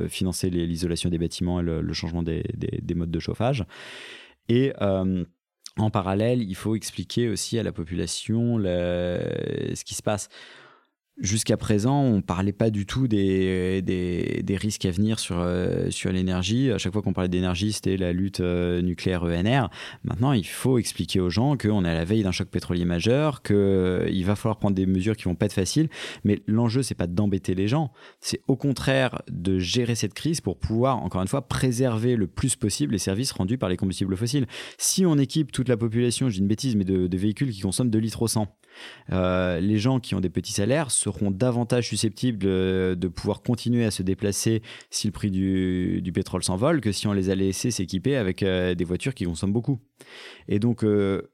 financer 0.07 0.49
l'isolation 0.49 1.09
des 1.09 1.17
bâtiments 1.17 1.59
et 1.59 1.63
le, 1.63 1.93
changement 1.93 2.23
des, 2.23 2.43
des, 2.53 2.95
modes 2.95 3.11
de 3.11 3.19
chauffage. 3.19 3.65
Et 4.49 4.73
en 4.79 5.89
parallèle, 5.89 6.41
il 6.41 6.55
faut 6.55 6.75
expliquer 6.75 7.29
aussi 7.29 7.57
à 7.59 7.63
la 7.63 7.71
population 7.71 8.57
ce 8.59 9.83
qui 9.83 9.95
se 9.95 10.03
passe 10.03 10.29
Jusqu'à 11.19 11.57
présent, 11.57 12.01
on 12.01 12.15
ne 12.17 12.21
parlait 12.21 12.53
pas 12.53 12.71
du 12.71 12.87
tout 12.87 13.07
des, 13.07 13.83
des, 13.83 14.57
risques 14.57 14.85
à 14.85 14.89
venir 14.89 15.19
sur, 15.19 15.37
euh, 15.37 15.91
sur 15.91 16.11
l'énergie. 16.11 16.71
À 16.71 16.79
chaque 16.79 16.91
fois 16.91 17.03
qu'on 17.03 17.13
parlait 17.13 17.29
d'énergie, 17.29 17.71
c'était 17.71 17.97
la 17.97 18.13
lutte 18.13 18.39
euh, 18.39 18.81
nucléaire 18.81 19.21
ENR. 19.21 19.69
Maintenant, 20.03 20.33
il 20.33 20.47
faut 20.47 20.79
expliquer 20.79 21.19
aux 21.19 21.29
gens 21.29 21.55
qu'on 21.55 21.85
est 21.85 21.89
à 21.89 21.93
la 21.93 22.03
veille 22.03 22.23
d'un 22.23 22.31
choc 22.31 22.47
pétrolier 22.47 22.85
majeur, 22.85 23.43
qu'il 23.43 23.55
euh, 23.55 24.23
va 24.25 24.35
falloir 24.35 24.57
prendre 24.57 24.75
des 24.75 24.87
mesures 24.87 25.15
qui 25.15 25.25
vont 25.25 25.35
pas 25.35 25.45
être 25.45 25.53
faciles. 25.53 25.87
Mais 26.23 26.41
l'enjeu, 26.47 26.81
c'est 26.81 26.95
pas 26.95 27.05
d'embêter 27.05 27.53
les 27.53 27.67
gens, 27.67 27.91
c'est 28.19 28.41
au 28.47 28.55
contraire 28.55 29.21
de 29.29 29.59
gérer 29.59 29.93
cette 29.93 30.15
crise 30.15 30.41
pour 30.41 30.57
pouvoir, 30.57 30.97
encore 31.03 31.21
une 31.21 31.27
fois, 31.27 31.47
préserver 31.47 32.15
le 32.15 32.25
plus 32.25 32.55
possible 32.55 32.93
les 32.93 32.97
services 32.97 33.33
rendus 33.33 33.59
par 33.59 33.69
les 33.69 33.77
combustibles 33.77 34.17
fossiles. 34.17 34.47
Si 34.79 35.05
on 35.05 35.19
équipe 35.19 35.51
toute 35.51 35.69
la 35.69 35.77
population, 35.77 36.27
dis 36.27 36.39
une 36.39 36.47
bêtise, 36.47 36.75
mais 36.75 36.85
de, 36.85 37.17
véhicules 37.17 37.51
qui 37.51 37.61
consomment 37.61 37.91
2 37.91 37.99
litres 37.99 38.23
au 38.23 38.27
100, 38.27 38.47
euh, 39.11 39.59
les 39.59 39.77
gens 39.77 39.99
qui 39.99 40.15
ont 40.15 40.19
des 40.19 40.31
petits 40.31 40.53
salaires 40.53 40.89
seront 41.03 41.31
davantage 41.31 41.87
susceptibles 41.87 42.39
de, 42.39 43.07
pouvoir 43.07 43.41
continuer 43.41 43.85
à 43.85 43.91
se 43.91 44.03
déplacer 44.03 44.61
si 44.89 45.07
le 45.07 45.13
prix 45.13 45.31
du, 45.31 46.11
pétrole 46.13 46.43
s'envole 46.43 46.81
que 46.81 46.91
si 46.91 47.07
on 47.07 47.13
les 47.13 47.29
a 47.29 47.35
laissés 47.35 47.71
s'équiper 47.71 48.15
avec 48.15 48.43
euh, 48.43 48.75
des 48.75 48.83
voitures 48.83 49.13
qui 49.13 49.25
consomment 49.25 49.53
beaucoup. 49.53 49.79
Et 50.47 50.59
donc, 50.59 50.83
euh, 50.83 51.33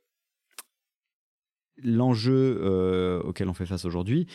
l'enjeu 1.84 3.22
auquel 3.24 3.50
on 3.50 3.54
fait 3.54 3.66
face 3.66 3.86
aujourd'hui, 3.86 4.28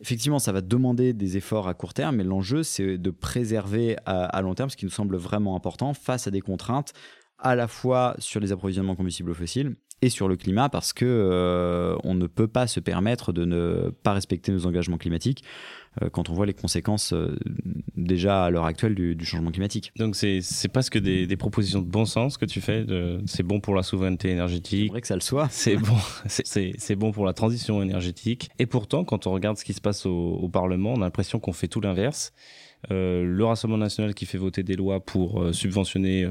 Effectivement, 0.00 0.38
ça 0.38 0.52
va 0.52 0.60
demander 0.60 1.12
des 1.12 1.36
efforts 1.36 1.66
à 1.66 1.74
court 1.74 1.92
terme, 1.92 2.16
mais 2.16 2.24
l'enjeu, 2.24 2.62
c'est 2.62 2.98
de 2.98 3.10
préserver 3.10 3.96
à, 4.06 4.40
long 4.42 4.54
terme 4.54 4.70
ce 4.70 4.76
qui 4.76 4.84
nous 4.84 4.92
semble 4.92 5.16
vraiment 5.16 5.56
important 5.56 5.92
face 5.92 6.28
à 6.28 6.30
des 6.30 6.40
contraintes 6.40 6.92
à 7.38 7.56
la 7.56 7.66
fois 7.66 8.14
sur 8.18 8.40
les 8.40 8.52
approvisionnements 8.52 8.94
combustibles 8.94 9.34
fossiles 9.34 9.74
et 10.02 10.10
sur 10.10 10.28
le 10.28 10.36
climat 10.36 10.68
parce 10.68 10.92
que 10.92 11.04
euh, 11.04 11.96
on 12.04 12.14
ne 12.14 12.26
peut 12.26 12.46
pas 12.46 12.66
se 12.66 12.80
permettre 12.80 13.32
de 13.32 13.44
ne 13.44 13.90
pas 14.02 14.12
respecter 14.12 14.52
nos 14.52 14.66
engagements 14.66 14.98
climatiques 14.98 15.42
euh, 16.02 16.08
quand 16.10 16.30
on 16.30 16.34
voit 16.34 16.46
les 16.46 16.54
conséquences 16.54 17.12
euh, 17.12 17.36
déjà 17.96 18.44
à 18.44 18.50
l'heure 18.50 18.66
actuelle 18.66 18.94
du, 18.94 19.24
changement 19.24 19.50
climatique. 19.50 19.92
Donc 19.96 20.14
c'est 20.14 20.42
presque 20.72 20.98
des, 20.98 21.26
des, 21.26 21.36
propositions 21.36 21.80
de 21.80 21.86
bon 21.88 22.04
sens 22.04 22.36
que 22.36 22.44
tu 22.44 22.60
fais. 22.60 22.86
C'est 23.26 23.42
bon 23.42 23.60
pour 23.60 23.74
la 23.74 23.82
souveraineté 23.82 24.30
énergétique. 24.30 24.92
C'est 24.94 25.00
que 25.00 25.06
ça 25.06 25.14
le 25.14 25.20
soit. 25.20 25.48
C'est 25.50 25.76
bon, 25.76 25.96
c'est 26.26 26.96
bon 26.96 27.12
pour 27.12 27.26
la 27.26 27.32
transition 27.32 27.82
énergétique. 27.82 28.50
Et 28.58 28.66
pourtant, 28.66 29.04
quand 29.04 29.26
on 29.26 29.32
regarde 29.32 29.56
ce 29.56 29.64
qui 29.64 29.72
se 29.72 29.80
passe 29.80 30.06
au, 30.06 30.12
au 30.12 30.48
Parlement, 30.48 30.92
on 30.92 31.02
a 31.02 31.04
l'impression 31.04 31.40
qu'on 31.40 31.52
fait 31.52 31.68
tout 31.68 31.80
l'inverse. 31.80 32.32
Euh, 32.90 33.24
le 33.24 33.44
Rassemblement 33.44 33.84
national 33.84 34.14
qui 34.14 34.24
fait 34.24 34.38
voter 34.38 34.62
des 34.62 34.76
lois 34.76 35.00
pour 35.00 35.42
euh, 35.42 35.52
subventionner 35.52 36.24
euh, 36.24 36.30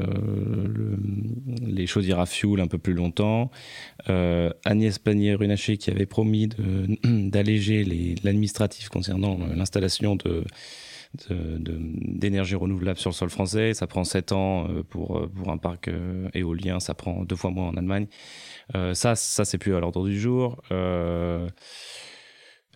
les 1.65 1.87
chaudières 1.87 2.19
à 2.19 2.25
fuel 2.25 2.61
un 2.61 2.67
peu 2.67 2.77
plus 2.77 2.93
longtemps, 2.93 3.51
Agnès 4.65 4.97
Pannier-Runacher 4.99 5.77
qui 5.77 5.91
avait 5.91 6.05
promis 6.05 6.47
d'alléger 7.03 7.83
l'administratif 8.23 8.89
concernant 8.89 9.37
l'installation 9.55 10.15
de 10.15 10.43
d'énergie 11.29 12.55
renouvelable 12.55 12.99
sur 12.99 13.09
le 13.09 13.15
sol 13.15 13.29
français. 13.29 13.73
Ça 13.73 13.87
prend 13.87 14.03
7 14.03 14.33
ans 14.33 14.67
pour 14.89 15.25
un 15.47 15.57
parc 15.57 15.89
éolien, 16.33 16.79
ça 16.79 16.93
prend 16.93 17.23
deux 17.23 17.37
fois 17.37 17.49
moins 17.49 17.69
en 17.69 17.77
Allemagne. 17.77 18.07
ça, 18.93 19.15
ça 19.15 19.45
c'est 19.45 19.57
plus 19.57 19.73
à 19.73 19.79
l'ordre 19.79 20.05
du 20.05 20.19
jour. 20.19 20.61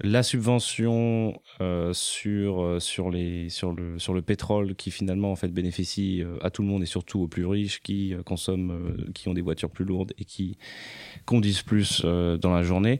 La 0.03 0.23
subvention 0.23 1.39
euh, 1.59 1.93
sur, 1.93 2.63
euh, 2.63 2.79
sur, 2.79 3.11
les, 3.11 3.49
sur, 3.49 3.71
le, 3.73 3.99
sur 3.99 4.13
le 4.13 4.21
pétrole 4.21 4.75
qui 4.75 4.89
finalement 4.89 5.31
en 5.31 5.35
fait 5.35 5.49
bénéficie 5.49 6.23
euh, 6.23 6.37
à 6.41 6.49
tout 6.49 6.63
le 6.63 6.67
monde 6.67 6.81
et 6.81 6.87
surtout 6.87 7.21
aux 7.21 7.27
plus 7.27 7.45
riches 7.45 7.81
qui 7.81 8.15
consomment, 8.25 9.11
qui 9.13 9.27
ont 9.29 9.33
des 9.33 9.41
voitures 9.41 9.69
plus 9.69 9.85
lourdes 9.85 10.13
et 10.17 10.25
qui 10.25 10.57
conduisent 11.25 11.61
plus 11.61 12.03
dans 12.03 12.51
la 12.51 12.63
journée. 12.63 12.99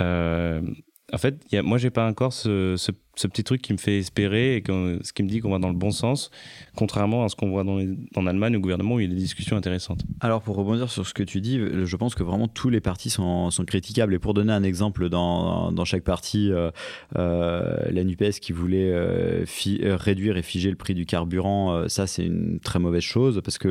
en 0.00 1.18
fait, 1.18 1.44
y 1.52 1.56
a, 1.56 1.62
moi 1.62 1.78
j'ai 1.78 1.90
pas 1.90 2.08
encore 2.08 2.32
ce, 2.32 2.74
ce 2.76 2.90
ce 3.14 3.26
petit 3.26 3.44
truc 3.44 3.62
qui 3.62 3.72
me 3.72 3.78
fait 3.78 3.98
espérer 3.98 4.56
et 4.56 4.64
ce 4.66 5.12
qui 5.12 5.22
me 5.22 5.28
dit 5.28 5.40
qu'on 5.40 5.50
va 5.50 5.58
dans 5.58 5.68
le 5.68 5.74
bon 5.74 5.90
sens, 5.90 6.30
contrairement 6.76 7.24
à 7.24 7.28
ce 7.28 7.36
qu'on 7.36 7.50
voit 7.50 7.64
en 7.64 8.26
Allemagne 8.26 8.56
au 8.56 8.60
gouvernement 8.60 8.94
où 8.94 9.00
il 9.00 9.08
y 9.08 9.10
a 9.10 9.14
des 9.14 9.20
discussions 9.20 9.56
intéressantes. 9.56 10.02
Alors 10.20 10.42
pour 10.42 10.56
rebondir 10.56 10.90
sur 10.90 11.06
ce 11.06 11.14
que 11.14 11.22
tu 11.22 11.40
dis, 11.40 11.58
je 11.58 11.96
pense 11.96 12.14
que 12.14 12.22
vraiment 12.22 12.48
tous 12.48 12.70
les 12.70 12.80
partis 12.80 13.10
sont, 13.10 13.50
critiquables. 13.66 14.14
Et 14.14 14.18
pour 14.18 14.34
donner 14.34 14.52
un 14.52 14.62
exemple, 14.62 15.08
dans, 15.08 15.72
dans 15.72 15.84
chaque 15.84 16.02
parti, 16.02 16.50
euh, 16.50 16.70
euh, 17.16 17.76
la 17.90 18.04
NUPES 18.04 18.40
qui 18.40 18.52
voulait 18.52 18.90
euh, 18.92 19.44
réduire 19.82 20.36
et 20.36 20.42
figer 20.42 20.70
le 20.70 20.76
prix 20.76 20.94
du 20.94 21.06
carburant, 21.06 21.88
ça 21.88 22.06
c'est 22.06 22.24
une 22.24 22.60
très 22.60 22.78
mauvaise 22.78 23.02
chose 23.02 23.40
parce 23.44 23.58
que 23.58 23.70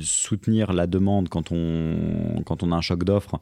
soutenir 0.00 0.72
la 0.72 0.86
demande 0.86 1.28
quand 1.28 1.52
on, 1.52 2.42
quand 2.44 2.62
on 2.62 2.72
a 2.72 2.76
un 2.76 2.80
choc 2.80 3.04
d'offres, 3.04 3.40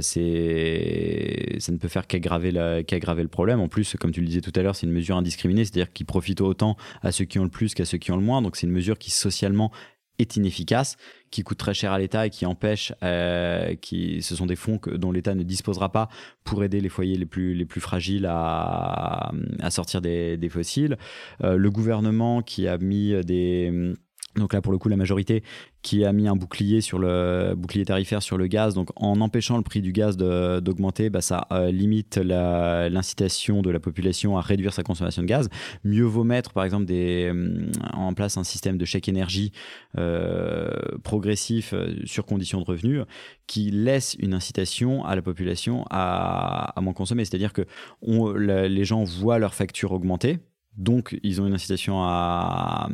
c'est 0.00 1.56
ça 1.58 1.72
ne 1.72 1.78
peut 1.78 1.88
faire 1.88 2.06
qu'aggraver 2.06 2.84
qu'aggraver 2.86 3.22
le 3.22 3.28
problème. 3.28 3.60
En 3.60 3.68
plus, 3.68 3.96
comme 4.00 4.10
tu 4.10 4.20
le 4.20 4.26
disais 4.26 4.40
tout 4.40 4.52
à 4.56 4.62
l'heure, 4.62 4.74
c'est 4.74 4.86
une 4.86 4.92
mesure 4.92 5.16
indiscriminée, 5.16 5.64
c'est-à-dire 5.64 5.92
qui 5.92 6.04
profite 6.04 6.40
autant 6.40 6.76
à 7.02 7.12
ceux 7.12 7.24
qui 7.24 7.38
ont 7.38 7.44
le 7.44 7.50
plus 7.50 7.74
qu'à 7.74 7.84
ceux 7.84 7.98
qui 7.98 8.10
ont 8.10 8.16
le 8.16 8.22
moins. 8.22 8.42
Donc 8.42 8.56
c'est 8.56 8.66
une 8.66 8.72
mesure 8.72 8.98
qui 8.98 9.10
socialement 9.10 9.70
est 10.18 10.36
inefficace, 10.36 10.96
qui 11.30 11.42
coûte 11.42 11.58
très 11.58 11.72
cher 11.72 11.92
à 11.92 11.98
l'État 11.98 12.26
et 12.26 12.30
qui 12.30 12.44
empêche, 12.44 12.92
euh, 13.02 13.74
ce 13.82 14.36
sont 14.36 14.46
des 14.46 14.56
fonds 14.56 14.78
dont 14.94 15.12
l'État 15.12 15.34
ne 15.34 15.42
disposera 15.42 15.92
pas 15.92 16.08
pour 16.44 16.62
aider 16.62 16.80
les 16.80 16.88
foyers 16.88 17.16
les 17.16 17.26
plus, 17.26 17.54
les 17.54 17.64
plus 17.64 17.80
fragiles 17.80 18.26
à, 18.28 19.30
sortir 19.70 20.00
des, 20.00 20.36
des 20.36 20.48
fossiles. 20.48 20.98
Euh, 21.42 21.56
le 21.56 21.70
gouvernement 21.70 22.42
qui 22.42 22.68
a 22.68 22.76
mis 22.76 23.14
des 23.24 23.94
donc 24.36 24.52
là, 24.52 24.60
pour 24.60 24.72
le 24.72 24.78
coup, 24.78 24.88
la 24.88 24.96
majorité 24.96 25.42
qui 25.82 26.04
a 26.04 26.12
mis 26.12 26.28
un 26.28 26.36
bouclier 26.36 26.80
sur 26.80 26.98
le 26.98 27.54
bouclier 27.56 27.84
tarifaire 27.84 28.22
sur 28.22 28.38
le 28.38 28.46
gaz. 28.46 28.74
Donc 28.74 28.90
en 28.96 29.20
empêchant 29.20 29.56
le 29.56 29.62
prix 29.62 29.80
du 29.80 29.92
gaz 29.92 30.16
d'augmenter, 30.16 31.10
bah, 31.10 31.20
ça 31.20 31.46
euh, 31.52 31.70
limite 31.70 32.16
l'incitation 32.16 33.62
de 33.62 33.70
la 33.70 33.80
population 33.80 34.38
à 34.38 34.40
réduire 34.40 34.72
sa 34.72 34.82
consommation 34.82 35.22
de 35.22 35.26
gaz. 35.26 35.48
Mieux 35.82 36.04
vaut 36.04 36.24
mettre, 36.24 36.52
par 36.52 36.64
exemple, 36.64 36.86
euh, 36.90 37.70
en 37.92 38.14
place 38.14 38.36
un 38.36 38.44
système 38.44 38.78
de 38.78 38.84
chèque 38.84 39.08
énergie 39.08 39.52
euh, 39.98 40.70
progressif 41.02 41.74
sur 42.04 42.24
condition 42.24 42.60
de 42.60 42.64
revenus 42.64 43.02
qui 43.46 43.70
laisse 43.70 44.14
une 44.20 44.34
incitation 44.34 45.04
à 45.04 45.16
la 45.16 45.22
population 45.22 45.84
à, 45.90 46.72
à 46.76 46.80
moins 46.80 46.92
consommer. 46.92 47.24
C'est-à-dire 47.24 47.52
que 47.52 47.62
les 48.02 48.84
gens 48.84 49.02
voient 49.02 49.38
leur 49.38 49.54
facture 49.54 49.92
augmenter 49.92 50.38
donc, 50.76 51.18
ils 51.22 51.40
ont 51.40 51.46
une 51.46 51.54
incitation 51.54 52.02
à, 52.02 52.88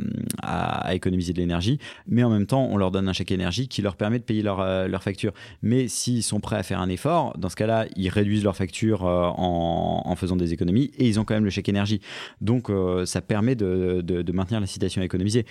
économiser 0.93 1.33
de 1.33 1.39
l'énergie, 1.39 1.79
mais 2.07 2.23
en 2.23 2.31
même 2.31 2.47
temps, 2.47 2.69
on 2.71 2.77
leur 2.77 2.91
donne 2.91 3.09
un 3.09 3.13
chèque 3.13 3.33
énergie 3.33 3.69
qui 3.69 3.83
leur 3.83 3.97
permet 3.97 4.19
de 4.19 4.25
payer 4.25 4.43
leur, 4.43 4.61
euh, 4.61 4.89
facture. 4.99 5.33
Mais 5.63 5.89
s'ils 5.89 6.23
sont 6.23 6.41
prêts 6.41 6.57
à 6.57 6.63
faire 6.63 6.81
un 6.81 6.89
effort, 6.89 7.37
dans 7.37 7.49
ce 7.49 7.57
cas-là, 7.57 7.87
ils 7.97 8.09
réduisent 8.09 8.45
leur 8.45 8.57
facture 8.57 9.05
euh, 9.07 9.29
en, 9.37 10.15
faisant 10.17 10.37
des 10.37 10.55
économies 10.55 10.91
et 10.97 11.07
ils 11.07 11.21
ont 11.21 11.25
quand 11.25 11.35
même 11.35 11.45
le 11.45 11.51
chèque 11.51 11.69
énergie. 11.69 12.01
Donc, 12.41 12.71
euh, 12.71 13.05
ça 13.05 13.21
permet 13.21 13.55
de, 13.55 14.03
maintenir 14.33 14.61
l'incitation 14.61 15.03
à 15.03 15.05
économiser. 15.05 15.45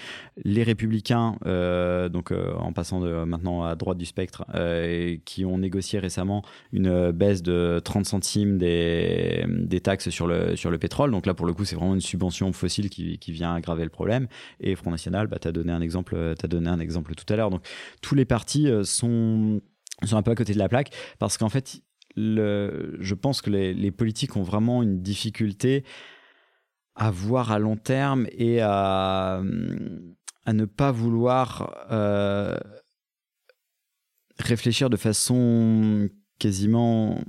Les 0.44 0.64
républicains, 0.64 1.36
donc 2.12 2.32
en 2.32 2.74
passant 2.74 3.00
maintenant 3.26 3.64
à 3.64 3.76
droite 3.76 3.98
du 3.98 4.06
spectre, 4.06 4.46
qui 5.26 5.46
ont 5.46 5.58
négocié 5.58 6.00
récemment 6.00 6.44
une 6.74 7.12
baisse 7.12 7.42
de 7.44 7.82
30 7.84 8.06
centimes 8.06 8.58
des, 8.58 9.46
des 9.48 9.80
taxes 9.80 10.10
sur 10.10 10.28
le, 10.28 10.56
sur 10.56 10.72
le 10.72 10.78
pétrole. 10.78 11.12
Donc 11.12 11.26
là, 11.26 11.34
pour 11.34 11.46
le 11.46 11.54
coup, 11.54 11.66
c'est 11.66 11.76
vraiment 11.76 11.94
une 11.96 12.02
subvention 12.16 12.52
fossile 12.54 12.90
qui, 12.90 13.32
vient 13.32 13.54
aggraver 13.54 13.84
le 13.84 13.90
problème. 13.90 14.28
Et 14.60 14.76
Front 14.76 14.92
National, 14.92 15.28
bah, 15.28 15.38
tu 15.40 15.48
as 15.48 15.52
donné 15.52 15.72
un 15.72 15.82
exemple, 15.82 16.16
as 16.42 16.48
donné 16.48 16.70
un 16.70 16.80
exemple 16.80 17.14
tout 17.16 17.32
à 17.32 17.36
l'heure. 17.36 17.50
Donc 17.50 17.66
tous 18.02 18.16
les 18.16 18.26
partis 18.26 18.68
euh, 18.68 18.84
sont, 18.84 19.62
un 20.12 20.22
peu 20.22 20.32
à 20.32 20.36
côté 20.36 20.54
de 20.54 20.60
la 20.60 20.70
plaque 20.70 20.92
parce 21.20 21.38
qu'en 21.38 21.50
fait, 21.50 21.82
je 22.16 23.14
pense 23.14 23.42
que 23.42 23.50
les, 23.50 23.92
politiques 23.92 24.36
ont 24.38 24.44
vraiment 24.44 24.82
une 24.84 25.02
difficulté 25.02 25.84
à 26.96 27.12
voir 27.12 27.52
à 27.52 27.60
long 27.60 27.76
terme 27.76 28.26
et 28.32 28.62
à, 28.62 29.42
à 30.46 30.54
ne 30.54 30.66
pas 30.66 30.92
vouloir 30.92 31.76
euh, 31.92 32.58
réfléchir 34.40 34.90
de 34.90 34.98
façon 34.98 36.10
quasiment 36.40 37.20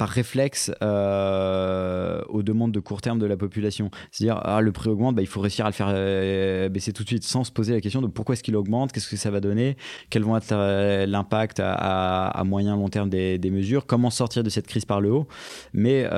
par 0.00 0.08
réflexe 0.08 0.72
euh, 0.82 2.22
aux 2.30 2.42
demandes 2.42 2.72
de 2.72 2.80
court 2.80 3.02
terme 3.02 3.18
de 3.18 3.26
la 3.26 3.36
population. 3.36 3.90
C'est-à-dire, 4.10 4.40
ah, 4.42 4.62
le 4.62 4.72
prix 4.72 4.88
augmente, 4.88 5.14
bah, 5.14 5.20
il 5.20 5.28
faut 5.28 5.42
réussir 5.42 5.66
à 5.66 5.68
le 5.68 5.74
faire 5.74 5.88
euh, 5.90 6.70
baisser 6.70 6.94
tout 6.94 7.02
de 7.02 7.08
suite 7.08 7.22
sans 7.22 7.44
se 7.44 7.52
poser 7.52 7.74
la 7.74 7.82
question 7.82 8.00
de 8.00 8.06
pourquoi 8.06 8.32
est-ce 8.32 8.42
qu'il 8.42 8.56
augmente, 8.56 8.92
qu'est-ce 8.92 9.10
que 9.10 9.16
ça 9.16 9.30
va 9.30 9.40
donner, 9.40 9.76
quel 10.08 10.22
vont 10.22 10.38
être 10.38 10.52
euh, 10.52 11.04
l'impact 11.04 11.60
à, 11.62 12.42
moyen 12.46 12.76
long 12.76 12.88
terme 12.88 13.10
des, 13.10 13.38
mesures, 13.50 13.84
comment 13.84 14.08
sortir 14.08 14.42
de 14.42 14.48
cette 14.48 14.66
crise 14.66 14.86
par 14.86 15.02
le 15.02 15.12
haut. 15.12 15.28
Mais 15.74 16.08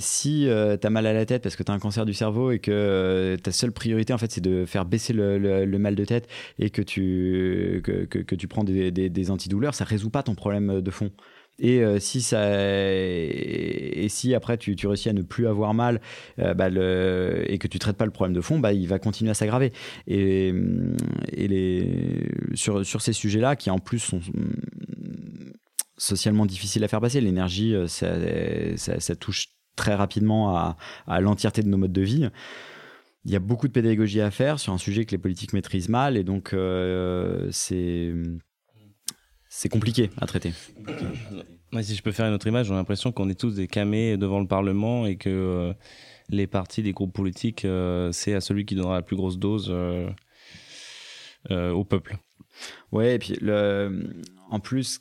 si 0.00 0.48
tu 0.48 0.86
as 0.86 0.90
mal 0.90 1.06
à 1.06 1.12
la 1.12 1.24
tête 1.24 1.44
parce 1.44 1.54
que 1.54 1.62
tu 1.62 1.70
as 1.70 1.74
un 1.74 1.78
cancer 1.78 2.04
du 2.04 2.14
cerveau 2.14 2.50
et 2.50 2.58
que 2.58 3.36
ta 3.40 3.52
seule 3.52 3.70
priorité, 3.70 4.12
en 4.12 4.18
fait, 4.18 4.32
c'est 4.32 4.40
de 4.40 4.64
faire 4.64 4.84
baisser 4.84 5.12
le, 5.12 5.78
mal 5.78 5.94
de 5.94 6.04
tête 6.04 6.26
et 6.58 6.70
que 6.70 6.82
tu, 6.82 7.80
que, 7.84 8.06
que, 8.06 8.34
tu 8.34 8.48
prends 8.48 8.64
des, 8.64 8.90
des, 8.90 9.08
des 9.08 9.30
antidouleurs, 9.30 9.76
ça 9.76 9.84
résout 9.84 10.10
pas 10.10 10.24
ton 10.24 10.34
problème 10.34 10.80
de 10.80 10.90
fond. 10.90 11.12
Et 11.60 11.82
euh, 11.82 11.98
si 12.00 12.22
ça, 12.22 12.42
et 12.58 14.06
si 14.08 14.34
après 14.34 14.56
tu, 14.56 14.74
réussis 14.86 15.10
à 15.10 15.12
ne 15.12 15.22
plus 15.22 15.46
avoir 15.46 15.74
mal, 15.74 16.00
euh, 16.38 16.54
bah, 16.54 16.68
et 16.68 17.58
que 17.58 17.68
tu 17.68 17.78
traites 17.78 17.96
pas 17.96 18.06
le 18.06 18.10
problème 18.10 18.34
de 18.34 18.40
fond, 18.40 18.58
bah, 18.58 18.72
il 18.72 18.88
va 18.88 18.98
continuer 18.98 19.30
à 19.30 19.34
s'aggraver. 19.34 19.72
Et, 20.06 20.52
les, 21.36 22.28
sur, 22.54 22.84
ces 22.84 23.12
sujets-là, 23.12 23.56
qui 23.56 23.70
en 23.70 23.78
plus 23.78 23.98
sont 23.98 24.20
socialement 25.98 26.46
difficiles 26.46 26.82
à 26.82 26.88
faire 26.88 27.00
passer, 27.00 27.20
l'énergie, 27.20 27.74
euh, 27.74 27.86
ça, 27.86 28.08
ça, 28.76 29.16
touche 29.16 29.48
très 29.76 29.94
rapidement 29.94 30.56
à 31.06 31.20
l'entièreté 31.20 31.62
de 31.62 31.68
nos 31.68 31.76
modes 31.76 31.92
de 31.92 32.02
vie. 32.02 32.28
Il 33.26 33.30
y 33.30 33.36
a 33.36 33.38
beaucoup 33.38 33.68
de 33.68 33.72
pédagogie 33.72 34.22
à 34.22 34.30
faire 34.30 34.58
sur 34.58 34.72
un 34.72 34.78
sujet 34.78 35.04
que 35.04 35.10
les 35.10 35.18
politiques 35.18 35.52
maîtrisent 35.52 35.90
mal 35.90 36.16
et 36.16 36.24
donc 36.24 36.54
c'est 37.50 38.12
c'est 39.50 39.68
compliqué 39.68 40.08
à 40.16 40.26
traiter. 40.26 40.52
si 41.82 41.94
je 41.94 42.02
peux 42.02 42.12
faire 42.12 42.26
une 42.26 42.32
autre 42.32 42.46
image, 42.46 42.68
j'ai 42.68 42.74
l'impression 42.74 43.12
qu'on 43.12 43.28
est 43.28 43.38
tous 43.38 43.56
des 43.56 43.68
camés 43.68 44.16
devant 44.16 44.40
le 44.40 44.46
Parlement 44.46 45.04
et 45.04 45.16
que 45.16 45.74
les 46.30 46.46
partis 46.46 46.82
des 46.82 46.92
groupes 46.92 47.12
politiques, 47.12 47.66
c'est 48.12 48.32
à 48.32 48.40
celui 48.40 48.64
qui 48.64 48.74
donnera 48.74 48.94
la 48.94 49.02
plus 49.02 49.16
grosse 49.16 49.38
dose 49.38 49.70
au 51.50 51.84
peuple. 51.84 52.16
Ouais, 52.92 53.16
et 53.16 53.18
puis 53.18 53.36
le, 53.40 54.14
en 54.50 54.60
plus, 54.60 55.00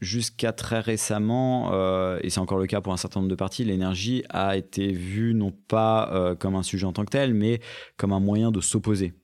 jusqu'à 0.00 0.52
très 0.52 0.80
récemment, 0.80 1.70
euh, 1.72 2.18
et 2.22 2.30
c'est 2.30 2.40
encore 2.40 2.58
le 2.58 2.66
cas 2.66 2.80
pour 2.80 2.92
un 2.92 2.96
certain 2.96 3.20
nombre 3.20 3.30
de 3.30 3.36
partis, 3.36 3.64
l'énergie 3.64 4.24
a 4.28 4.56
été 4.56 4.92
vue 4.92 5.34
non 5.34 5.52
pas 5.52 6.10
euh, 6.12 6.34
comme 6.34 6.54
un 6.54 6.62
sujet 6.62 6.86
en 6.86 6.92
tant 6.92 7.04
que 7.04 7.10
tel, 7.10 7.34
mais 7.34 7.60
comme 7.96 8.12
un 8.12 8.20
moyen 8.20 8.50
de 8.50 8.60
s'opposer. 8.60 9.14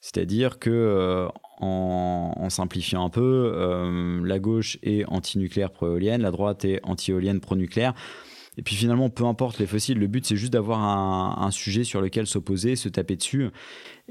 C'est-à-dire 0.00 0.58
que, 0.58 0.70
euh, 0.70 1.28
en, 1.60 2.48
simplifiant 2.50 3.04
un 3.04 3.10
peu, 3.10 4.22
la 4.24 4.38
gauche 4.38 4.78
est 4.82 5.04
anti-nucléaire 5.06 5.70
pro-éolienne, 5.70 6.22
la 6.22 6.30
droite 6.30 6.64
est 6.64 6.80
anti-éolienne 6.84 7.40
pro-nucléaire. 7.40 7.94
Et 8.58 8.62
puis 8.62 8.74
finalement, 8.74 9.08
peu 9.08 9.24
importe 9.24 9.60
les 9.60 9.66
fossiles, 9.66 9.98
le 9.98 10.08
but 10.08 10.26
c'est 10.26 10.36
juste 10.36 10.52
d'avoir 10.52 10.80
un, 10.80 11.50
sujet 11.52 11.84
sur 11.84 12.00
lequel 12.00 12.26
s'opposer, 12.26 12.74
se 12.76 12.88
taper 12.88 13.16
dessus. 13.16 13.48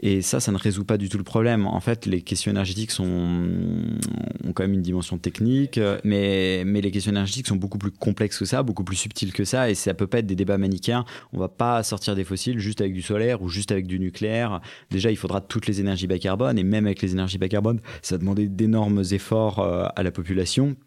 Et 0.01 0.21
ça, 0.21 0.39
ça 0.39 0.51
ne 0.51 0.57
résout 0.57 0.85
pas 0.85 0.97
du 0.97 1.09
tout 1.09 1.17
le 1.17 1.23
problème. 1.23 1.67
En 1.67 1.79
fait, 1.79 2.05
les 2.05 2.21
questions 2.21 2.51
énergétiques 2.51 2.91
sont, 2.91 3.03
ont 3.03 4.53
quand 4.53 4.63
même 4.63 4.73
une 4.73 4.81
dimension 4.81 5.17
technique, 5.17 5.79
mais, 6.03 6.63
mais 6.65 6.81
les 6.81 6.91
questions 6.91 7.11
énergétiques 7.11 7.47
sont 7.47 7.55
beaucoup 7.55 7.77
plus 7.77 7.91
complexes 7.91 8.37
que 8.37 8.45
ça, 8.45 8.63
beaucoup 8.63 8.83
plus 8.83 8.95
subtiles 8.95 9.33
que 9.33 9.43
ça, 9.43 9.69
et 9.69 9.75
ça 9.75 9.93
peut 9.93 10.07
pas 10.07 10.19
être 10.19 10.27
des 10.27 10.35
débats 10.35 10.57
manichéens. 10.57 11.03
On 11.33 11.39
va 11.39 11.49
pas 11.49 11.83
sortir 11.83 12.15
des 12.15 12.23
fossiles 12.23 12.59
juste 12.59 12.79
avec 12.79 12.93
du 12.93 13.01
solaire 13.01 13.41
ou 13.41 13.49
juste 13.49 13.71
avec 13.71 13.85
du 13.85 13.99
nucléaire. 13.99 14.61
Déjà, 14.91 15.11
il 15.11 15.17
faudra 15.17 15.41
toutes 15.41 15.67
les 15.67 15.81
énergies 15.81 16.07
bas 16.07 16.19
carbone, 16.19 16.57
et 16.57 16.63
même 16.63 16.85
avec 16.85 17.01
les 17.01 17.11
énergies 17.11 17.37
bas 17.37 17.49
carbone, 17.49 17.81
ça 18.01 18.15
va 18.15 18.19
demander 18.19 18.47
d'énormes 18.47 19.03
efforts 19.11 19.59
euh, 19.59 19.87
à 19.95 20.03
la 20.03 20.11
population. 20.11 20.77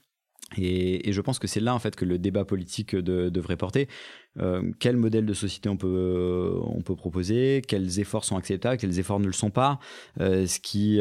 Et, 0.59 1.13
je 1.13 1.21
pense 1.21 1.39
que 1.39 1.47
c'est 1.47 1.61
là 1.61 1.75
en 1.75 1.79
fait 1.79 1.97
que 1.97 2.05
le 2.05 2.19
débat 2.19 2.45
politique 2.45 2.97
devrait 2.97 3.57
porter. 3.57 3.89
Euh, 4.39 4.63
quel 4.79 4.97
modèle 4.97 5.27
de 5.27 5.35
société 5.35 5.69
on 5.69 5.77
peut, 5.77 5.89
euh, 5.89 6.61
on 6.63 6.83
peut 6.83 6.95
proposer, 6.95 7.63
quels 7.67 7.99
efforts 7.99 8.25
sont 8.25 8.37
acceptables, 8.37 8.77
quels 8.77 8.99
efforts 8.99 9.19
ne 9.19 9.27
le 9.27 9.33
sont 9.33 9.51
pas, 9.51 9.81
euh, 10.21 10.47
ce 10.47 10.61
qui 10.61 11.01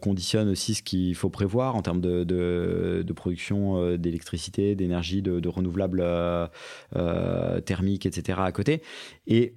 conditionne 0.00 0.48
aussi 0.48 0.74
ce 0.74 0.82
qu'il 0.82 1.14
faut 1.14 1.30
prévoir 1.30 1.76
en 1.76 1.82
termes 1.82 2.00
de, 2.00 2.24
de, 2.24 3.12
production 3.12 3.96
d'électricité, 3.96 4.74
d'énergie, 4.74 5.22
de, 5.22 5.40
de, 5.40 5.48
renouvelables 5.48 6.04
thermiques, 7.64 8.06
etc. 8.06 8.40
à 8.42 8.52
côté. 8.52 8.82
Et 9.26 9.54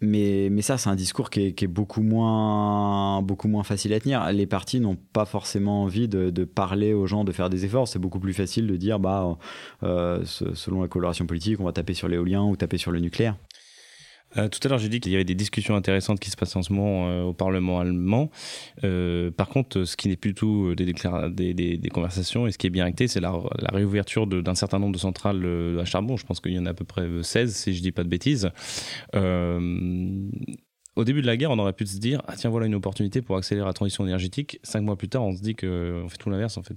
mais, 0.00 0.62
ça, 0.62 0.76
c'est 0.76 0.90
un 0.90 0.96
discours 0.96 1.30
qui 1.30 1.54
est, 1.56 1.66
beaucoup, 1.66 2.02
moins, 2.02 3.22
beaucoup 3.22 3.48
moins 3.48 3.62
facile 3.62 3.92
à 3.94 4.00
tenir. 4.00 4.30
Les 4.32 4.46
partis 4.46 4.80
n'ont 4.80 4.96
pas 4.96 5.24
forcément 5.24 5.82
envie 5.82 6.08
de, 6.08 6.44
parler 6.44 6.92
aux 6.92 7.06
gens 7.06 7.24
de 7.24 7.32
faire 7.32 7.50
des 7.50 7.64
efforts. 7.64 7.88
C'est 7.88 7.98
beaucoup 7.98 8.20
plus 8.20 8.34
facile 8.34 8.66
de 8.66 8.76
dire, 8.76 8.98
bah, 8.98 9.38
euh, 9.82 10.22
selon 10.24 10.82
la 10.82 10.88
coloration 10.88 11.26
politique, 11.26 11.60
on 11.60 11.64
va 11.64 11.72
taper 11.72 11.94
sur 11.94 12.08
l'éolien 12.08 12.42
ou 12.42 12.56
taper 12.56 12.78
sur 12.78 12.90
le 12.90 13.00
nucléaire. 13.00 13.36
Euh, 14.36 14.48
tout 14.48 14.60
à 14.64 14.68
l'heure, 14.68 14.78
j'ai 14.78 14.88
dit 14.88 15.00
qu'il 15.00 15.12
y 15.12 15.14
avait 15.14 15.24
des 15.24 15.34
discussions 15.34 15.76
intéressantes 15.76 16.20
qui 16.20 16.30
se 16.30 16.36
passent 16.36 16.56
en 16.56 16.62
ce 16.62 16.72
moment 16.72 17.08
euh, 17.08 17.22
au 17.22 17.32
Parlement 17.32 17.80
allemand. 17.80 18.30
Euh, 18.82 19.30
par 19.30 19.48
contre, 19.48 19.84
ce 19.84 19.96
qui 19.96 20.08
n'est 20.08 20.16
plus 20.16 20.34
tout 20.34 20.74
des, 20.74 20.94
conversations 21.92 22.46
et 22.46 22.52
ce 22.52 22.58
qui 22.58 22.66
est 22.66 22.70
bien 22.70 22.84
acté, 22.84 23.08
c'est 23.08 23.20
la, 23.20 23.32
réouverture 23.72 24.26
d'un 24.26 24.54
certain 24.54 24.78
nombre 24.78 24.94
de 24.94 24.98
centrales 24.98 25.44
à 25.80 25.84
charbon. 25.84 26.16
Je 26.16 26.26
pense 26.26 26.40
qu'il 26.40 26.52
y 26.52 26.58
en 26.58 26.66
a 26.66 26.70
à 26.70 26.74
peu 26.74 26.84
près 26.84 27.06
16, 27.22 27.54
si 27.54 27.72
je 27.72 27.78
ne 27.78 27.82
dis 27.82 27.92
pas 27.92 28.04
de 28.04 28.08
bêtises. 28.08 28.50
au 29.14 31.04
début 31.04 31.22
de 31.22 31.26
la 31.26 31.36
guerre, 31.36 31.50
on 31.50 31.58
aurait 31.58 31.72
pu 31.72 31.86
se 31.86 31.98
dire 31.98 32.22
ah 32.26 32.34
tiens 32.36 32.50
voilà 32.50 32.66
une 32.66 32.74
opportunité 32.74 33.22
pour 33.22 33.36
accélérer 33.36 33.66
la 33.66 33.72
transition 33.72 34.04
énergétique. 34.06 34.58
Cinq 34.62 34.82
mois 34.82 34.96
plus 34.96 35.08
tard, 35.08 35.24
on 35.24 35.36
se 35.36 35.42
dit 35.42 35.54
qu'on 35.54 36.08
fait 36.08 36.18
tout 36.18 36.30
l'inverse 36.30 36.56
en 36.56 36.62
fait. 36.62 36.76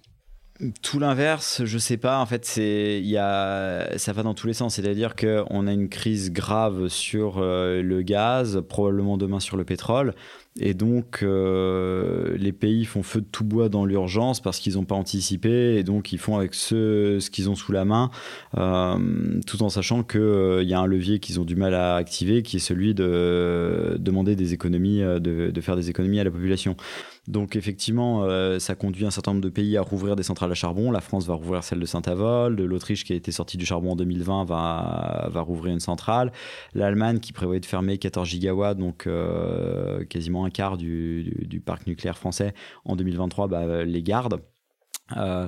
Tout 0.82 0.98
l'inverse, 0.98 1.64
je 1.66 1.78
sais 1.78 1.98
pas. 1.98 2.20
En 2.20 2.26
fait, 2.26 2.44
c'est, 2.44 3.00
il 3.00 3.08
y 3.08 3.18
a, 3.18 3.96
ça 4.00 4.12
va 4.12 4.24
dans 4.24 4.34
tous 4.34 4.48
les 4.48 4.54
sens. 4.54 4.76
C'est-à-dire 4.76 5.16
qu'on 5.16 5.68
a 5.68 5.72
une 5.72 5.88
crise 5.88 6.32
grave 6.32 6.88
sur 6.88 7.38
euh, 7.38 7.84
le 7.84 8.02
gaz, 8.02 8.64
probablement 8.68 9.18
demain 9.18 9.40
sur 9.40 9.56
le 9.56 9.66
pétrole. 9.66 10.16
Et 10.60 10.74
donc, 10.74 11.20
euh, 11.22 12.36
les 12.38 12.52
pays 12.52 12.86
font 12.86 13.04
feu 13.04 13.22
de 13.22 13.28
tout 13.32 13.44
bois 13.44 13.70
dans 13.70 13.86
l'urgence 13.86 14.40
parce 14.40 14.60
qu'ils 14.60 14.74
n'ont 14.74 14.86
pas 14.86 14.96
anticipé. 14.96 15.76
Et 15.78 15.84
donc, 15.84 16.12
ils 16.14 16.18
font 16.18 16.38
avec 16.38 16.54
ce, 16.54 17.28
qu'ils 17.30 17.50
ont 17.50 17.56
sous 17.56 17.72
la 17.72 17.86
main, 17.86 18.10
euh, 18.58 19.40
tout 19.46 19.62
en 19.64 19.70
sachant 19.70 20.04
qu'il 20.04 20.64
y 20.64 20.74
a 20.74 20.80
un 20.80 20.88
levier 20.88 21.20
qu'ils 21.20 21.40
ont 21.40 21.46
du 21.46 21.56
mal 21.56 21.74
à 21.74 21.96
activer, 21.96 22.42
qui 22.42 22.58
est 22.58 22.60
celui 22.60 22.94
de 22.94 23.98
demander 24.00 24.36
des 24.36 24.54
économies, 24.54 25.00
de, 25.00 25.62
faire 25.62 25.76
des 25.76 25.90
économies 25.90 26.20
à 26.20 26.24
la 26.24 26.32
population. 26.32 26.76
Donc 27.28 27.58
effectivement, 27.58 28.24
euh, 28.24 28.58
ça 28.58 28.76
conduit 28.76 29.06
un 29.06 29.12
certain 29.12 29.32
nombre 29.32 29.44
de 29.44 29.50
pays 29.50 29.76
à 29.76 29.82
rouvrir 29.82 30.16
des 30.16 30.24
centrales 30.24 30.52
à 30.52 30.56
charbon. 30.56 30.92
La 30.92 31.02
France 31.02 31.28
va 31.28 31.34
rouvrir 31.34 31.62
celle 31.64 31.80
de 31.80 31.86
Saint-Avold. 31.86 32.60
L'Autriche, 32.60 33.04
qui 33.04 33.12
a 33.12 33.16
été 33.18 33.34
sortie 33.34 33.58
du 33.58 33.66
charbon 33.66 33.92
en 33.92 33.96
2020, 33.98 34.46
va, 34.46 35.28
va 35.30 35.42
rouvrir 35.42 35.74
une 35.74 35.82
centrale. 35.82 36.32
L'Allemagne, 36.74 37.20
qui 37.20 37.34
prévoyait 37.34 37.60
de 37.60 37.66
fermer 37.66 37.98
14 37.98 38.28
gigawatts, 38.28 38.78
donc 38.78 39.08
euh, 39.08 40.06
quasiment 40.06 40.47
un 40.48 40.50
quart 40.50 40.78
du, 40.78 41.62
parc 41.66 41.86
nucléaire 41.88 42.18
français 42.18 42.54
en 42.86 42.96
2023, 42.96 43.48
bah, 43.48 43.84
les 43.84 44.02
garde. 44.02 44.42
Euh, 45.16 45.48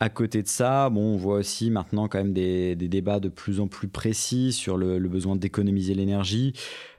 à 0.00 0.10
côté 0.10 0.42
de 0.42 0.48
ça, 0.48 0.90
bon, 0.90 1.14
on 1.14 1.16
voit 1.16 1.36
aussi 1.36 1.70
maintenant 1.70 2.06
quand 2.08 2.18
même 2.18 2.32
des, 2.32 2.76
débats 2.76 3.18
de 3.18 3.28
plus 3.28 3.58
en 3.58 3.66
plus 3.66 3.88
précis 3.88 4.52
sur 4.52 4.76
le, 4.76 4.98
besoin 5.08 5.34
d'économiser 5.36 5.94
l'énergie. 5.94 6.52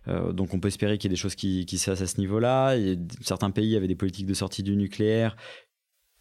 Euh, 0.08 0.34
donc 0.34 0.54
on 0.54 0.60
peut 0.60 0.68
espérer 0.68 0.98
qu'il 0.98 1.10
y 1.10 1.14
ait 1.14 1.16
des 1.16 1.22
choses 1.22 1.36
qui, 1.36 1.66
qui 1.66 1.78
se 1.78 1.90
fassent 1.90 2.02
à 2.02 2.08
ce 2.08 2.20
niveau-là. 2.20 2.76
Certains 3.22 3.52
pays 3.52 3.76
avaient 3.76 3.88
des 3.88 3.96
politiques 3.96 4.26
de 4.26 4.34
sortie 4.34 4.64
du 4.64 4.76
nucléaire 4.76 5.38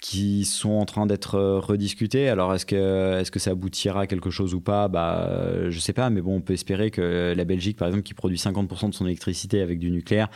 qui 0.01 0.45
sont 0.45 0.71
en 0.71 0.85
train 0.85 1.07
d'être 1.07 1.35
euh, 1.35 1.59
rediscutés. 1.59 2.29
Alors, 2.29 2.55
est-ce 2.55 2.67
que, 2.67 3.19
est-ce 3.21 3.31
que 3.31 3.39
ça 3.39 3.51
aboutira 3.51 4.03
à 4.03 4.07
quelque 4.07 4.31
chose 4.31 4.55
ou 4.55 4.61
pas? 4.61 4.89
Bah, 4.89 5.27
euh, 5.29 5.71
Je 5.71 5.81
sais 5.81 5.93
pas, 5.93 6.09
mais 6.11 6.21
bon, 6.21 6.37
on 6.37 6.41
peut 6.41 6.53
espérer 6.53 6.91
que 6.91 7.35
la 7.37 7.45
Belgique, 7.45 7.77
par 7.77 7.89
exemple, 7.89 8.05
qui 8.05 8.15
produit 8.15 8.39
50% 8.39 8.91
de 8.91 8.95
son 8.95 9.07
électricité 9.07 9.61
avec 9.61 9.79
du 9.79 9.91
nucléaire, 9.91 10.29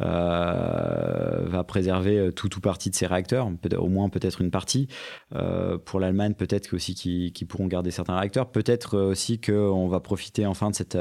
euh, 0.00 1.44
va 1.46 1.64
préserver 1.64 2.30
tout 2.34 2.56
ou 2.56 2.60
partie 2.60 2.90
de 2.90 2.94
ses 2.94 3.06
réacteurs, 3.06 3.50
au 3.76 3.88
moins 3.88 4.08
peut-être 4.08 4.40
une 4.40 4.50
partie. 4.50 4.88
pour 5.84 6.00
l'Allemagne, 6.00 6.34
peut-être 6.34 6.74
aussi 6.74 6.94
qu'ils 6.94 7.32
qui 7.32 7.44
pourront 7.44 7.66
garder 7.66 7.90
certains 7.90 8.16
réacteurs. 8.16 8.50
Peut-être 8.50 8.98
aussi 8.98 9.40
qu'on 9.40 9.88
va 9.88 10.00
profiter 10.00 10.46
enfin 10.46 10.70
de 10.70 10.74
cette 10.74 10.96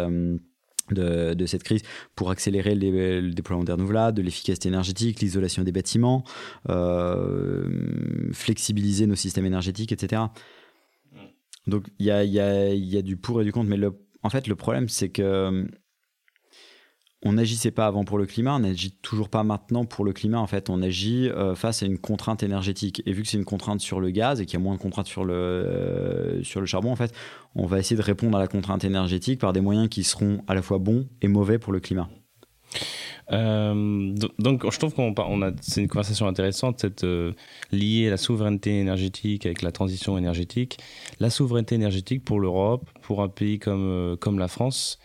de, 0.94 1.46
cette 1.46 1.64
crise 1.64 1.82
pour 2.16 2.32
accélérer 2.32 2.76
le 2.76 3.32
déploiement 3.32 3.64
des 3.64 3.72
renouvelables, 3.72 4.18
de 4.18 4.22
l'efficacité 4.22 4.70
énergétique, 4.70 5.22
l'isolation 5.22 5.64
des 5.64 5.72
bâtiments, 5.72 6.24
euh, 6.70 7.68
flexibiliser 8.34 9.08
nos 9.08 9.16
systèmes 9.16 9.46
énergétiques, 9.46 9.92
etc. 9.92 10.24
Donc 11.68 11.86
il 12.00 12.06
y 12.06 12.12
a, 12.12 13.02
du 13.02 13.18
pour 13.18 13.42
et 13.42 13.46
du 13.46 13.52
contre, 13.52 13.70
mais 13.70 13.80
en 14.24 14.30
fait 14.30 14.48
le 14.48 14.56
problème 14.56 14.90
c'est 14.90 15.10
que 15.10 15.66
on 17.24 17.34
n'agissait 17.34 17.72
pas 17.72 17.86
avant 17.86 18.06
pour 18.06 18.18
le 18.18 18.26
climat, 18.26 18.56
on 18.56 18.60
n'agit 18.60 18.92
toujours 19.02 19.28
pas 19.28 19.44
maintenant 19.44 19.84
pour 19.84 20.06
le 20.06 20.14
climat. 20.14 20.40
En 20.40 20.48
fait, 20.48 20.70
on 20.70 20.82
agit 20.82 21.30
euh, 21.30 21.54
face 21.54 21.84
à 21.84 21.86
une 21.86 21.98
contrainte 21.98 22.44
énergétique. 22.44 23.02
Et 23.06 23.12
vu 23.12 23.24
que 23.24 23.28
c'est 23.28 23.38
une 23.38 23.46
contrainte 23.46 23.82
sur 23.82 24.00
le 24.00 24.10
gaz 24.10 24.40
et 24.40 24.46
qu'il 24.46 24.58
y 24.58 24.62
a 24.62 24.64
moins 24.64 24.76
de 24.76 24.80
contraintes 24.80 25.08
sur 25.08 25.26
le, 25.26 25.34
euh, 25.34 26.44
sur 26.44 26.62
le 26.62 26.66
charbon, 26.66 26.92
en 26.92 26.96
fait, 26.96 27.14
on 27.56 27.66
va 27.66 27.80
essayer 27.80 27.98
de 27.98 28.02
répondre 28.02 28.38
à 28.38 28.40
la 28.40 28.48
contrainte 28.48 28.86
énergétique 28.86 29.40
par 29.40 29.52
des 29.52 29.60
moyens 29.60 29.90
qui 29.90 30.06
seront 30.06 30.42
à 30.48 30.54
la 30.54 30.62
fois 30.62 30.78
bons 30.78 31.08
et 31.22 31.28
mauvais 31.28 31.60
pour 31.60 31.74
le 31.74 31.82
climat. 31.82 32.10
Euh, 33.32 34.16
donc, 34.40 34.72
je 34.72 34.80
trouve 34.80 34.94
qu'on 34.94 35.14
on 35.18 35.42
a, 35.42 35.52
c'est 35.60 35.82
une 35.82 35.90
conversation 35.90 36.26
intéressante, 36.26 36.80
cette 36.80 37.06
lier 37.72 38.10
la 38.10 38.18
souveraineté 38.18 38.80
énergétique 38.80 39.46
avec 39.46 39.62
la 39.62 39.74
transition 39.74 40.18
énergétique. 40.18 40.78
La 41.20 41.30
souveraineté 41.30 41.76
énergétique 41.76 42.24
pour 42.24 42.40
l'Europe, 42.40 42.90
pour 43.02 43.22
un 43.22 43.28
pays 43.28 43.60
comme, 43.60 44.16
comme 44.22 44.40
la 44.40 44.48
France, 44.48 45.00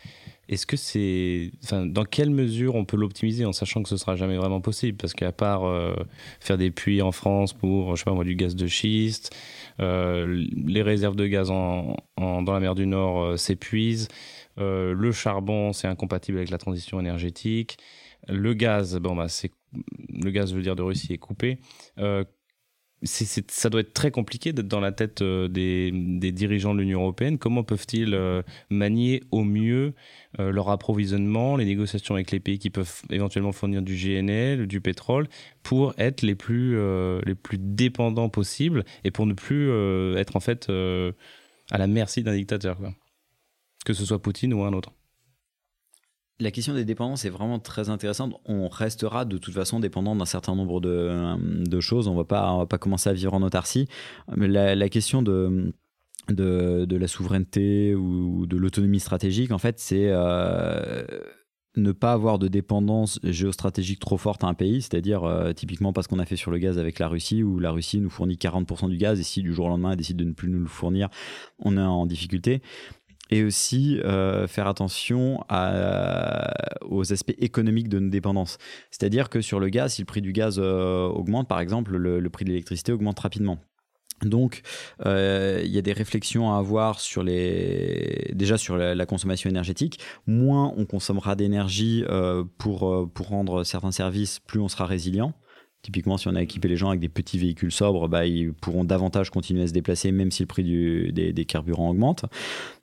est-ce 0.48 0.66
que 0.66 0.76
c'est, 0.76 1.52
enfin, 1.62 1.86
dans 1.86 2.04
quelle 2.04 2.30
mesure 2.30 2.74
on 2.74 2.84
peut 2.84 2.96
l'optimiser 2.96 3.44
en 3.44 3.52
sachant 3.52 3.82
que 3.82 3.88
ce 3.88 3.96
sera 3.96 4.16
jamais 4.16 4.36
vraiment 4.36 4.60
possible? 4.60 4.96
Parce 4.96 5.14
qu'à 5.14 5.32
part 5.32 5.64
euh, 5.64 5.94
faire 6.40 6.58
des 6.58 6.70
puits 6.70 7.02
en 7.02 7.12
France 7.12 7.52
pour, 7.52 7.96
je 7.96 8.00
sais 8.00 8.04
pas 8.04 8.14
moi, 8.14 8.24
du 8.24 8.34
gaz 8.34 8.54
de 8.54 8.66
schiste, 8.66 9.34
euh, 9.80 10.44
les 10.66 10.82
réserves 10.82 11.16
de 11.16 11.26
gaz 11.26 11.50
en, 11.50 11.96
dans 12.16 12.52
la 12.52 12.60
mer 12.60 12.74
du 12.74 12.86
Nord 12.86 13.22
euh, 13.22 13.36
s'épuisent, 13.36 14.08
le 14.56 15.12
charbon 15.12 15.72
c'est 15.72 15.88
incompatible 15.88 16.38
avec 16.38 16.50
la 16.50 16.58
transition 16.58 17.00
énergétique, 17.00 17.78
le 18.28 18.54
gaz, 18.54 18.98
bon 18.98 19.16
bah 19.16 19.28
c'est, 19.28 19.50
le 20.08 20.30
gaz 20.30 20.54
veut 20.54 20.62
dire 20.62 20.76
de 20.76 20.82
Russie 20.82 21.12
est 21.12 21.18
coupé 21.18 21.58
ça 23.04 23.70
doit 23.70 23.80
être 23.80 23.92
très 23.92 24.10
compliqué 24.10 24.52
d'être 24.52 24.68
dans 24.68 24.80
la 24.80 24.92
tête 24.92 25.22
euh, 25.22 25.48
des, 25.48 25.90
dirigeants 26.32 26.74
de 26.74 26.80
l'Union 26.80 27.00
européenne. 27.00 27.38
Comment 27.38 27.62
peuvent-ils 27.62 28.14
euh, 28.14 28.42
manier 28.70 29.22
au 29.30 29.44
mieux 29.44 29.94
euh, 30.38 30.50
leur 30.50 30.70
approvisionnement, 30.70 31.56
les 31.56 31.64
négociations 31.64 32.14
avec 32.14 32.30
les 32.30 32.40
pays 32.40 32.58
qui 32.58 32.70
peuvent 32.70 33.02
éventuellement 33.10 33.52
fournir 33.52 33.82
du 33.82 33.94
GNL, 33.94 34.66
du 34.66 34.80
pétrole, 34.80 35.28
pour 35.62 35.94
être 35.98 36.22
les 36.22 36.34
plus, 36.34 36.76
les 37.24 37.34
plus 37.34 37.58
dépendants 37.58 38.28
possibles 38.28 38.84
et 39.04 39.10
pour 39.10 39.26
ne 39.26 39.32
plus 39.32 39.70
être 40.16 40.36
en 40.36 40.40
fait 40.40 40.68
à 41.70 41.78
la 41.78 41.86
merci 41.86 42.22
d'un 42.22 42.34
dictateur 42.34 42.78
que 43.84 43.92
ce 43.92 44.04
soit 44.04 44.20
Poutine 44.20 44.52
ou 44.52 44.62
un 44.62 44.72
autre 44.72 44.92
la 46.40 46.50
question 46.50 46.74
des 46.74 46.84
dépendances 46.84 47.24
est 47.24 47.30
vraiment 47.30 47.58
très 47.58 47.90
intéressante. 47.90 48.34
On 48.44 48.68
restera 48.68 49.24
de 49.24 49.38
toute 49.38 49.54
façon 49.54 49.78
dépendant 49.78 50.16
d'un 50.16 50.24
certain 50.24 50.54
nombre 50.54 50.80
de, 50.80 51.80
choses. 51.80 52.08
On 52.08 52.12
ne 52.12 52.22
va 52.22 52.66
pas 52.66 52.78
commencer 52.78 53.10
à 53.10 53.12
vivre 53.12 53.34
en 53.34 53.42
autarcie. 53.42 53.88
Mais 54.36 54.48
la, 54.48 54.88
question 54.88 55.22
de, 55.22 55.72
de, 56.28 56.96
la 56.96 57.06
souveraineté 57.06 57.94
ou 57.94 58.46
de 58.46 58.56
l'autonomie 58.56 59.00
stratégique, 59.00 59.52
en 59.52 59.58
fait, 59.58 59.78
c'est 59.78 60.08
euh, 60.08 61.04
ne 61.76 61.92
pas 61.92 62.12
avoir 62.12 62.38
de 62.38 62.48
dépendance 62.48 63.18
géostratégique 63.22 64.00
trop 64.00 64.16
forte 64.16 64.44
à 64.44 64.46
un 64.46 64.54
pays, 64.54 64.82
c'est-à-dire 64.82 65.24
euh, 65.24 65.52
typiquement 65.52 65.92
parce 65.92 66.06
qu'on 66.06 66.18
a 66.18 66.26
fait 66.26 66.36
sur 66.36 66.50
le 66.50 66.58
gaz 66.58 66.78
avec 66.78 66.98
la 66.98 67.08
Russie, 67.08 67.42
où 67.42 67.58
la 67.58 67.70
Russie 67.70 68.00
nous 68.00 68.10
fournit 68.10 68.36
40% 68.36 68.88
du 68.88 68.96
gaz, 68.96 69.18
et 69.18 69.24
si 69.24 69.42
du 69.42 69.52
jour 69.52 69.66
au 69.66 69.68
lendemain 69.68 69.92
elle 69.92 69.96
décide 69.96 70.16
de 70.16 70.24
ne 70.24 70.32
plus 70.32 70.48
nous 70.48 70.60
le 70.60 70.66
fournir, 70.66 71.08
on 71.58 71.76
est 71.76 71.80
en 71.80 72.06
difficulté 72.06 72.62
et 73.30 73.42
aussi 73.42 74.00
euh, 74.00 74.46
faire 74.46 74.66
attention 74.66 75.44
aux 76.82 77.12
aspects 77.12 77.34
économiques 77.38 77.88
de 77.88 77.98
nos 77.98 78.10
dépendances. 78.10 78.58
C'est-à-dire 78.90 79.30
que 79.30 79.40
sur 79.40 79.60
le 79.60 79.68
gaz, 79.68 79.94
si 79.94 80.02
le 80.02 80.06
prix 80.06 80.20
du 80.20 80.32
gaz 80.32 80.58
euh, 80.58 81.06
augmente, 81.06 81.48
par 81.48 81.60
exemple, 81.60 81.96
le, 81.96 82.30
prix 82.30 82.44
de 82.44 82.50
l'électricité 82.50 82.92
augmente 82.92 83.18
rapidement. 83.20 83.58
Donc, 84.22 84.62
euh, 85.04 85.60
il 85.64 85.70
y 85.70 85.78
a 85.78 85.82
des 85.82 85.92
réflexions 85.92 86.54
à 86.54 86.58
avoir 86.58 87.00
sur 87.00 87.22
les, 87.22 88.30
déjà 88.32 88.56
sur 88.56 88.76
la, 88.76 89.06
consommation 89.06 89.50
énergétique. 89.50 89.98
Moins 90.26 90.72
on 90.76 90.84
consommera 90.84 91.34
d'énergie 91.34 92.04
pour, 92.58 93.10
pour 93.12 93.28
rendre 93.28 93.64
certains 93.64 93.92
services, 93.92 94.40
plus 94.40 94.60
on 94.60 94.68
sera 94.68 94.86
résilient. 94.86 95.34
Typiquement, 95.84 96.16
si 96.16 96.28
on 96.28 96.34
a 96.34 96.40
équipé 96.40 96.66
les 96.66 96.78
gens 96.78 96.88
avec 96.88 97.00
des 97.00 97.10
petits 97.10 97.36
véhicules 97.36 97.70
sobres, 97.70 98.08
bah, 98.08 98.24
ils 98.24 98.54
pourront 98.54 98.84
davantage 98.84 99.28
continuer 99.28 99.64
à 99.64 99.66
se 99.66 99.74
déplacer 99.74 100.12
même 100.12 100.30
si 100.30 100.42
le 100.42 100.46
prix 100.46 100.64
des, 100.64 101.44
carburants 101.44 101.90
augmente. 101.90 102.24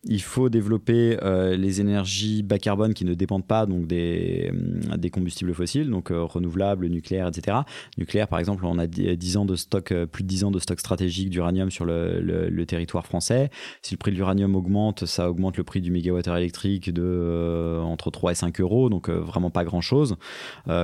Il 0.04 0.22
faut 0.22 0.50
développer 0.50 1.18
euh, 1.24 1.58
les 1.58 1.82
énergies 1.82 2.44
bas 2.44 2.60
carbone 2.60 2.94
qui 2.94 3.04
ne 3.04 3.16
dépendent 3.16 3.46
pas 3.46 3.66
donc 3.66 3.88
des, 3.88 4.52
euh, 4.54 4.98
des 4.98 5.10
combustibles 5.10 5.52
fossiles, 5.56 5.90
donc 5.90 6.12
euh, 6.12 6.24
renouvelables, 6.24 6.86
nucléaire, 6.90 7.28
etc. 7.28 7.58
Nucléaire, 7.98 8.28
par 8.28 8.38
exemple, 8.38 8.68
on 8.68 8.78
a 8.78 8.86
10 8.86 9.38
ans 9.38 9.46
de 9.46 9.56
stock, 9.56 9.92
plus 10.12 10.24
de 10.24 10.28
10 10.28 10.44
ans 10.44 10.52
de 10.52 10.60
stock 10.60 10.80
stratégique 10.80 11.32
d'uranium 11.32 11.72
sur 11.72 11.86
le, 11.86 12.66
territoire 12.68 13.08
français. 13.08 13.50
Si 13.82 13.96
le 13.96 13.98
prix 13.98 14.12
de 14.12 14.18
l'uranium 14.18 14.56
augmente, 14.56 15.08
ça 15.08 15.28
augmente 15.28 15.58
le 15.58 15.64
prix 15.64 15.82
du 15.82 15.90
mégawattheure 15.90 16.38
électrique 16.38 16.94
de 16.94 17.80
entre 17.82 18.12
3 18.12 18.34
et 18.34 18.36
5 18.36 18.62
euros, 18.62 18.90
donc 18.90 19.10
vraiment 19.10 19.50
pas 19.50 19.64
grand-chose. 19.64 20.18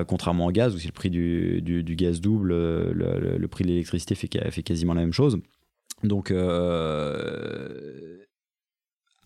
contrairement 0.07 0.47
au 0.47 0.51
gaz, 0.51 0.73
où 0.73 0.79
si 0.79 0.87
le 0.87 0.93
prix 0.93 1.11
du, 1.11 1.61
du, 1.61 1.83
du 1.83 1.95
gaz 1.95 2.06
double, 2.13 2.49
le, 2.49 3.47
prix 3.47 3.63
de 3.63 3.69
l'électricité 3.69 4.15
fait, 4.15 4.51
fait, 4.51 4.63
quasiment 4.63 4.93
la 4.93 5.01
même 5.01 5.13
chose. 5.13 5.39
Donc, 6.03 6.31
euh, 6.31 8.17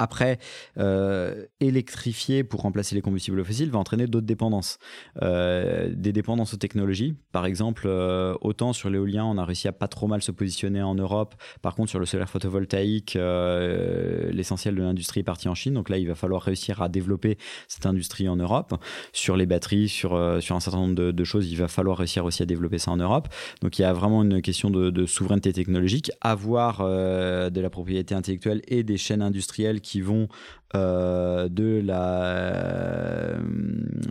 après, 0.01 0.39
euh, 0.79 1.45
électrifier 1.59 2.43
pour 2.43 2.61
remplacer 2.61 2.95
les 2.95 3.01
combustibles 3.01 3.45
fossiles 3.45 3.69
va 3.69 3.77
entraîner 3.77 4.07
d'autres 4.07 4.25
dépendances. 4.25 4.79
Euh, 5.21 5.91
des 5.95 6.11
dépendances 6.11 6.55
aux 6.55 6.57
technologies. 6.57 7.13
Par 7.31 7.45
exemple, 7.45 7.83
euh, 7.85 8.33
autant 8.41 8.73
sur 8.73 8.89
l'éolien, 8.89 9.25
on 9.25 9.37
a 9.37 9.45
réussi 9.45 9.67
à 9.67 9.71
pas 9.71 9.87
trop 9.87 10.07
mal 10.07 10.23
se 10.23 10.31
positionner 10.31 10.81
en 10.81 10.95
Europe. 10.95 11.35
Par 11.61 11.75
contre, 11.75 11.91
sur 11.91 11.99
le 11.99 12.07
solaire 12.07 12.29
photovoltaïque, 12.31 13.13
l'essentiel 13.13 14.73
de 14.73 14.81
l'industrie 14.81 15.19
est 15.19 15.23
parti 15.23 15.47
en 15.47 15.53
Chine. 15.53 15.75
Donc 15.75 15.89
là, 15.89 15.99
il 15.99 16.07
va 16.07 16.15
falloir 16.15 16.41
réussir 16.41 16.81
à 16.81 16.89
développer 16.89 17.37
cette 17.67 17.85
industrie 17.85 18.27
en 18.27 18.37
Europe. 18.37 18.73
Sur 19.13 19.37
les 19.37 19.45
batteries, 19.45 19.87
sur, 19.87 20.15
un 20.15 20.41
certain 20.41 20.77
nombre 20.77 20.95
de, 20.95 21.23
choses, 21.23 21.51
il 21.51 21.57
va 21.57 21.67
falloir 21.67 21.99
réussir 21.99 22.25
aussi 22.25 22.41
à 22.41 22.47
développer 22.47 22.79
ça 22.79 22.89
en 22.89 22.97
Europe. 22.97 23.27
Donc 23.61 23.77
il 23.77 23.83
y 23.83 23.85
a 23.85 23.93
vraiment 23.93 24.23
une 24.23 24.41
question 24.41 24.71
de, 24.71 24.89
de 24.89 25.05
souveraineté 25.05 25.53
technologique, 25.53 26.11
avoir 26.21 26.79
de 26.79 27.61
la 27.61 27.69
propriété 27.69 28.15
intellectuelle 28.15 28.63
et 28.67 28.81
des 28.81 28.97
chaînes 28.97 29.21
industrielles 29.21 29.81
qui 29.81 29.90
qui 29.91 29.99
vont 29.99 30.29
euh, 30.73 31.49
de, 31.49 31.81
la, 31.83 33.35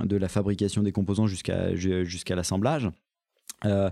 de 0.05 0.17
la 0.17 0.29
fabrication 0.29 0.83
des 0.83 0.93
composants 0.93 1.27
jusqu'à 1.27 2.37
l'assemblage. 2.37 2.91
Euh, 3.65 3.89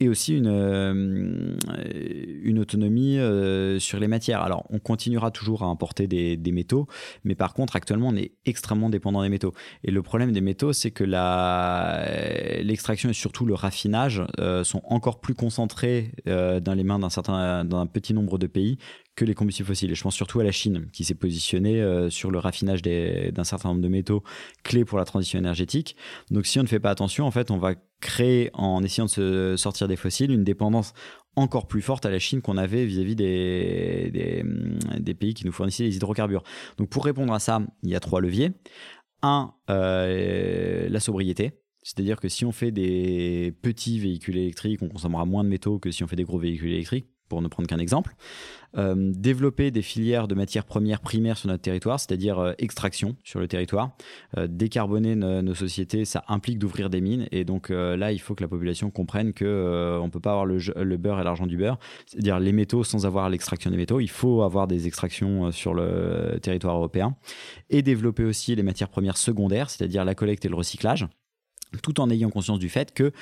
et 0.00 0.08
aussi 0.08 0.36
une, 0.36 0.48
euh, 0.48 1.56
une 2.42 2.58
autonomie 2.58 3.18
euh, 3.18 3.78
sur 3.78 4.00
les 4.00 4.08
matières. 4.08 4.40
Alors, 4.42 4.64
on 4.70 4.78
continuera 4.78 5.30
toujours 5.30 5.62
à 5.62 5.66
importer 5.66 6.06
des, 6.06 6.52
métaux, 6.52 6.88
mais 7.22 7.34
par 7.34 7.52
contre, 7.54 7.76
actuellement, 7.76 8.08
on 8.08 8.16
est 8.16 8.32
extrêmement 8.46 8.88
dépendant 8.88 9.22
des 9.22 9.28
métaux. 9.28 9.52
Et 9.84 9.90
le 9.90 10.02
problème 10.02 10.32
des 10.32 10.40
métaux, 10.40 10.72
c'est 10.72 10.90
que 10.90 11.04
l'extraction 12.64 13.10
et 13.10 13.12
surtout 13.12 13.44
le 13.44 13.54
raffinage 13.54 14.22
euh, 14.40 14.64
sont 14.64 14.80
encore 14.84 15.20
plus 15.20 15.34
concentrés 15.34 16.12
dans 16.26 16.74
les 16.74 16.82
mains 16.82 16.98
d'un 16.98 17.10
certain, 17.10 17.64
d'un 17.64 17.86
petit 17.86 18.14
nombre 18.14 18.38
de 18.38 18.46
pays 18.46 18.78
que 19.16 19.24
les 19.24 19.34
combustibles 19.34 19.66
fossiles. 19.66 19.90
Et 19.90 19.94
je 19.94 20.02
pense 20.02 20.14
surtout 20.14 20.40
à 20.40 20.44
la 20.44 20.52
Chine, 20.52 20.88
qui 20.92 21.04
s'est 21.04 21.14
positionnée 21.14 22.08
sur 22.10 22.30
le 22.30 22.38
raffinage 22.38 22.82
d'un 22.82 23.44
certain 23.44 23.70
nombre 23.70 23.82
de 23.82 23.88
métaux 23.88 24.22
clés 24.62 24.84
pour 24.84 24.98
la 24.98 25.04
transition 25.04 25.38
énergétique. 25.38 25.96
Donc, 26.30 26.46
si 26.46 26.58
on 26.58 26.62
ne 26.62 26.68
fait 26.68 26.80
pas 26.80 26.90
attention, 26.90 27.26
en 27.26 27.30
fait, 27.30 27.50
on 27.50 27.58
va 27.58 27.74
créer, 28.00 28.50
en 28.54 28.82
essayant 28.82 29.04
de 29.04 29.10
se 29.10 29.56
sortir 29.56 29.88
des 29.88 29.96
fossiles, 29.96 30.30
une 30.30 30.44
dépendance 30.44 30.94
encore 31.36 31.66
plus 31.68 31.82
forte 31.82 32.06
à 32.06 32.10
la 32.10 32.18
Chine 32.18 32.42
qu'on 32.42 32.56
avait 32.56 32.84
vis-à-vis 32.84 33.14
des, 33.14 34.10
des, 34.98 35.14
pays 35.14 35.34
qui 35.34 35.46
nous 35.46 35.52
fournissaient 35.52 35.84
des 35.84 35.96
hydrocarbures. 35.96 36.42
Donc 36.76 36.88
pour 36.88 37.04
répondre 37.04 37.32
à 37.32 37.38
ça, 37.38 37.62
il 37.82 37.90
y 37.90 37.94
a 37.94 38.00
trois 38.00 38.20
leviers. 38.20 38.50
Un, 39.22 39.52
euh, 39.68 40.88
la 40.88 41.00
sobriété. 41.00 41.52
C'est-à-dire 41.82 42.20
que 42.20 42.28
si 42.28 42.44
on 42.44 42.52
fait 42.52 42.72
des 42.72 43.54
petits 43.62 43.98
véhicules 43.98 44.36
électriques, 44.36 44.82
on 44.82 44.88
consommera 44.88 45.24
moins 45.24 45.44
de 45.44 45.48
métaux 45.48 45.78
que 45.78 45.90
si 45.90 46.02
on 46.02 46.06
fait 46.06 46.16
des 46.16 46.24
gros 46.24 46.38
véhicules 46.38 46.72
électriques 46.72 47.08
pour 47.30 47.40
ne 47.40 47.48
prendre 47.48 47.66
qu'un 47.66 47.78
exemple. 47.78 48.14
Euh, 48.76 48.94
développer 48.96 49.70
des 49.70 49.82
filières 49.82 50.28
de 50.28 50.34
matières 50.34 50.64
premières 50.64 51.00
primaires 51.00 51.38
sur 51.38 51.48
notre 51.48 51.62
territoire, 51.62 51.98
c'est-à-dire 51.98 52.38
euh, 52.38 52.52
extraction 52.58 53.16
sur 53.24 53.40
le 53.40 53.48
territoire. 53.48 53.92
Euh, 54.36 54.46
décarboner 54.48 55.14
nos 55.16 55.54
sociétés, 55.54 56.04
ça 56.04 56.24
implique 56.28 56.58
d'ouvrir 56.58 56.90
des 56.90 57.00
mines. 57.00 57.26
Et 57.32 57.44
donc 57.44 57.70
là, 57.70 58.12
il 58.12 58.18
faut 58.20 58.34
que 58.34 58.42
la 58.42 58.48
population 58.48 58.90
comprenne 58.90 59.32
qu'on 59.32 59.44
ne 59.44 60.10
peut 60.10 60.20
pas 60.20 60.30
avoir 60.30 60.44
le, 60.44 60.58
le 60.58 60.96
beurre 60.96 61.20
et 61.20 61.24
l'argent 61.24 61.46
du 61.46 61.56
beurre, 61.56 61.78
c'est-à-dire 62.06 62.40
les 62.40 62.52
métaux 62.52 62.84
sans 62.84 63.06
avoir 63.06 63.30
l'extraction 63.30 63.70
des 63.70 63.76
métaux. 63.76 64.00
Il 64.00 64.10
faut 64.10 64.42
avoir 64.42 64.66
des 64.66 64.86
extractions 64.86 65.52
sur 65.52 65.72
le 65.72 66.38
territoire 66.42 66.76
européen. 66.76 67.16
Et 67.70 67.82
développer 67.82 68.24
aussi 68.24 68.54
les 68.56 68.62
matières 68.62 68.88
premières 68.88 69.16
secondaires, 69.16 69.70
c'est-à-dire 69.70 70.04
la 70.04 70.14
collecte 70.14 70.44
et 70.44 70.48
le 70.48 70.56
recyclage 70.56 71.06
tout 71.82 72.00
en 72.00 72.10
ayant 72.10 72.30
conscience 72.30 72.58
du 72.58 72.68
fait 72.68 72.92
que 72.92 73.12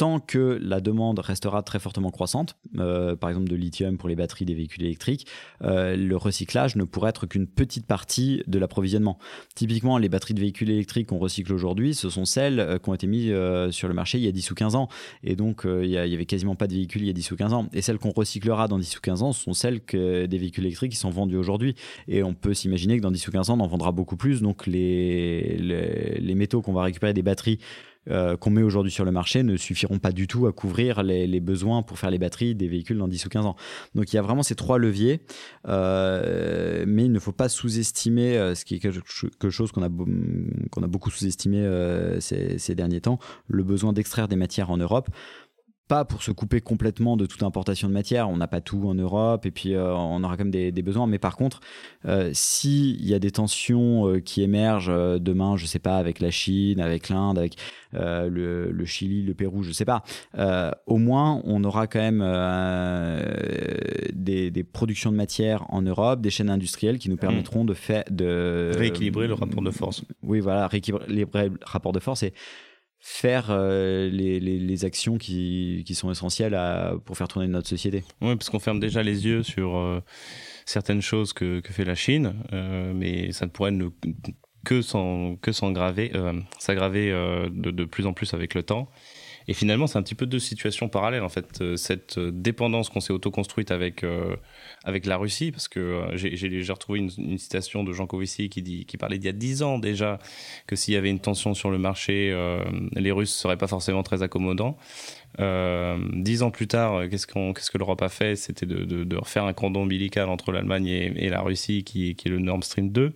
tant 0.00 0.18
que 0.18 0.58
la 0.62 0.80
demande 0.80 1.18
restera 1.18 1.62
très 1.62 1.78
fortement 1.78 2.10
croissante, 2.10 2.56
euh, 2.78 3.16
par 3.16 3.28
exemple 3.28 3.50
de 3.50 3.54
lithium 3.54 3.98
pour 3.98 4.08
les 4.08 4.16
batteries 4.16 4.46
des 4.46 4.54
véhicules 4.54 4.82
électriques, 4.82 5.26
euh, 5.60 5.94
le 5.94 6.16
recyclage 6.16 6.74
ne 6.74 6.84
pourrait 6.84 7.10
être 7.10 7.26
qu'une 7.26 7.46
petite 7.46 7.84
partie 7.84 8.42
de 8.46 8.58
l'approvisionnement. 8.58 9.18
Typiquement, 9.54 9.98
les 9.98 10.08
batteries 10.08 10.32
de 10.32 10.40
véhicules 10.40 10.70
électriques 10.70 11.08
qu'on 11.08 11.18
recycle 11.18 11.52
aujourd'hui, 11.52 11.94
ce 11.94 12.08
sont 12.08 12.24
celles 12.24 12.60
euh, 12.60 12.78
qui 12.78 12.88
ont 12.88 12.94
été 12.94 13.06
mises 13.06 13.30
sur 13.72 13.88
le 13.88 13.94
marché 13.94 14.16
il 14.16 14.24
y 14.24 14.28
a 14.28 14.32
10 14.32 14.50
ou 14.50 14.54
15 14.54 14.74
ans. 14.74 14.88
Et 15.22 15.36
donc, 15.36 15.66
il 15.66 15.90
y, 15.90 15.98
avait 15.98 16.24
quasiment 16.24 16.54
pas 16.54 16.66
de 16.66 16.72
véhicules 16.72 17.02
il 17.02 17.06
y 17.06 17.10
a 17.10 17.12
10 17.12 17.32
ou 17.32 17.36
15 17.36 17.52
ans. 17.52 17.68
Et 17.74 17.82
celles 17.82 17.98
qu'on 17.98 18.12
recyclera 18.12 18.68
dans 18.68 18.78
10 18.78 18.96
ou 18.96 19.00
15 19.02 19.22
ans, 19.22 19.32
ce 19.34 19.42
sont 19.42 19.52
celles 19.52 19.82
des 19.90 20.38
véhicules 20.38 20.64
électriques 20.64 20.92
qui 20.92 20.98
sont 20.98 21.10
vendus 21.10 21.36
aujourd'hui. 21.36 21.74
Et 22.08 22.22
on 22.22 22.32
peut 22.32 22.54
s'imaginer 22.54 22.96
que 22.96 23.02
dans 23.02 23.10
10 23.10 23.28
ou 23.28 23.32
15 23.32 23.50
ans, 23.50 23.58
on 23.58 23.64
en 23.64 23.66
vendra 23.66 23.92
beaucoup 23.92 24.16
plus. 24.16 24.40
Donc, 24.40 24.66
les 24.66 26.34
métaux 26.34 26.62
qu'on 26.62 26.72
va 26.72 26.84
récupérer 26.84 27.12
des 27.12 27.22
batteries 27.22 27.58
euh, 28.08 28.36
qu'on 28.36 28.50
met 28.50 28.62
aujourd'hui 28.62 28.90
sur 28.90 29.04
le 29.04 29.12
marché 29.12 29.42
ne 29.42 29.56
suffiront 29.56 29.98
pas 29.98 30.10
du 30.10 30.26
tout 30.26 30.46
à 30.46 30.52
couvrir 30.52 31.02
les, 31.02 31.40
besoins 31.40 31.82
pour 31.82 31.98
faire 31.98 32.10
les 32.10 32.18
batteries 32.18 32.54
des 32.54 32.66
véhicules 32.66 32.96
dans 32.96 33.08
10 33.08 33.26
ou 33.26 33.28
15 33.28 33.46
ans. 33.46 33.56
Donc 33.94 34.12
il 34.12 34.16
y 34.16 34.18
a 34.18 34.22
vraiment 34.22 34.42
ces 34.42 34.54
trois 34.54 34.78
leviers, 34.78 35.20
euh, 35.68 36.84
mais 36.86 37.04
il 37.04 37.12
ne 37.12 37.18
faut 37.18 37.32
pas 37.32 37.48
sous-estimer, 37.48 38.36
euh, 38.36 38.54
ce 38.54 38.64
qui 38.64 38.76
est 38.76 38.78
quelque 38.78 39.50
chose 39.50 39.72
qu'on 39.72 39.82
a, 39.82 39.88
beaucoup 39.88 41.10
sous-estimé 41.10 41.66
ces 42.20 42.74
derniers 42.74 43.00
temps, 43.00 43.18
le 43.48 43.62
besoin 43.62 43.92
d'extraire 43.92 44.28
des 44.28 44.36
matières 44.36 44.70
en 44.70 44.76
Europe 44.76 45.08
pas 45.90 46.04
pour 46.04 46.22
se 46.22 46.30
couper 46.30 46.60
complètement 46.60 47.16
de 47.16 47.26
toute 47.26 47.42
importation 47.42 47.88
de 47.88 47.92
matière. 47.92 48.30
On 48.30 48.36
n'a 48.36 48.46
pas 48.46 48.60
tout 48.60 48.80
en 48.86 48.94
Europe 48.94 49.44
et 49.44 49.50
puis 49.50 49.74
euh, 49.74 49.92
on 49.92 50.22
aura 50.22 50.36
quand 50.36 50.44
même 50.44 50.70
des, 50.70 50.82
besoins. 50.82 51.08
Mais 51.08 51.18
par 51.18 51.36
contre, 51.36 51.58
euh, 52.06 52.30
s'il 52.32 53.04
y 53.04 53.12
a 53.12 53.18
des 53.18 53.32
tensions 53.32 54.06
euh, 54.06 54.20
qui 54.20 54.42
émergent 54.42 55.18
demain, 55.18 55.56
je 55.56 55.66
sais 55.66 55.80
pas, 55.80 55.96
avec 55.96 56.20
la 56.20 56.30
Chine, 56.30 56.80
avec 56.80 57.08
l'Inde, 57.08 57.38
avec 57.38 57.56
le, 57.92 58.84
Chili, 58.84 59.24
le 59.24 59.34
Pérou, 59.34 59.64
je 59.64 59.72
sais 59.72 59.84
pas, 59.84 60.04
au 60.86 60.98
moins 60.98 61.42
on 61.44 61.64
aura 61.64 61.88
quand 61.88 61.98
même 61.98 62.24
des, 64.12 64.52
des, 64.52 64.62
productions 64.62 65.10
de 65.10 65.16
matière 65.16 65.64
en 65.70 65.82
Europe, 65.82 66.20
des 66.20 66.30
chaînes 66.30 66.50
industrielles 66.50 66.98
qui 66.98 67.08
nous 67.08 67.16
mmh. 67.16 67.18
permettront 67.18 67.64
de 67.64 67.74
faire 67.74 68.04
de 68.10 68.70
rééquilibrer 68.76 69.26
le 69.26 69.34
rapport 69.34 69.62
de 69.62 69.72
force. 69.72 70.04
Oui, 70.22 70.38
voilà, 70.38 70.68
rééquilibrer 70.68 71.48
le 71.48 71.58
rapport 71.64 71.92
de 71.92 71.98
force 71.98 72.22
et 72.22 72.32
faire 73.00 73.46
euh, 73.48 74.10
les, 74.10 74.38
les, 74.40 74.84
actions 74.84 75.16
qui, 75.16 75.82
qui, 75.86 75.94
sont 75.94 76.10
essentielles 76.10 76.56
pour 77.06 77.16
faire 77.16 77.28
tourner 77.28 77.48
notre 77.48 77.68
société. 77.68 78.04
Oui, 78.20 78.36
parce 78.36 78.50
qu'on 78.50 78.58
ferme 78.58 78.78
déjà 78.78 79.02
les 79.02 79.26
yeux 79.26 79.42
sur 79.42 79.76
euh, 79.76 80.00
certaines 80.66 81.00
choses 81.00 81.32
que, 81.32 81.60
que, 81.60 81.72
fait 81.72 81.84
la 81.84 81.94
Chine, 81.94 82.34
euh, 82.52 82.92
mais 82.94 83.32
ça 83.32 83.46
ne 83.46 83.50
pourrait 83.50 83.70
ne, 83.70 83.88
que 84.64 84.82
s'aggraver 84.82 86.10
que 86.10 87.48
de, 87.48 87.70
de, 87.70 87.84
plus 87.84 88.06
en 88.06 88.12
plus 88.12 88.34
avec 88.34 88.54
le 88.54 88.62
temps. 88.62 88.90
Et 89.48 89.54
finalement, 89.54 89.86
c'est 89.86 89.98
un 89.98 90.02
petit 90.02 90.14
peu 90.14 90.26
deux 90.26 90.38
situations 90.38 90.88
parallèles, 90.88 91.22
en 91.22 91.28
fait. 91.28 91.60
Euh, 91.60 91.76
cette 91.76 92.18
euh, 92.18 92.30
dépendance 92.32 92.88
qu'on 92.88 93.00
s'est 93.00 93.12
auto-construite 93.12 93.70
avec, 93.70 94.04
euh, 94.04 94.36
avec 94.84 95.06
la 95.06 95.16
Russie, 95.16 95.50
parce 95.50 95.68
que 95.68 96.06
j'ai 96.14 96.72
retrouvé 96.72 97.00
une, 97.00 97.38
citation 97.38 97.84
de 97.84 97.92
Jean 97.92 98.06
Covici 98.06 98.48
qui, 98.48 98.62
dit, 98.62 98.84
qui 98.84 98.96
parlait 98.96 99.18
d'il 99.18 99.26
y 99.26 99.30
a 99.30 99.32
dix 99.32 99.62
ans 99.62 99.78
déjà 99.78 100.18
que 100.66 100.76
s'il 100.76 100.94
y 100.94 100.96
avait 100.96 101.10
une 101.10 101.20
tension 101.20 101.54
sur 101.54 101.70
le 101.70 101.78
marché, 101.78 102.34
les 102.92 103.10
Russes 103.10 103.34
ne 103.36 103.40
seraient 103.40 103.56
pas 103.56 103.66
forcément 103.66 104.02
très 104.02 104.22
accommodants. 104.22 104.76
dix 105.38 106.42
ans 106.42 106.50
plus 106.50 106.66
tard, 106.66 107.08
qu'est-ce 107.08 107.26
qu'on 107.26 107.52
qu'est-ce 107.52 107.70
que 107.70 107.78
l'Europe 107.78 108.02
a 108.02 108.08
fait? 108.08 108.36
C'était 108.36 108.66
de, 108.66 109.16
refaire 109.16 109.44
un 109.44 109.52
cordon 109.52 109.82
ombilical 109.82 110.28
entre 110.28 110.52
l'Allemagne 110.52 110.86
et, 110.86 111.28
la 111.28 111.40
Russie, 111.40 111.84
qui 111.84 112.10
est 112.10 112.28
le 112.28 112.38
Nord 112.38 112.62
Stream 112.64 112.90
2. 112.90 113.12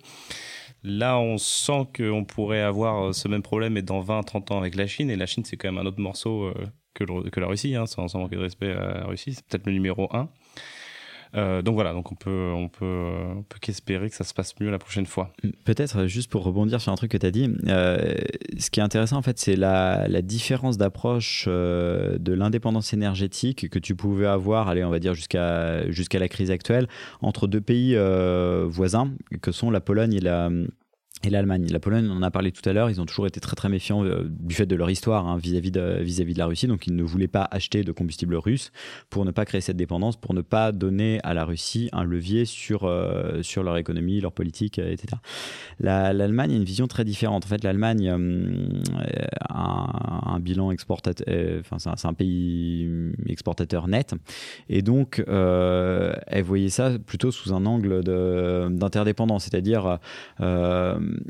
Là, 0.87 1.17
on 1.17 1.39
sent 1.39 1.87
qu'on 1.97 2.25
pourrait 2.25 2.61
avoir 2.61 3.05
euh, 3.05 3.11
ce 3.11 3.27
même 3.27 3.41
problème, 3.41 3.73
mais 3.73 3.81
dans 3.81 4.03
20-30 4.03 4.53
ans 4.53 4.59
avec 4.59 4.75
la 4.75 4.85
Chine. 4.85 5.09
Et 5.09 5.15
la 5.15 5.25
Chine, 5.25 5.43
c'est 5.43 5.57
quand 5.57 5.71
même 5.71 5.83
un 5.83 5.87
autre 5.87 5.99
morceau 5.99 6.43
euh, 6.43 6.53
que, 6.93 7.39
la 7.39 7.47
Russie, 7.47 7.73
hein, 7.75 7.87
sans, 7.87 8.13
manquer 8.13 8.35
de 8.35 8.41
respect 8.41 8.71
à 8.71 8.99
la 8.99 9.05
Russie. 9.05 9.33
C'est 9.33 9.43
peut-être 9.47 9.65
le 9.65 9.73
numéro 9.73 10.07
1. 10.15 10.29
Euh, 11.35 11.61
donc 11.61 11.75
voilà, 11.75 11.93
donc 11.93 12.11
on 12.11 12.15
peut, 12.15 12.51
on 12.53 12.69
peut, 12.69 13.43
peut 13.49 13.59
qu'espérer 13.59 14.09
que 14.09 14.15
ça 14.15 14.23
se 14.23 14.33
passe 14.33 14.53
mieux 14.59 14.69
la 14.69 14.79
prochaine 14.79 15.05
fois. 15.05 15.33
Peut-être 15.63 16.07
juste 16.07 16.29
pour 16.29 16.43
rebondir 16.43 16.81
sur 16.81 16.91
un 16.91 16.95
truc 16.95 17.11
que 17.11 17.17
tu 17.17 17.25
as 17.25 17.31
dit, 17.31 17.51
ce 17.65 18.69
qui 18.69 18.79
est 18.79 18.83
intéressant 18.83 19.17
en 19.17 19.21
fait, 19.21 19.39
c'est 19.39 19.55
la, 19.55 20.07
différence 20.21 20.77
d'approche 20.77 21.47
de 21.47 22.33
l'indépendance 22.33 22.93
énergétique 22.93 23.69
que 23.69 23.79
tu 23.79 23.95
pouvais 23.95 24.25
avoir, 24.25 24.69
allez, 24.69 24.83
on 24.83 24.89
va 24.89 24.99
dire 24.99 25.13
jusqu'à 25.13 25.89
jusqu'à 25.91 26.19
la 26.19 26.27
crise 26.27 26.51
actuelle, 26.51 26.87
entre 27.21 27.47
deux 27.47 27.61
pays 27.61 27.97
voisins 28.65 29.11
que 29.41 29.51
sont 29.51 29.71
la 29.71 29.81
Pologne 29.81 30.13
et 30.13 30.19
la 30.19 30.49
et 31.23 31.29
l'Allemagne. 31.29 31.67
La 31.71 31.79
Pologne, 31.79 32.09
on 32.11 32.17
en 32.17 32.21
a 32.21 32.31
parlé 32.31 32.51
tout 32.51 32.67
à 32.67 32.73
l'heure, 32.73 32.89
ils 32.89 33.01
ont 33.01 33.05
toujours 33.05 33.25
été 33.25 33.39
très 33.39 33.55
très 33.55 33.69
méfiants 33.69 34.03
euh, 34.03 34.23
du 34.27 34.53
fait 34.53 34.65
de 34.65 34.75
leur 34.75 34.89
histoire 34.89 35.27
hein, 35.27 35.37
vis-à-vis 35.37 35.71
de, 35.71 35.99
vis 36.01 36.21
-vis 36.21 36.33
de 36.33 36.37
la 36.37 36.45
Russie, 36.45 36.67
donc 36.67 36.87
ils 36.87 36.95
ne 36.95 37.03
voulaient 37.03 37.27
pas 37.27 37.47
acheter 37.49 37.83
de 37.83 37.91
combustible 37.91 38.35
russe 38.35 38.71
pour 39.09 39.25
ne 39.25 39.31
pas 39.31 39.45
créer 39.45 39.61
cette 39.61 39.77
dépendance, 39.77 40.17
pour 40.17 40.33
ne 40.33 40.41
pas 40.41 40.71
donner 40.71 41.19
à 41.23 41.33
la 41.33 41.45
Russie 41.45 41.89
un 41.93 42.03
levier 42.03 42.45
sur, 42.45 42.83
euh, 42.83 43.41
sur 43.41 43.63
leur 43.63 43.77
économie, 43.77 44.19
leur 44.19 44.33
politique, 44.33 44.79
euh, 44.79 44.91
etc. 44.91 45.17
L'Allemagne 45.79 46.51
a 46.51 46.55
une 46.55 46.63
vision 46.63 46.87
très 46.87 47.05
différente. 47.05 47.45
En 47.45 47.47
fait, 47.47 47.63
l'Allemagne 47.63 48.09
a 48.09 50.33
un, 50.33 50.39
bilan 50.39 50.71
exportateur, 50.71 51.25
enfin 51.59 51.77
c'est 51.79 52.07
un, 52.07 52.13
pays 52.13 52.89
exportateur 53.27 53.87
net, 53.87 54.13
et 54.69 54.81
donc 54.81 55.23
elle 55.27 56.43
voyait 56.43 56.69
ça 56.69 56.99
plutôt 56.99 57.31
sous 57.31 57.53
un 57.53 57.65
angle 57.65 58.03
d'interdépendance, 58.77 59.45
c'est-à-dire 59.45 59.99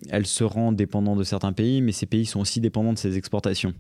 elle 0.10 0.26
se 0.26 0.44
rend 0.44 0.72
dépendante 0.72 1.20
de 1.20 1.24
certains 1.24 1.54
pays, 1.54 1.82
mais 1.82 1.92
ces 1.92 2.06
pays 2.06 2.26
sont 2.26 2.40
aussi 2.40 2.62
dépendants 2.62 2.94
de 2.94 2.98
ses 2.98 3.18
exportations. 3.18 3.74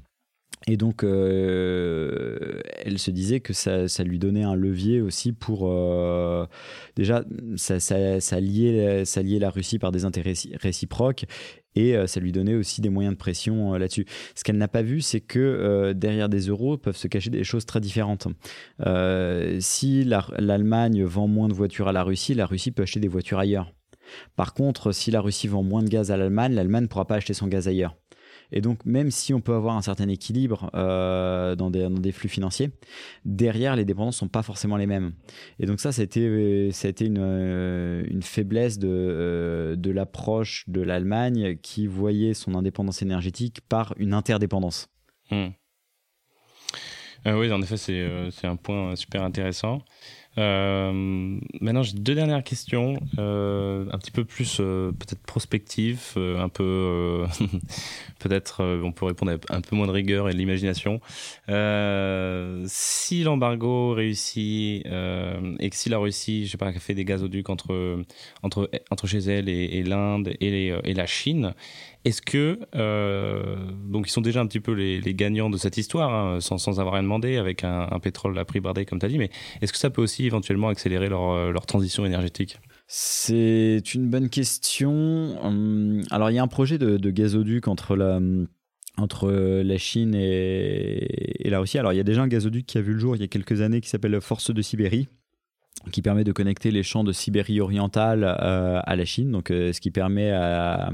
Et 0.68 0.78
donc, 0.78 1.04
euh, 1.04 2.60
elle 2.84 2.98
se 2.98 3.12
disait 3.12 3.40
que 3.40 3.54
ça, 3.54 3.86
lui 4.04 4.18
donnait 4.18 4.44
un 4.44 4.56
levier 4.56 5.02
aussi 5.02 5.32
pour... 5.32 5.70
Euh, 5.70 6.48
déjà, 6.96 7.24
ça, 7.56 7.80
ça, 7.80 8.40
liait, 8.40 9.04
la 9.40 9.50
Russie 9.50 9.78
par 9.78 9.92
des 9.92 10.06
intérêts 10.06 10.34
réciproques 10.60 11.26
et 11.76 11.96
euh, 11.96 12.08
ça 12.08 12.20
lui 12.20 12.32
donnait 12.32 12.56
aussi 12.56 12.82
des 12.82 12.90
moyens 12.90 13.14
de 13.14 13.20
pression 13.20 13.74
là-dessus. 13.74 14.06
Ce 14.34 14.44
qu'elle 14.44 14.58
n'a 14.58 14.68
pas 14.68 14.82
vu, 14.82 15.02
c'est 15.02 15.22
que 15.22 15.94
derrière 15.94 16.30
des 16.30 16.48
euros 16.48 16.78
peuvent 16.78 16.98
se 16.98 17.08
cacher 17.08 17.30
des 17.30 17.44
choses 17.44 17.66
très 17.66 17.82
différentes. 17.82 18.28
si 19.60 20.04
l'Allemagne 20.04 21.04
vend 21.04 21.28
moins 21.28 21.48
de 21.48 21.54
voitures 21.54 21.90
à 21.90 21.92
la 21.92 22.04
Russie, 22.04 22.34
la 22.34 22.48
Russie 22.48 22.72
peut 22.72 22.84
acheter 22.84 23.00
des 23.00 23.08
voitures 23.08 23.40
ailleurs. 23.40 23.75
Par 24.36 24.54
contre, 24.54 24.92
si 24.92 25.12
la 25.12 25.22
Russie 25.22 25.48
vend 25.48 25.64
moins 25.64 25.84
de 25.84 25.90
gaz 25.90 26.12
à 26.12 26.18
l'Allemagne, 26.18 26.54
l'Allemagne 26.54 26.84
ne 26.84 26.88
pourra 26.88 27.06
pas 27.06 27.16
acheter 27.16 27.34
son 27.34 27.48
gaz 27.48 27.68
ailleurs. 27.68 27.96
Et 28.52 28.62
donc, 28.62 28.86
même 28.86 29.12
si 29.12 29.34
on 29.34 29.42
peut 29.42 29.54
avoir 29.54 29.76
un 29.76 29.82
certain 29.82 30.08
équilibre 30.08 30.70
euh, 30.76 31.56
dans, 31.56 31.70
des, 31.70 32.12
flux 32.12 32.30
financiers, 32.30 32.72
derrière, 33.24 33.76
les 33.76 33.86
dépendances 33.86 34.16
ne 34.16 34.20
sont 34.20 34.28
pas 34.28 34.44
forcément 34.44 34.78
les 34.78 34.86
mêmes. 34.86 35.14
Et 35.60 35.66
donc 35.66 35.80
ça, 35.80 35.92
ça 35.92 36.04
une, 36.04 37.18
euh, 37.20 38.04
une, 38.08 38.22
faiblesse 38.22 38.80
de, 38.80 38.88
euh, 38.90 39.76
de 39.76 39.92
l'approche 39.92 40.64
de 40.68 40.82
l'Allemagne 40.82 41.58
qui 41.62 41.88
voyait 41.88 42.34
son 42.34 42.56
indépendance 42.56 43.02
énergétique 43.02 43.62
par 43.68 43.94
une 43.98 44.14
interdépendance. 44.14 44.88
Hmm. 45.32 45.50
oui, 47.26 47.52
en 47.52 47.62
effet, 47.62 47.78
c'est 47.78 48.48
un 48.48 48.56
point 48.56 48.96
super 48.96 49.24
intéressant. 49.24 49.82
Euh, 50.38 51.40
maintenant, 51.62 51.84
j'ai 51.84 51.94
deux 51.94 52.16
dernières 52.16 52.44
questions, 52.44 52.98
euh, 53.20 53.86
un 53.92 53.98
petit 53.98 54.12
peu 54.12 54.26
plus 54.26 54.58
euh, 54.60 54.92
peut-être 54.92 55.22
prospectives, 55.22 56.14
un 56.18 56.50
peu 56.50 57.26
peut-être 58.20 58.64
on 58.84 58.92
peut 58.92 59.06
répondre 59.06 59.32
avec 59.32 59.44
un 59.50 59.62
peu 59.62 59.76
moins 59.76 59.88
de 59.88 59.92
rigueur 59.92 60.30
et 60.30 60.34
de 60.34 60.38
l'imagination. 60.38 61.00
si 62.68 63.24
l'embargo 63.24 63.94
réussit 63.94 64.86
et 64.86 65.70
que 65.70 65.76
si 65.76 65.90
la 65.90 65.98
Russie, 65.98 66.46
je 66.46 66.52
sais 66.52 66.58
pas, 66.58 66.72
fait 66.74 66.94
des 66.94 67.06
gazoducs 67.06 67.50
entre 67.50 68.04
entre 68.44 68.70
entre 68.92 69.08
chez 69.08 69.20
elle 69.20 69.50
et, 69.50 69.84
l'Inde 69.84 70.34
et, 70.40 70.94
la 70.94 71.06
Chine, 71.06 71.54
est-ce 72.04 72.22
que, 72.22 72.60
donc 73.90 74.08
ils 74.08 74.12
sont 74.12 74.22
déjà 74.22 74.42
un 74.42 74.48
petit 74.48 74.60
peu 74.60 74.74
les, 74.74 75.14
gagnants 75.14 75.50
de 75.50 75.58
cette 75.58 75.78
histoire, 75.78 76.14
hein, 76.14 76.42
sans, 76.42 76.58
sans, 76.58 76.80
avoir 76.80 76.96
rien 76.96 77.04
demandé, 77.04 77.38
avec 77.38 77.64
un, 77.64 77.88
pétrole 78.02 78.38
à 78.38 78.46
prix 78.46 78.60
bardé, 78.60 78.86
comme 78.86 79.00
tu 79.00 79.06
as 79.06 79.10
dit, 79.10 79.18
mais 79.18 79.30
est-ce 79.62 79.72
que 79.72 79.80
ça 79.80 79.90
peut 79.90 80.02
aussi 80.02 80.25
éventuellement 80.26 80.70
accélérer 80.70 81.10
leur, 81.10 81.32
euh, 81.32 81.52
leur 81.52 81.66
transition 81.66 82.06
énergétique 82.06 82.60
C'est 82.88 83.94
une 83.94 84.10
bonne 84.10 84.30
question. 84.30 85.38
Hum, 85.44 86.02
alors 86.12 86.32
il 86.32 86.36
y 86.36 86.40
a 86.40 86.44
un 86.44 86.48
projet 86.48 86.78
de, 86.78 87.10
gazoduc 87.10 87.68
entre 87.68 87.96
la 87.96 88.20
entre 88.98 89.30
la 89.30 89.78
Chine 89.78 90.16
et, 90.16 91.46
et, 91.46 91.50
la 91.50 91.60
Russie. 91.60 91.78
Alors, 91.78 91.92
il 91.92 91.98
y 91.98 92.00
a 92.00 92.04
déjà 92.04 92.22
un 92.22 92.30
gazoduc 92.30 92.66
qui 92.66 92.78
a 92.78 92.82
vu 92.82 92.94
le 92.94 93.00
jour 93.00 93.18
il 93.18 93.20
y 93.20 93.26
a 93.26 93.28
quelques 93.28 93.60
années 93.60 93.82
qui 93.82 93.90
s'appelle 93.90 94.22
Force 94.22 94.52
de 94.52 94.62
Sibérie, 94.62 95.10
qui 95.92 96.02
permet 96.02 96.24
de 96.24 96.32
connecter 96.32 96.72
les 96.72 96.84
champs 96.84 97.04
de 97.04 97.12
Sibérie 97.12 97.62
orientale 97.62 98.24
euh, 98.24 98.80
à 98.84 98.96
la 98.96 99.06
Chine, 99.06 99.32
donc 99.32 99.52
euh, 99.52 99.72
ce 99.72 99.82
qui 99.82 99.92
permet 99.92 100.32
à, 100.32 100.92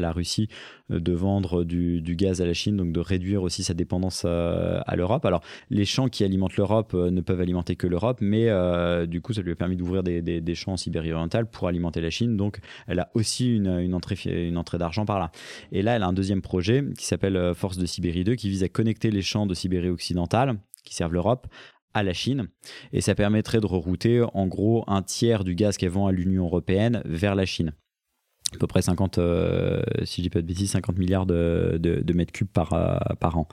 la 0.00 0.12
Russie 0.12 0.48
de 0.90 1.12
vendre 1.12 1.64
du, 1.64 2.02
gaz 2.16 2.40
à 2.40 2.46
la 2.46 2.52
Chine, 2.52 2.76
donc 2.76 2.92
de 2.92 3.00
réduire 3.00 3.42
aussi 3.42 3.62
sa 3.62 3.74
dépendance 3.74 4.24
euh, 4.26 4.80
à 4.86 4.96
l'Europe. 4.96 5.24
Alors 5.24 5.42
les 5.70 5.84
champs 5.84 6.08
qui 6.08 6.24
alimentent 6.24 6.56
l'Europe 6.56 6.94
ne 6.94 7.20
peuvent 7.20 7.40
alimenter 7.40 7.76
que 7.76 7.86
l'Europe, 7.86 8.18
mais 8.20 8.48
du 9.06 9.20
coup 9.20 9.32
ça 9.32 9.42
lui 9.42 9.52
a 9.52 9.54
permis 9.54 9.76
d'ouvrir 9.76 10.02
des, 10.02 10.54
champs 10.54 10.72
en 10.72 10.76
Sibérie 10.76 11.12
orientale 11.12 11.46
pour 11.46 11.68
alimenter 11.68 12.00
la 12.00 12.10
Chine, 12.10 12.36
donc 12.36 12.58
elle 12.86 12.98
a 12.98 13.10
aussi 13.14 13.56
une, 13.56 13.94
entrée 13.94 14.78
d'argent 14.78 15.06
par 15.06 15.18
là. 15.18 15.30
Et 15.70 15.82
là 15.82 15.96
elle 15.96 16.02
a 16.02 16.06
un 16.06 16.12
deuxième 16.12 16.42
projet 16.42 16.84
qui 16.98 17.06
s'appelle 17.06 17.54
Force 17.54 17.78
de 17.78 17.86
Sibérie 17.86 18.24
2 18.24 18.34
qui 18.34 18.48
vise 18.48 18.64
à 18.64 18.68
connecter 18.68 19.10
les 19.10 19.22
champs 19.22 19.46
de 19.46 19.54
Sibérie 19.54 19.90
occidentale 19.90 20.58
qui 20.84 20.94
servent 20.94 21.14
l'Europe 21.14 21.46
à 21.94 22.02
la 22.02 22.12
Chine 22.12 22.48
et 22.92 23.00
ça 23.00 23.14
permettrait 23.14 23.60
de 23.60 23.66
rerouter 23.66 24.24
en 24.34 24.46
gros 24.46 24.84
un 24.86 25.02
tiers 25.02 25.44
du 25.44 25.54
gaz 25.54 25.76
qu'elle 25.76 25.90
vend 25.90 26.06
à 26.06 26.12
l'Union 26.12 26.44
européenne 26.44 27.02
vers 27.04 27.34
la 27.34 27.44
Chine. 27.44 27.72
À 28.54 28.58
peu 28.58 28.66
près 28.66 28.82
50, 28.82 29.18
euh, 29.18 29.82
si 30.04 30.20
je 30.20 30.22
dis 30.22 30.30
pas 30.30 30.42
de 30.42 30.46
bêtises, 30.46 30.72
50 30.72 30.98
milliards 30.98 31.26
de, 31.26 32.12
mètres 32.14 32.32
cubes 32.32 32.48
par, 32.48 32.74
euh, 32.74 32.96
par 33.18 33.38
an. 33.38 33.48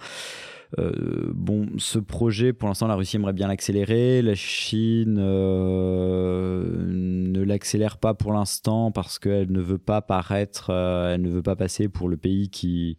Euh, 0.78 1.32
bon, 1.34 1.68
ce 1.78 2.00
projet, 2.00 2.54
pour 2.54 2.68
l'instant, 2.68 2.88
la 2.88 2.96
Russie 2.96 3.16
aimerait 3.16 3.34
bien 3.34 3.48
l'accélérer. 3.48 4.22
La 4.22 4.36
Chine 4.36 5.16
ne 5.16 7.42
l'accélère 7.42 7.98
pas 7.98 8.14
pour 8.14 8.34
l'instant 8.34 8.92
parce 8.92 9.20
qu'elle 9.20 9.52
ne 9.52 9.62
veut 9.62 9.78
pas 9.78 10.02
paraître, 10.02 10.70
elle 10.70 11.22
ne 11.22 11.30
veut 11.30 11.42
pas 11.42 11.56
passer 11.56 11.88
pour 11.88 12.10
le 12.10 12.18
pays 12.18 12.50
qui 12.50 12.98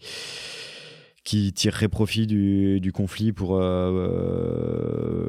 qui 1.24 1.52
tirerait 1.52 1.88
profit 1.88 2.26
du, 2.26 2.92
conflit 2.94 3.32
pour, 3.32 3.56
euh, 3.56 5.28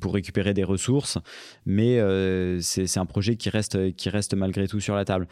pour 0.00 0.14
récupérer 0.14 0.54
des 0.54 0.64
ressources. 0.64 1.18
Mais 1.66 1.98
euh, 1.98 2.60
c'est 2.60 2.98
un 2.98 3.06
projet 3.06 3.36
qui 3.36 3.48
reste, 3.48 3.94
qui 3.96 4.10
reste 4.10 4.34
malgré 4.34 4.68
tout 4.68 4.80
sur 4.80 4.94
la 4.94 5.04
table. 5.04 5.26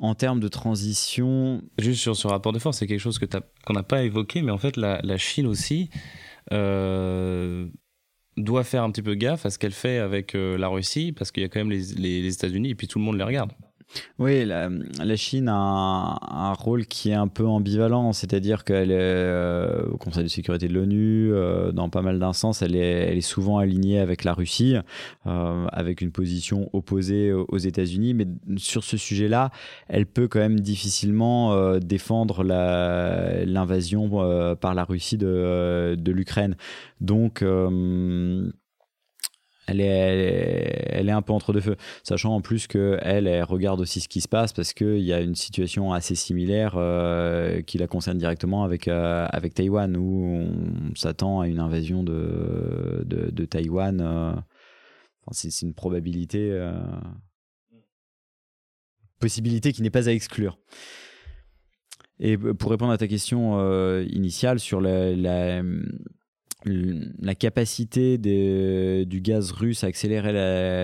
En 0.00 0.14
termes 0.14 0.40
de 0.40 0.48
transition... 0.48 1.62
Juste 1.78 2.00
sur 2.00 2.16
ce 2.16 2.26
rapport 2.26 2.52
de 2.52 2.58
force, 2.58 2.78
c'est 2.78 2.86
quelque 2.86 3.00
chose 3.00 3.18
qu'on 3.18 3.72
n'a 3.72 3.82
pas 3.82 4.02
évoqué, 4.02 4.42
mais 4.42 4.52
en 4.52 4.58
fait 4.58 4.76
la, 4.76 5.16
Chine 5.16 5.46
aussi 5.46 5.90
euh, 6.52 7.66
doit 8.36 8.64
faire 8.64 8.82
un 8.82 8.90
petit 8.90 9.02
peu 9.02 9.14
gaffe 9.14 9.46
à 9.46 9.50
ce 9.50 9.58
qu'elle 9.58 9.72
fait 9.72 9.98
avec 9.98 10.34
la 10.34 10.68
Russie, 10.68 11.12
parce 11.12 11.30
qu'il 11.30 11.42
y 11.42 11.46
a 11.46 11.48
quand 11.48 11.60
même 11.60 11.70
les, 11.70 11.94
les 11.94 12.34
États-Unis 12.34 12.70
et 12.70 12.74
puis 12.74 12.88
tout 12.88 12.98
le 12.98 13.04
monde 13.04 13.16
les 13.16 13.24
regarde. 13.24 13.52
Oui, 14.18 14.44
la, 14.44 14.68
Chine 15.16 15.48
a 15.48 15.54
un, 15.54 16.52
rôle 16.52 16.86
qui 16.86 17.10
est 17.10 17.14
un 17.14 17.28
peu 17.28 17.46
ambivalent, 17.46 18.12
c'est-à-dire 18.12 18.64
qu'elle 18.64 18.90
est 18.90 18.96
euh, 18.98 19.86
au 19.90 19.96
Conseil 19.96 20.24
de 20.24 20.28
sécurité 20.28 20.68
de 20.68 20.74
l'ONU, 20.74 21.32
euh, 21.32 21.72
dans 21.72 21.88
pas 21.88 22.02
mal 22.02 22.18
d'instances, 22.18 22.62
elle 22.62 22.76
est, 22.76 23.10
elle 23.10 23.18
est 23.18 23.20
souvent 23.20 23.58
alignée 23.58 23.98
avec 23.98 24.24
la 24.24 24.34
Russie, 24.34 24.76
euh, 25.26 25.66
avec 25.72 26.00
une 26.00 26.12
position 26.12 26.68
opposée 26.72 27.32
aux 27.32 27.58
États-Unis, 27.58 28.14
mais 28.14 28.26
sur 28.56 28.84
ce 28.84 28.96
sujet-là, 28.96 29.50
elle 29.88 30.06
peut 30.06 30.28
quand 30.28 30.40
même 30.40 30.60
difficilement 30.60 31.78
défendre 31.78 32.44
l'invasion 32.44 34.56
par 34.56 34.74
la 34.74 34.84
Russie 34.84 35.18
de, 35.18 35.96
de 35.98 36.12
l'Ukraine. 36.12 36.56
Donc, 37.00 37.42
elle 39.66 39.80
est, 39.80 41.10
un 41.10 41.22
peu 41.22 41.32
entre 41.32 41.52
deux 41.52 41.60
feux, 41.60 41.76
sachant 42.02 42.34
en 42.34 42.40
plus 42.40 42.66
qu'elle, 42.66 43.26
elle, 43.26 43.42
regarde 43.42 43.80
aussi 43.80 44.00
ce 44.00 44.08
qui 44.08 44.20
se 44.20 44.28
passe 44.28 44.52
parce 44.52 44.72
qu'il 44.72 45.00
y 45.00 45.12
a 45.12 45.20
une 45.20 45.34
situation 45.34 45.92
assez 45.92 46.14
similaire 46.14 46.74
euh, 46.76 47.62
qui 47.62 47.78
la 47.78 47.86
concerne 47.86 48.18
directement 48.18 48.64
avec, 48.64 48.86
euh, 48.88 49.26
avec 49.30 49.54
Taïwan, 49.54 49.96
où 49.96 50.46
on 50.90 50.94
s'attend 50.94 51.40
à 51.40 51.48
une 51.48 51.58
invasion 51.58 52.02
de, 52.02 53.02
de, 53.04 53.30
de 53.30 53.44
Taïwan. 53.44 54.00
Euh, 54.00 54.32
c'est 55.32 55.62
une 55.62 55.74
probabilité, 55.74 56.56
possibilité 59.18 59.72
qui 59.72 59.82
n'est 59.82 59.90
pas 59.90 60.08
à 60.08 60.12
exclure. 60.12 60.56
Et 62.20 62.38
pour 62.38 62.70
répondre 62.70 62.92
à 62.92 62.98
ta 62.98 63.08
question 63.08 63.58
initiale 64.02 64.60
sur 64.60 64.80
la 64.80 65.62
la 66.66 67.34
capacité 67.34 68.18
du 68.18 69.20
gaz 69.20 69.52
russe 69.52 69.84
à 69.84 69.86
accélérer 69.86 70.32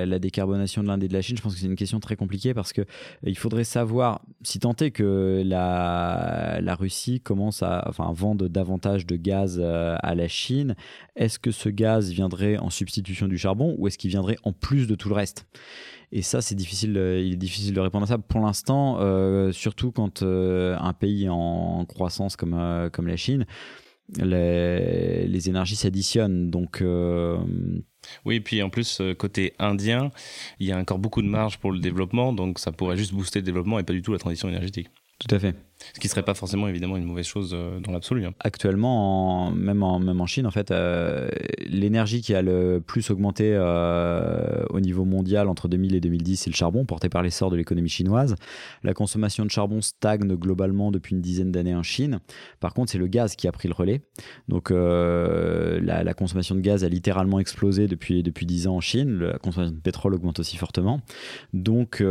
la, 0.06 0.18
décarbonation 0.18 0.82
de 0.82 0.88
l'Inde 0.88 1.02
et 1.02 1.08
de 1.08 1.12
la 1.12 1.22
Chine, 1.22 1.36
je 1.36 1.42
pense 1.42 1.54
que 1.54 1.60
c'est 1.60 1.66
une 1.66 1.76
question 1.76 1.98
très 1.98 2.16
compliquée 2.16 2.54
parce 2.54 2.72
que 2.72 2.82
euh, 2.82 2.84
il 3.24 3.36
faudrait 3.36 3.64
savoir, 3.64 4.22
si 4.42 4.60
tant 4.60 4.74
est 4.76 4.92
que 4.92 5.42
la, 5.44 6.76
Russie 6.78 7.20
commence 7.20 7.62
à 7.62 7.90
vendre 7.96 8.48
davantage 8.48 9.06
de 9.06 9.16
gaz 9.16 9.60
euh, 9.62 9.96
à 10.00 10.14
la 10.14 10.28
Chine, 10.28 10.74
est-ce 11.16 11.38
que 11.38 11.50
ce 11.50 11.68
gaz 11.68 12.10
viendrait 12.10 12.56
en 12.58 12.70
substitution 12.70 13.28
du 13.28 13.36
charbon 13.36 13.74
ou 13.78 13.86
est-ce 13.86 13.98
qu'il 13.98 14.10
viendrait 14.10 14.38
en 14.44 14.52
plus 14.52 14.86
de 14.86 14.94
tout 14.94 15.08
le 15.08 15.14
reste? 15.14 15.46
Et 16.12 16.22
ça, 16.22 16.42
c'est 16.42 16.54
difficile, 16.54 16.96
euh, 16.96 17.20
il 17.20 17.32
est 17.32 17.36
difficile 17.36 17.74
de 17.74 17.80
répondre 17.80 18.04
à 18.04 18.06
ça. 18.06 18.18
Pour 18.18 18.40
l'instant, 18.40 18.98
surtout 19.52 19.90
quand 19.90 20.22
un 20.22 20.92
pays 20.92 21.28
en 21.28 21.84
croissance 21.86 22.36
comme 22.36 22.54
la 22.54 23.16
Chine 23.16 23.46
les, 24.18 25.26
les 25.26 25.48
énergies 25.48 25.76
s'additionnent. 25.76 26.50
Donc. 26.50 26.80
Euh, 26.80 27.38
oui, 28.24 28.36
et 28.36 28.40
puis 28.40 28.62
en 28.62 28.70
plus, 28.70 29.00
euh, 29.00 29.14
côté 29.14 29.54
indien, 29.58 30.10
il 30.58 30.66
y 30.66 30.72
a 30.72 30.78
encore 30.78 30.98
beaucoup 30.98 31.22
de 31.22 31.28
marge 31.28 31.58
pour 31.58 31.70
le 31.70 31.78
développement, 31.78 32.32
donc 32.32 32.58
ça 32.58 32.72
pourrait 32.72 32.96
juste 32.96 33.14
booster 33.14 33.38
le 33.38 33.44
développement 33.44 33.78
et 33.78 33.84
pas 33.84 33.92
du 33.92 34.02
tout 34.02 34.12
la 34.12 34.18
transition 34.18 34.48
énergétique. 34.48 34.88
Tout 35.18 35.32
à 35.34 35.38
fait. 35.38 35.54
Ce 35.94 36.00
qui 36.00 36.08
serait 36.08 36.22
pas 36.22 36.34
forcément 36.34 36.68
évidemment 36.68 36.96
une 36.96 37.04
mauvaise 37.04 37.26
chose 37.26 37.52
euh, 37.54 37.80
dans 37.80 37.92
l'absolu. 37.92 38.24
Hein. 38.24 38.32
Actuellement, 38.40 39.50
même, 39.50 39.82
en, 39.82 39.98
même 39.98 40.20
en 40.20 40.26
Chine, 40.26 40.46
en 40.46 40.50
fait, 40.50 40.70
euh, 40.70 41.28
l'énergie 41.66 42.20
qui 42.20 42.34
a 42.34 42.42
le 42.42 42.82
plus 42.84 43.10
augmenté 43.10 43.52
euh, 43.54 44.64
au 44.70 44.80
niveau 44.80 45.04
mondial 45.04 45.48
entre 45.48 45.68
2000 45.68 45.94
et 45.94 46.00
2010, 46.00 46.36
c'est 46.36 46.50
le 46.50 46.54
charbon, 46.54 46.84
porté 46.84 47.08
par 47.08 47.22
l'essor 47.22 47.50
de 47.50 47.56
l'économie 47.56 47.88
chinoise. 47.88 48.36
La 48.82 48.94
consommation 48.94 49.44
de 49.44 49.50
charbon 49.50 49.80
stagne 49.80 50.34
globalement 50.36 50.90
depuis 50.90 51.14
une 51.14 51.20
dizaine 51.20 51.52
d'années 51.52 51.74
en 51.74 51.82
Chine. 51.82 52.20
Par 52.60 52.74
contre, 52.74 52.92
c'est 52.92 52.98
le 52.98 53.06
gaz 53.06 53.36
qui 53.36 53.48
a 53.48 53.52
pris 53.52 53.68
le 53.68 53.74
relais. 53.74 54.02
Donc, 54.48 54.70
la, 54.70 56.04
la, 56.04 56.14
consommation 56.14 56.54
de 56.54 56.60
gaz 56.60 56.84
a 56.84 56.88
littéralement 56.88 57.38
explosé 57.38 57.86
depuis, 57.86 58.22
depuis 58.22 58.46
10 58.46 58.66
ans 58.66 58.76
en 58.76 58.80
Chine. 58.80 59.18
La 59.18 59.38
consommation 59.38 59.74
de 59.74 59.80
pétrole 59.80 60.14
augmente 60.14 60.38
aussi 60.40 60.56
fortement. 60.56 61.00
Donc, 61.52 62.02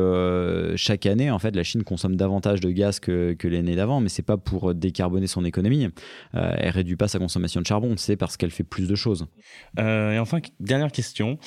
chaque 0.76 1.06
année, 1.06 1.32
en 1.32 1.40
fait, 1.40 1.56
la 1.56 1.64
Chine 1.64 1.84
consomme 1.84 2.16
davantage 2.16 2.60
de 2.60 2.70
gaz 2.72 3.00
que, 3.00 3.34
que 3.34 3.48
les 3.48 3.61
d'avant, 3.62 4.00
mais 4.00 4.10
c'est 4.10 4.22
pas 4.22 4.38
pour 4.38 4.74
décarboner 4.74 5.28
son 5.28 5.46
économie. 5.46 5.88
Euh, 6.36 6.52
elle 6.58 6.72
réduit 6.72 6.96
pas 6.96 7.08
sa 7.08 7.20
consommation 7.20 7.62
de 7.62 7.66
charbon, 7.66 7.96
c'est 7.98 8.16
parce 8.16 8.38
qu'elle 8.38 8.52
fait 8.52 8.64
plus 8.64 8.88
de 8.88 8.96
choses. 8.96 9.28
Euh, 9.80 10.12
et 10.12 10.20
enfin, 10.20 10.40
dernière 10.60 10.92
question. 10.92 11.38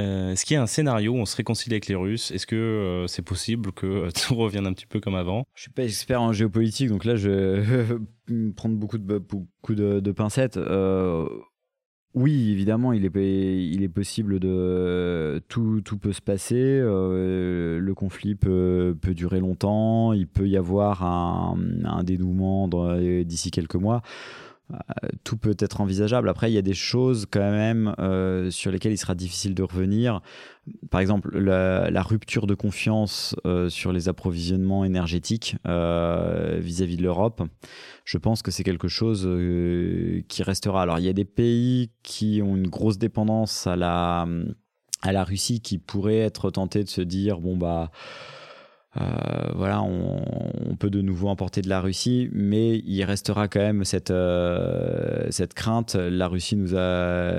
Euh, 0.00 0.32
est-ce 0.32 0.44
qu'il 0.44 0.54
y 0.54 0.56
a 0.56 0.62
un 0.62 0.66
scénario 0.66 1.12
où 1.12 1.16
on 1.16 1.24
se 1.24 1.36
réconcilie 1.36 1.74
avec 1.74 1.86
les 1.86 1.94
Russes? 1.94 2.30
Est-ce 2.32 2.46
que 2.46 2.56
euh, 2.56 3.06
c'est 3.06 3.22
possible 3.22 3.72
que 3.72 4.08
tout 4.26 4.34
revienne 4.34 4.66
un 4.66 4.72
petit 4.72 4.86
peu 4.86 5.00
comme 5.00 5.14
avant? 5.14 5.44
Je 5.54 5.62
suis 5.62 5.70
pas 5.70 5.84
expert 5.84 6.20
en 6.20 6.32
géopolitique, 6.32 6.88
donc 6.88 7.04
là 7.04 7.16
je 7.16 7.30
vais 8.28 8.52
prendre 8.56 8.76
beaucoup 8.76 8.98
de, 8.98 9.18
beaucoup 9.18 9.74
de, 9.74 10.00
de 10.00 10.12
pincettes. 10.12 10.58
Oui, 12.14 12.52
évidemment, 12.52 12.92
il 12.92 13.04
est, 13.04 13.10
il 13.16 13.82
est 13.82 13.88
possible 13.88 14.38
de. 14.38 15.42
Tout, 15.48 15.80
tout 15.84 15.98
peut 15.98 16.12
se 16.12 16.20
passer. 16.20 16.54
Euh, 16.60 17.80
le 17.80 17.94
conflit 17.94 18.36
peut, 18.36 18.96
durer 19.02 19.40
longtemps. 19.40 20.12
Il 20.12 20.28
peut 20.28 20.48
y 20.48 20.56
avoir 20.56 21.02
un, 21.02 21.58
un 21.84 22.04
dénouement 22.04 22.68
d'ici 23.24 23.50
quelques 23.50 23.74
mois. 23.74 24.02
Euh, 24.72 25.08
tout 25.24 25.36
peut 25.36 25.56
être 25.58 25.82
envisageable. 25.82 26.28
Après, 26.28 26.50
il 26.50 26.54
y 26.54 26.58
a 26.58 26.62
des 26.62 26.74
choses 26.74 27.26
quand 27.30 27.50
même 27.50 27.94
euh, 27.98 28.50
sur 28.50 28.70
lesquelles 28.70 28.92
il 28.92 28.98
sera 28.98 29.14
difficile 29.14 29.54
de 29.54 29.62
revenir. 29.62 30.22
Par 30.90 31.00
exemple, 31.00 31.36
la, 31.38 32.02
rupture 32.02 32.46
de 32.46 32.54
confiance 32.54 33.36
euh, 33.46 33.68
sur 33.68 33.92
les 33.92 34.08
approvisionnements 34.08 34.84
énergétiques 34.84 35.56
vis-à-vis 35.64 36.96
de 36.96 37.02
l'Europe. 37.02 37.42
Je 38.04 38.18
pense 38.18 38.42
que 38.42 38.50
c'est 38.50 38.64
quelque 38.64 38.88
chose 38.88 39.28
qui 40.28 40.42
restera. 40.42 40.82
Alors, 40.82 40.98
il 40.98 41.04
y 41.04 41.10
a 41.10 41.14
des 41.14 41.26
pays 41.26 41.90
qui 42.02 42.40
ont 42.42 42.56
une 42.56 42.68
grosse 42.68 42.98
dépendance 42.98 43.66
à 43.66 43.76
la, 43.76 44.26
à 45.02 45.12
la 45.12 45.24
Russie 45.24 45.60
qui 45.60 45.78
pourraient 45.78 46.18
être 46.18 46.50
tentés 46.50 46.84
de 46.84 46.88
se 46.88 47.02
dire 47.02 47.40
bon, 47.40 47.56
bah 47.56 47.90
euh, 49.00 49.52
voilà, 49.54 49.82
on, 49.82 50.76
peut 50.76 50.90
de 50.90 51.00
nouveau 51.00 51.28
importer 51.28 51.62
de 51.62 51.68
la 51.68 51.80
Russie, 51.80 52.28
mais 52.32 52.78
il 52.84 53.02
restera 53.04 53.48
quand 53.48 53.60
même 53.60 53.84
cette, 53.84 54.10
euh, 54.10 55.26
cette 55.30 55.54
crainte. 55.54 55.94
La 55.94 56.26
Russie 56.26 56.56
nous 56.56 56.74
a, 56.76 57.32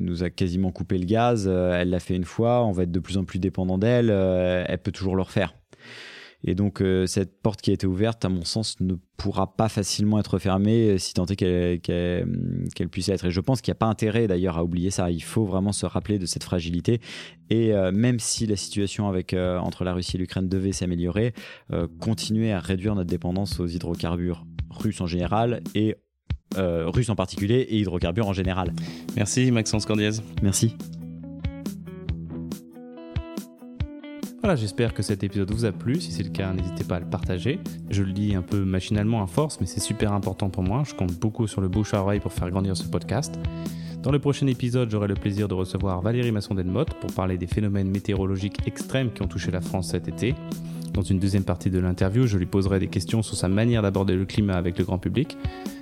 nous 0.00 0.22
a 0.22 0.30
quasiment 0.30 0.70
coupé 0.70 0.98
le 0.98 1.04
gaz, 1.04 1.48
euh, 1.48 1.80
elle 1.80 1.90
l'a 1.90 2.00
fait 2.00 2.14
une 2.14 2.24
fois, 2.24 2.64
on 2.64 2.72
va 2.72 2.84
être 2.84 2.92
de 2.92 3.00
plus 3.00 3.18
en 3.18 3.24
plus 3.24 3.38
dépendant 3.38 3.78
d'elle, 3.78 4.10
elle 4.10 4.78
peut 4.78 4.92
toujours 4.92 5.16
le 5.16 5.22
refaire. 5.22 5.54
Et 6.44 6.54
donc, 6.54 6.80
euh, 6.80 7.06
cette 7.06 7.40
porte 7.42 7.60
qui 7.60 7.70
a 7.70 7.74
été 7.74 7.86
ouverte, 7.86 8.24
à 8.24 8.28
mon 8.28 8.44
sens, 8.44 8.80
ne 8.80 8.94
pourra 9.16 9.56
pas 9.56 9.68
facilement 9.68 10.18
être 10.18 10.38
fermée 10.38 10.90
euh, 10.90 10.98
si 10.98 11.12
tant 11.12 11.26
est 11.26 11.36
qu'elle 11.36 12.88
puisse 12.90 13.08
être. 13.08 13.26
Et 13.26 13.30
je 13.30 13.40
pense 13.40 13.60
qu'il 13.60 13.70
n'y 13.70 13.76
a 13.76 13.80
pas 13.80 13.86
intérêt 13.86 14.26
d'ailleurs 14.26 14.56
à 14.56 14.64
oublier 14.64 14.90
ça. 14.90 15.10
Il 15.10 15.22
faut 15.22 15.44
vraiment 15.44 15.72
se 15.72 15.86
rappeler 15.86 16.18
de 16.18 16.26
cette 16.26 16.44
fragilité. 16.44 17.00
Et 17.50 17.74
euh, 17.74 17.92
même 17.92 18.18
si 18.18 18.46
la 18.46 18.56
situation 18.56 19.08
avec, 19.08 19.34
entre 19.34 19.84
la 19.84 19.92
Russie 19.92 20.16
et 20.16 20.18
l'Ukraine 20.18 20.48
devait 20.48 20.72
s'améliorer, 20.72 21.34
continuer 21.98 22.52
à 22.52 22.60
réduire 22.60 22.94
notre 22.94 23.10
dépendance 23.10 23.60
aux 23.60 23.66
hydrocarbures 23.66 24.44
russes 24.70 25.00
en 25.00 25.06
général 25.06 25.62
et 25.74 25.96
russes 26.56 27.10
en 27.10 27.16
particulier 27.16 27.66
et 27.68 27.78
hydrocarbures 27.78 28.28
en 28.28 28.32
général. 28.32 28.72
Merci 29.16 29.50
Maxence 29.50 29.86
Cordiez. 29.86 30.10
Merci. 30.42 30.74
Voilà, 34.42 34.56
j'espère 34.56 34.94
que 34.94 35.02
cet 35.02 35.22
épisode 35.22 35.50
vous 35.50 35.66
a 35.66 35.72
plu. 35.72 36.00
Si 36.00 36.12
c'est 36.12 36.22
le 36.22 36.30
cas, 36.30 36.50
n'hésitez 36.54 36.82
pas 36.82 36.96
à 36.96 37.00
le 37.00 37.06
partager. 37.06 37.60
Je 37.90 38.02
le 38.02 38.12
dis 38.12 38.34
un 38.34 38.40
peu 38.40 38.64
machinalement 38.64 39.22
à 39.22 39.26
force, 39.26 39.60
mais 39.60 39.66
c'est 39.66 39.80
super 39.80 40.14
important 40.14 40.48
pour 40.48 40.62
moi. 40.62 40.82
Je 40.86 40.94
compte 40.94 41.12
beaucoup 41.12 41.46
sur 41.46 41.60
le 41.60 41.68
bouche 41.68 41.92
à 41.92 42.02
pour 42.22 42.32
faire 42.32 42.50
grandir 42.50 42.74
ce 42.74 42.84
podcast. 42.84 43.38
Dans 44.02 44.10
le 44.10 44.18
prochain 44.18 44.46
épisode, 44.46 44.90
j'aurai 44.90 45.08
le 45.08 45.14
plaisir 45.14 45.46
de 45.46 45.52
recevoir 45.52 46.00
Valérie 46.00 46.32
Masson-Delmotte 46.32 46.94
pour 46.94 47.12
parler 47.12 47.36
des 47.36 47.46
phénomènes 47.46 47.90
météorologiques 47.90 48.66
extrêmes 48.66 49.12
qui 49.12 49.20
ont 49.20 49.28
touché 49.28 49.50
la 49.50 49.60
France 49.60 49.90
cet 49.90 50.08
été. 50.08 50.34
Dans 50.94 51.02
une 51.02 51.18
deuxième 51.18 51.44
partie 51.44 51.68
de 51.68 51.78
l'interview, 51.78 52.26
je 52.26 52.38
lui 52.38 52.46
poserai 52.46 52.78
des 52.78 52.88
questions 52.88 53.22
sur 53.22 53.36
sa 53.36 53.48
manière 53.48 53.82
d'aborder 53.82 54.16
le 54.16 54.24
climat 54.24 54.54
avec 54.54 54.78
le 54.78 54.84
grand 54.86 54.98
public. 54.98 55.36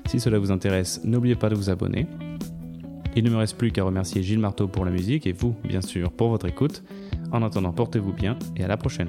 Si 0.08 0.18
cela 0.18 0.40
vous 0.40 0.50
intéresse, 0.50 1.00
n'oubliez 1.04 1.36
pas 1.36 1.48
de 1.48 1.54
vous 1.54 1.70
abonner. 1.70 2.08
Il 3.18 3.24
ne 3.24 3.30
me 3.30 3.36
reste 3.36 3.56
plus 3.56 3.72
qu'à 3.72 3.82
remercier 3.82 4.22
Gilles 4.22 4.38
Marteau 4.38 4.68
pour 4.68 4.84
la 4.84 4.92
musique 4.92 5.26
et 5.26 5.32
vous, 5.32 5.56
bien 5.64 5.80
sûr, 5.80 6.12
pour 6.12 6.28
votre 6.28 6.46
écoute. 6.46 6.84
En 7.32 7.42
attendant, 7.42 7.72
portez-vous 7.72 8.12
bien 8.12 8.38
et 8.56 8.62
à 8.62 8.68
la 8.68 8.76
prochaine. 8.76 9.08